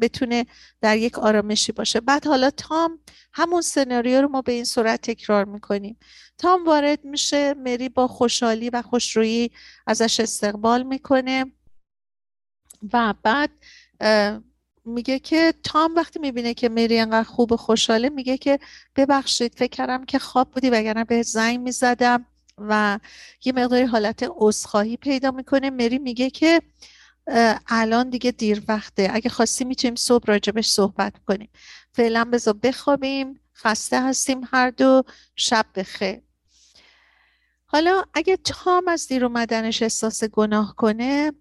بتونه 0.00 0.46
در 0.80 0.96
یک 0.96 1.18
آرامشی 1.18 1.72
باشه. 1.72 2.00
بعد 2.00 2.26
حالا 2.26 2.50
تام 2.50 2.98
همون 3.32 3.60
سناریو 3.60 4.22
رو 4.22 4.28
ما 4.28 4.42
به 4.42 4.52
این 4.52 4.64
صورت 4.64 5.00
تکرار 5.00 5.44
می‌کنیم. 5.44 5.98
تام 6.38 6.64
وارد 6.64 7.04
میشه 7.04 7.54
مری 7.54 7.88
با 7.88 8.08
خوشحالی 8.08 8.70
و 8.70 8.82
خوشرویی 8.82 9.50
ازش 9.86 10.20
استقبال 10.20 10.82
می‌کنه 10.82 11.52
و 12.92 13.14
بعد 13.22 13.50
میگه 14.84 15.18
که 15.18 15.54
تام 15.62 15.94
وقتی 15.94 16.18
می‌بینه 16.18 16.54
که 16.54 16.68
مری 16.68 16.98
انقدر 16.98 17.28
خوب 17.28 17.52
و 17.52 17.56
خوشحاله 17.56 18.08
میگه 18.08 18.38
که 18.38 18.58
ببخشید 18.96 19.54
فکر 19.54 19.70
کردم 19.70 20.04
که 20.04 20.18
خواب 20.18 20.50
بودی 20.50 20.70
وگرنه 20.70 21.04
به 21.04 21.22
زنگ 21.22 21.60
می‌زدم 21.60 22.26
و 22.58 22.98
یه 23.44 23.52
مقداری 23.52 23.84
حالت 23.84 24.26
عذرخواهی 24.28 24.96
پیدا 24.96 25.30
می‌کنه. 25.30 25.70
مری 25.70 25.98
میگه 25.98 26.30
که 26.30 26.62
الان 27.68 28.10
دیگه 28.10 28.30
دیر 28.30 28.62
وقته. 28.68 29.10
اگه 29.12 29.30
خواستی 29.30 29.64
می‌تونیم 29.64 29.94
صبح 29.94 30.24
راجبش 30.26 30.68
صحبت 30.68 31.14
کنیم. 31.26 31.48
فعلا 31.92 32.24
بذار 32.24 32.54
بخوابیم. 32.54 33.40
خسته 33.54 34.02
هستیم 34.02 34.40
هر 34.52 34.70
دو. 34.70 35.02
شب 35.36 35.66
بخیر. 35.74 36.20
حالا 37.66 38.04
اگه 38.14 38.36
تام 38.36 38.88
از 38.88 39.08
دیر 39.08 39.24
اومدنش 39.24 39.82
احساس 39.82 40.24
گناه 40.24 40.74
کنه 40.76 41.32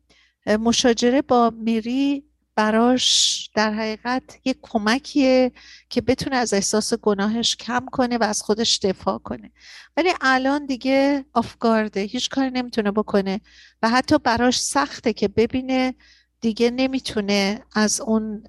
مشاجره 0.47 1.21
با 1.21 1.49
میری 1.49 2.30
براش 2.61 3.49
در 3.55 3.73
حقیقت 3.73 4.23
یک 4.45 4.57
کمکیه 4.61 5.51
که 5.89 6.01
بتونه 6.01 6.35
از 6.35 6.53
احساس 6.53 6.93
گناهش 6.93 7.55
کم 7.55 7.85
کنه 7.91 8.17
و 8.17 8.23
از 8.23 8.41
خودش 8.41 8.77
دفاع 8.77 9.17
کنه. 9.17 9.51
ولی 9.97 10.09
الان 10.21 10.65
دیگه 10.65 11.25
آفگارده 11.33 11.99
هیچ 11.99 12.29
کاری 12.29 12.49
نمی‌تونه 12.51 12.91
بکنه 12.91 13.41
و 13.81 13.89
حتی 13.89 14.17
براش 14.17 14.59
سخته 14.59 15.13
که 15.13 15.27
ببینه 15.27 15.95
دیگه 16.41 16.71
نمی‌تونه 16.71 17.63
از 17.75 18.01
اون 18.01 18.43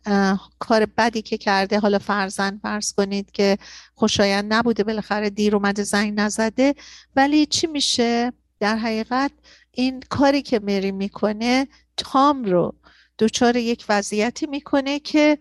کار 0.58 0.86
بدی 0.86 1.22
که 1.22 1.38
کرده 1.38 1.78
حالا 1.78 1.98
فرزن 1.98 2.58
فرض 2.62 2.92
کنید 2.92 3.30
که 3.30 3.58
خوشایند 3.94 4.52
نبوده 4.52 4.84
بالاخره 4.84 5.30
دیر 5.30 5.56
اومده 5.56 5.82
زنگ 5.82 6.20
نزده 6.20 6.74
ولی 7.16 7.46
چی 7.46 7.66
میشه؟ 7.66 8.32
در 8.60 8.76
حقیقت 8.76 9.32
این 9.72 10.02
کاری 10.08 10.42
که 10.42 10.60
مری 10.60 10.92
می‌کنه 10.92 11.68
تام 11.96 12.44
رو 12.44 12.74
دچار 13.18 13.56
یک 13.56 13.84
وضعیتی 13.88 14.46
می‌کنه 14.46 14.98
که 14.98 15.38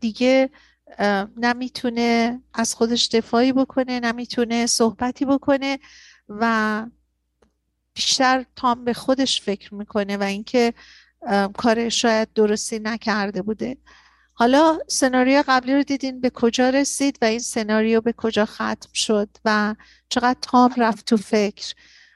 دیگه 0.00 0.50
نمی‌تونه 1.36 2.40
از 2.54 2.74
خودش 2.74 3.08
دفاعی 3.08 3.52
بکنه 3.52 4.00
نمی‌تونه 4.00 4.66
صحبتی 4.66 5.24
بکنه 5.24 5.78
و 6.28 6.86
بیشتر 7.94 8.44
تام 8.56 8.84
به 8.84 8.92
خودش 8.92 9.40
فکر 9.40 9.74
می‌کنه 9.74 10.16
و 10.16 10.22
اینکه 10.22 10.74
کار 11.56 11.88
شاید 11.88 12.32
درستی 12.34 12.78
نکرده 12.78 13.42
بوده. 13.42 13.76
حالا 14.32 14.78
سناریو 14.88 15.44
قبلی 15.48 15.74
رو 15.74 15.82
دیدین 15.82 16.20
به 16.20 16.30
کجا 16.30 16.70
رسید 16.70 17.18
و 17.22 17.24
این 17.24 17.38
سناریو 17.38 18.00
به 18.00 18.12
کجا 18.16 18.44
ختم 18.44 18.88
شد 18.94 19.28
و 19.44 19.74
چقدر 20.08 20.38
تام 20.42 20.74
رفت 20.76 21.04
تو 21.06 21.16
فکر؟ 21.16 21.74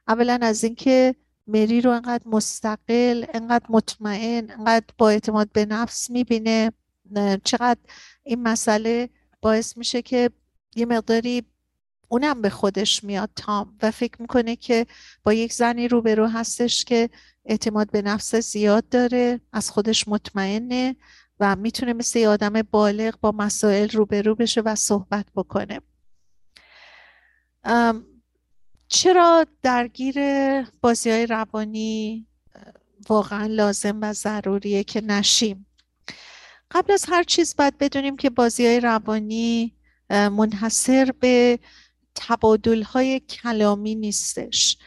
اولا 0.09 0.39
از 0.43 0.65
اینکه 0.65 1.15
مری 1.47 1.81
رو 1.81 1.91
انقدر 1.91 2.29
مستقل 2.29 3.25
انقدر 3.35 3.67
مطمئن 3.69 4.51
انقدر 4.51 4.87
با 4.99 5.11
اعتماد 5.11 5.53
به 5.53 5.67
نفس 5.67 6.11
می‌بینه. 6.11 6.73
چقدر 7.45 7.81
این 8.23 8.43
مسئله 8.43 9.11
باعث 9.41 9.77
میشه 9.77 10.03
که 10.03 10.31
یه 10.77 10.87
مقداری 10.87 11.43
اونم 12.09 12.43
به 12.43 12.51
خودش 12.51 13.05
میاد 13.05 13.31
تام 13.37 13.79
و 13.83 13.91
فکر 13.91 14.23
می‌کنه 14.23 14.57
که 14.57 14.87
با 15.23 15.33
یک 15.33 15.53
زنی 15.53 15.89
روبرو 15.89 16.27
هستش 16.27 16.85
که 16.85 17.11
اعتماد 17.45 17.91
به 17.91 18.03
نفس 18.03 18.35
زیاد 18.35 18.89
داره 18.89 19.41
از 19.53 19.71
خودش 19.71 20.09
مطمئنه 20.09 20.97
و 21.41 21.57
می‌تونه 21.57 21.93
مثل 21.93 22.19
یه 22.19 22.29
آدم 22.29 22.63
بالغ 22.63 23.21
با 23.21 23.33
مسائل 23.33 23.89
روبرو 23.91 24.35
بشه 24.35 24.61
و 24.61 24.75
صحبت 24.75 25.27
بکنه. 25.37 25.81
چرا 28.89 29.47
درگیر 29.63 30.17
بازی 30.81 31.11
های 31.11 31.27
روانی 31.27 32.27
واقعا 33.09 33.47
لازم 33.47 33.99
و 34.03 34.13
ضروریه 34.13 34.85
که 34.85 35.01
نشیم؟ 35.01 35.67
قبل 36.71 36.93
از 36.93 37.05
هر 37.09 37.23
چیز 37.23 37.57
باید 37.57 37.79
بدونیم 37.79 38.17
که 38.17 38.31
بازی 38.31 38.67
های 38.67 38.81
روانی 38.81 39.75
منحصر 40.11 41.13
به 41.21 41.59
تبادل 42.15 42.83
های 42.83 43.21
کلامی 43.21 43.95
نیستش 43.95 44.79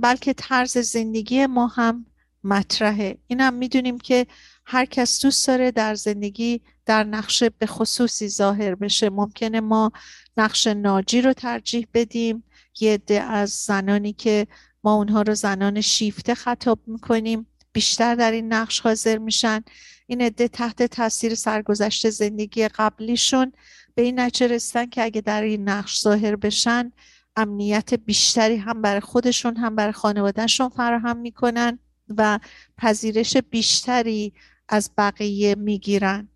بلکه 0.00 0.32
طرز 0.32 0.78
زندگی 0.78 1.46
ما 1.46 1.66
هم 1.66 2.06
مطرحه. 2.44 3.18
این 3.26 3.40
هم 3.40 3.54
می‌دونیم 3.54 3.98
که 3.98 4.26
هر 4.66 4.84
کس 4.84 5.22
دوست 5.22 5.46
داره 5.46 5.70
در 5.70 5.94
زندگی 5.94 6.60
در 6.86 7.04
نقش 7.04 7.42
به 7.42 7.66
خصوصی 7.66 8.28
ظاهر 8.28 8.74
بشه. 8.74 9.10
ممکنه 9.10 9.60
ما 9.60 9.92
نقش 10.36 10.66
ناجی 10.66 11.20
رو 11.20 11.32
ترجیح 11.32 11.86
بدیم 11.94 12.44
یه 12.80 12.94
عده 12.94 13.20
از 13.20 13.50
زنانی 13.50 14.12
که 14.12 14.46
ما 14.84 14.94
اونها 14.94 15.22
رو 15.22 15.34
زنان 15.34 15.80
شیفته 15.80 16.34
خطاب 16.34 16.78
می‌کنیم. 16.86 17.46
بیشتر 17.72 18.14
در 18.14 18.32
این 18.32 18.52
نقش 18.52 18.80
حاضر 18.80 19.18
میشن. 19.18 19.64
این 20.06 20.20
عده 20.20 20.48
تحت 20.48 20.82
تاثیر 20.82 21.34
سرگذشت 21.34 22.10
زندگی 22.10 22.68
قبلیشون. 22.68 23.52
به 23.94 24.02
این 24.02 24.20
نتیجه 24.20 24.46
رسیدن 24.46 24.86
که 24.86 25.02
اگه 25.04 25.20
در 25.20 25.42
این 25.42 25.68
نقش 25.68 26.00
ظاهر 26.00 26.36
بشن 26.36 26.92
امنیت 27.36 27.94
بیشتری 27.94 28.56
هم 28.56 28.82
برای 28.82 29.00
خودشون 29.00 29.56
هم 29.56 29.76
برای 29.76 29.92
خانوادهشون 29.92 30.68
فراهم 30.68 31.16
می‌کنن 31.16 31.78
و 32.08 32.38
پذیرش 32.78 33.36
بیشتری 33.36 34.32
از 34.68 34.90
بقیه 34.98 35.54
می‌گیرن. 35.54 36.28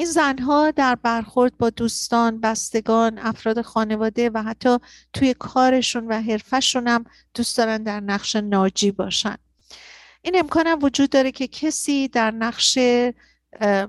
این 0.00 0.08
زنها 0.08 0.70
در 0.70 0.94
برخورد 0.94 1.58
با 1.58 1.70
دوستان، 1.70 2.40
بستگان، 2.40 3.18
افراد 3.18 3.62
خانواده 3.62 4.30
و 4.30 4.42
حتی 4.42 4.78
توی 5.12 5.34
کارشون 5.34 6.06
و 6.06 6.20
حرفشون 6.20 6.88
هم 6.88 7.04
دوست 7.34 7.58
دارن 7.58 7.82
در 7.82 8.00
نقش 8.00 8.36
ناجی 8.36 8.90
باشن. 8.90 9.36
این 10.22 10.38
امکان 10.38 10.66
هم 10.66 10.78
وجود 10.82 11.10
داره 11.10 11.32
که 11.32 11.46
کسی 11.46 12.08
در 12.08 12.30
نقش 12.30 12.78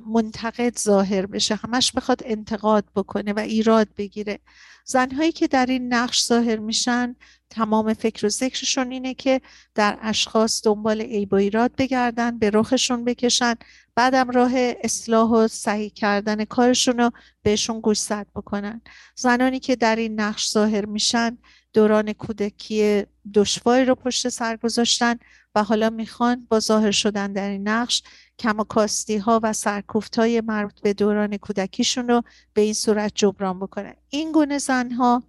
منتقد 0.07 0.79
ظاهر 0.79 1.25
بشه 1.25 1.55
همش 1.55 1.91
بخواد 1.91 2.21
انتقاد 2.25 2.85
بکنه 2.95 3.33
و 3.33 3.39
ایراد 3.39 3.87
بگیره. 3.97 4.39
زنهایی 4.85 5.31
که 5.31 5.47
در 5.47 5.65
این 5.65 5.93
نقش 5.93 6.23
ظاهر 6.23 6.59
میشن 6.59 7.15
تمام 7.49 7.93
فکر 7.93 8.25
و 8.25 8.29
ذکرشون 8.29 8.91
اینه 8.91 9.13
که 9.13 9.41
در 9.75 9.97
اشخاص 10.01 10.61
دنبال 10.63 11.01
عیب 11.01 11.33
و 11.33 11.35
ایراد 11.35 11.71
بگردن 11.77 12.39
به 12.39 12.49
رخشون 12.53 13.05
بکشن 13.05 13.55
بعدم 13.95 14.29
راه 14.29 14.51
اصلاح 14.55 15.29
و 15.29 15.47
صحیح 15.47 15.89
کردن 15.89 16.45
کارشون 16.45 16.97
رو 16.97 17.11
بهشون 17.43 17.79
گوشزد 17.79 18.27
بکنن. 18.35 18.81
زنانی 19.15 19.59
که 19.59 19.75
در 19.75 19.95
این 19.95 20.19
نقش 20.19 20.49
ظاهر 20.51 20.85
میشن 20.85 21.37
دوران 21.73 22.13
کودکی 22.13 23.03
دشواری 23.33 23.85
رو 23.85 23.95
پشت 23.95 24.29
سر 24.29 24.57
گذاشتن 24.57 25.15
و 25.55 25.63
حالا 25.63 25.89
می‌خوان 25.89 26.47
با 26.49 26.59
ظاهر 26.59 26.91
شدن 26.91 27.33
در 27.33 27.49
این 27.49 27.67
نقش 27.67 28.03
کماکاستی 28.41 29.17
ها 29.17 29.39
و 29.43 29.53
سرکوفت 29.53 30.19
های 30.19 30.41
مربوط 30.41 30.81
به 30.81 30.93
دوران 30.93 31.37
کودکیشون 31.37 32.07
رو 32.07 32.21
به 32.53 32.61
این 32.61 32.73
صورت 32.73 33.11
جبران 33.15 33.59
بکنن. 33.59 33.93
این 34.09 34.31
گونه 34.31 34.57
زنها 34.57 35.23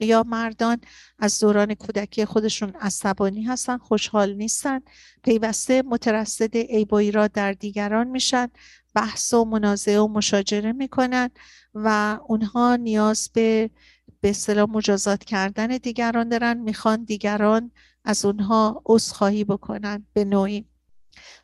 یا 0.00 0.22
مردان 0.22 0.80
از 1.18 1.40
دوران 1.40 1.74
کودکی 1.74 2.24
خودشون 2.24 2.70
عصبانی 2.70 3.42
هستن 3.42 3.78
خوشحال 3.78 4.34
نیستن 4.34 4.80
پیوسته 5.22 5.82
مترصد 5.82 6.56
عیب 6.56 6.94
را 6.94 7.26
در 7.26 7.52
دیگران 7.52 8.06
میشن 8.06 8.48
بحث 8.94 9.34
و 9.34 9.44
منازعه 9.44 10.00
و 10.00 10.08
مشاجره 10.08 10.72
می‌کنن 10.72 11.30
و 11.74 12.18
اونها 12.26 12.76
نیاز 12.76 13.30
به 13.34 13.70
به 14.20 14.30
اصطلاح 14.30 14.70
مجازات 14.70 15.24
کردن 15.24 15.66
دیگران 15.66 16.28
دارن 16.28 16.56
می‌خوان 16.56 17.04
دیگران 17.04 17.70
از 18.04 18.24
اونها 18.24 18.82
عذرخواهی 18.86 19.44
بکنن 19.44 20.06
به 20.12 20.24
نوعی. 20.24 20.66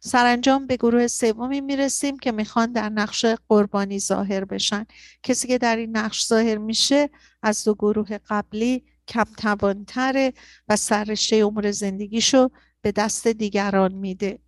سرانجام 0.01 0.66
به 0.66 0.77
گروه 0.77 1.07
سومی 1.07 1.61
می‌رسیم 1.61 2.18
که 2.18 2.33
می‌خوان 2.33 2.72
در 2.72 2.89
نقش 2.89 3.25
قربانی 3.49 3.99
ظاهر 3.99 4.45
بشن. 4.45 4.87
کسی 5.22 5.49
که 5.49 5.59
در 5.59 5.77
این 5.77 5.97
نقش 5.97 6.27
ظاهر 6.27 6.59
میشه 6.59 7.11
از 7.43 7.64
دو 7.64 7.75
گروه 7.75 8.18
قبلی 8.29 8.85
کم 9.09 9.25
توانتره 9.25 10.33
و 10.68 10.77
سررشته 10.77 11.37
امور 11.37 11.70
زندگیشو 11.70 12.51
به 12.83 12.93
دست 12.93 13.29
دیگران 13.29 13.93
میده. 13.93 14.39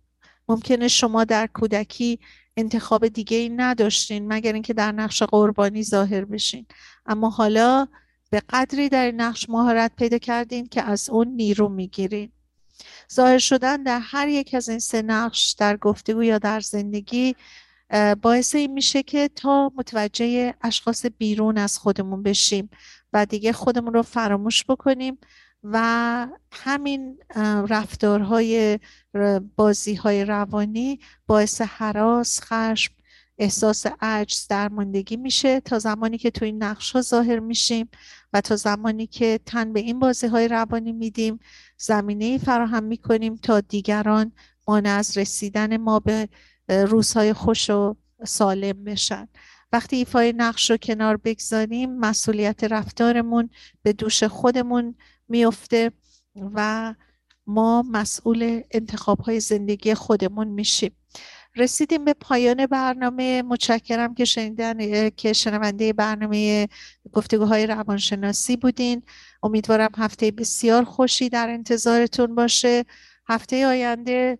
ممکنه 0.49 0.87
شما 0.87 1.23
در 1.23 1.47
کودکی 1.53 2.19
انتخاب 2.57 3.07
دیگه 3.07 3.37
ای 3.37 3.49
نداشتین 3.49 4.33
مگر 4.33 4.53
اینکه 4.53 4.73
در 4.73 4.91
نقش 4.91 5.23
قربانی 5.23 5.83
ظاهر 5.83 6.25
بشین. 6.25 6.65
اما 7.05 7.29
حالا 7.29 7.87
به 8.29 8.41
قدری 8.49 8.89
در 8.89 9.11
نقش 9.11 9.49
مهارت 9.49 9.91
پیدا 9.95 10.17
کردین 10.17 10.67
که 10.67 10.81
از 10.81 11.09
اون 11.09 11.27
نیرو 11.27 11.69
می‌گیرین. 11.69 12.31
ظاهر 13.13 13.37
شدن 13.37 13.83
در 13.83 13.99
هر 13.99 14.27
یک 14.27 14.53
از 14.53 14.69
این 14.69 14.79
سه 14.79 15.01
نقش 15.01 15.51
در 15.51 15.77
گفتگو 15.77 16.23
یا 16.23 16.37
در 16.37 16.59
زندگی 16.59 17.35
باعث 18.21 18.55
این 18.55 18.73
میشه 18.73 19.03
که 19.03 19.27
تا 19.27 19.71
متوجه 19.75 20.53
اشخاص 20.61 21.05
بیرون 21.17 21.57
از 21.57 21.77
خودمون 21.77 22.23
بشیم 22.23 22.69
و 23.13 23.25
دیگه 23.25 23.53
خودمون 23.53 23.93
رو 23.93 24.01
فراموش 24.01 24.65
بکنیم 24.65 25.17
و 25.63 26.27
همین 26.51 27.19
رفتارهای 27.69 28.79
بازی 29.55 29.95
های 29.95 30.25
روانی 30.25 30.99
باعث 31.27 31.61
حراس، 31.61 32.41
خشم، 32.43 32.93
احساس 33.37 33.85
عجز 34.01 34.47
درماندگی 34.47 35.17
میشه 35.17 35.59
تا 35.59 35.79
زمانی 35.79 36.17
که 36.17 36.31
تو 36.31 36.45
این 36.45 36.63
نقش 36.63 36.91
ها 36.91 37.01
ظاهر 37.01 37.39
میشیم 37.39 37.89
و 38.33 38.41
تا 38.41 38.55
زمانی 38.55 39.07
که 39.07 39.39
تن 39.45 39.73
به 39.73 39.79
این 39.79 39.99
بازی 39.99 40.27
های 40.27 40.47
روانی 40.47 40.91
میدیم. 40.91 41.39
زمینه 41.77 42.37
فراهم 42.37 42.83
می‌کنیم 42.83 43.35
تا 43.35 43.61
دیگران 43.61 44.31
مانع 44.67 44.89
از 44.89 45.17
رسیدن 45.17 45.77
ما 45.77 45.99
به 45.99 46.29
روزهای 46.67 47.33
خوش 47.33 47.69
و 47.69 47.95
سالم 48.25 48.83
بشن. 48.83 49.27
وقتی 49.71 49.95
ایفای 49.95 50.33
نقش 50.33 50.71
رو 50.71 50.77
کنار 50.77 51.17
بگذاریم 51.17 51.99
مسئولیت 51.99 52.63
رفتارمون 52.63 53.49
به 53.81 53.93
دوش 53.93 54.23
خودمون 54.23 54.95
میفته 55.29 55.91
و 56.53 56.95
ما 57.47 57.81
مسئول 57.91 58.61
انتخاب 58.71 59.19
های 59.19 59.39
زندگی 59.39 59.93
خودمون 59.93 60.47
میشیم. 60.47 60.91
رسیدیم 61.57 62.05
به 62.05 62.13
پایان 62.13 62.65
برنامه. 62.65 63.41
متشکرم 63.41 64.13
که 64.13 64.25
شنیدن 64.25 65.09
که 65.09 65.33
شنونده 65.33 65.93
برنامه 65.93 66.67
گفتگوهای 67.13 67.67
روانشناسی 67.67 68.57
بودین. 68.57 69.03
امیدوارم 69.43 69.91
هفته 69.97 70.31
بسیار 70.31 70.83
خوشی 70.83 71.29
در 71.29 71.49
انتظارتون 71.49 72.35
باشه. 72.35 72.85
هفته 73.29 73.67
آینده 73.67 74.39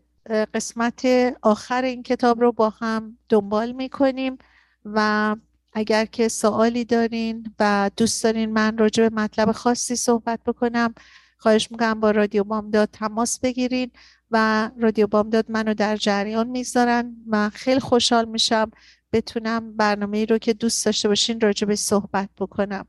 قسمت 0.54 1.06
آخر 1.42 1.82
این 1.82 2.04
کتاب 2.04 2.42
رو 2.42 2.52
با 2.52 2.70
هم 2.70 3.18
دنبال 3.30 3.72
می‌کنیم 3.72 4.38
و 4.86 5.36
اگر 5.74 6.06
که 6.06 6.28
سوالی 6.28 6.86
دارین 6.86 7.54
و 7.60 7.92
دوست 7.98 8.24
دارین 8.24 8.52
من 8.54 8.78
راجع 8.78 9.10
به 9.10 9.16
مطلب 9.16 9.52
خاصی 9.52 9.96
صحبت 9.96 10.40
بکنم 10.46 10.94
خواهش 11.38 11.72
می‌کنم 11.72 12.00
با 12.00 12.12
رادیو 12.12 12.44
بامداد 12.44 12.90
تماس 12.94 13.40
بگیرین. 13.40 13.92
و 14.32 14.70
رادیو 14.80 15.08
بامداد 15.08 15.52
منو 15.52 15.74
در 15.74 15.96
جریان 15.98 16.48
می‌ذارن. 16.48 17.16
و 17.28 17.50
خیلی 17.50 17.80
خوشحال 17.80 18.26
میشم 18.26 18.72
بتونم 19.14 19.78
برنامه 19.78 20.18
ای 20.18 20.26
رو 20.26 20.38
که 20.38 20.54
دوست 20.54 20.86
داشته 20.86 21.08
باشین 21.08 21.40
راجع 21.40 21.68
به 21.68 21.76
صحبت 21.76 22.30
بکنم. 22.38 22.86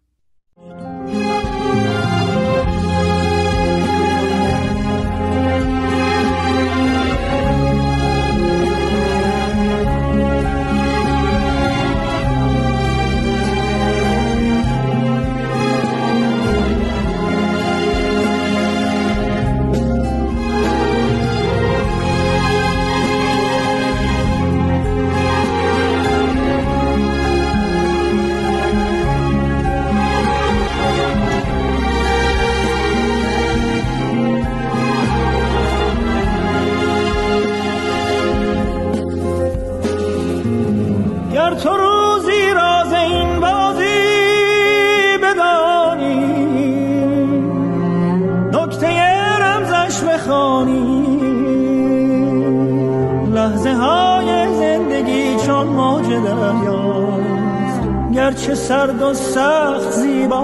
گرچه 58.19 58.55
سرد 58.55 59.03
و 59.03 59.15
سخت 59.15 59.91
زیباست. 59.91 60.39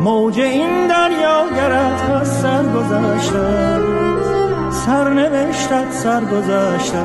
موج 0.00 0.40
این 0.40 0.86
دریا 0.86 1.44
گرد 1.56 2.10
از 2.20 2.28
سر 2.28 2.62
گذشته 2.62 3.80
سرنوشتت 4.70 5.92
سر 5.92 6.24
گذشته 6.24 6.98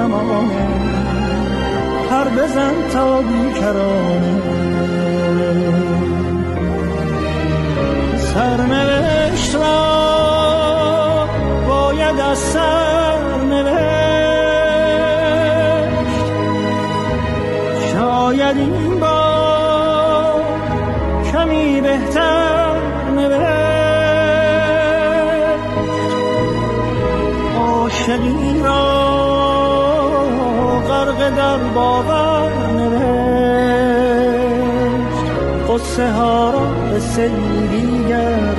زمانه. 0.00 0.66
هر 2.10 2.28
بزن 2.28 2.74
تا 2.92 3.22
بیکرانه. 3.22 4.49
قصه 35.90 36.12
ها 36.12 36.50
را 36.50 36.66
به 36.90 36.98
دیگر 37.70 38.54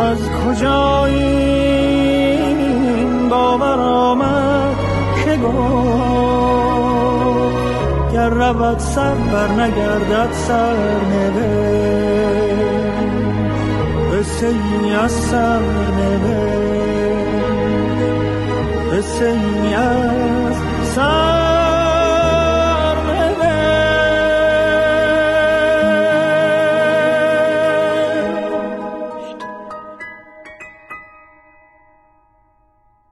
از 0.00 0.18
کجا 0.30 1.04
این 1.04 2.18
باور 3.28 3.80
آمد 3.80 4.76
که 5.24 5.36
گفت 5.36 5.54
گر 8.12 8.28
رود 8.28 8.78
سر 8.78 9.14
بر 9.14 9.48
نگردد 9.48 10.32
سر 10.32 10.76
نوشت 11.10 12.54
قصه 14.12 14.46
ای 14.82 14.94
از 14.94 15.12
سر 15.12 15.60
نوشت 15.96 16.54
قصه 18.92 19.26
ای 19.26 19.74
از 19.74 20.56
سر 20.94 21.43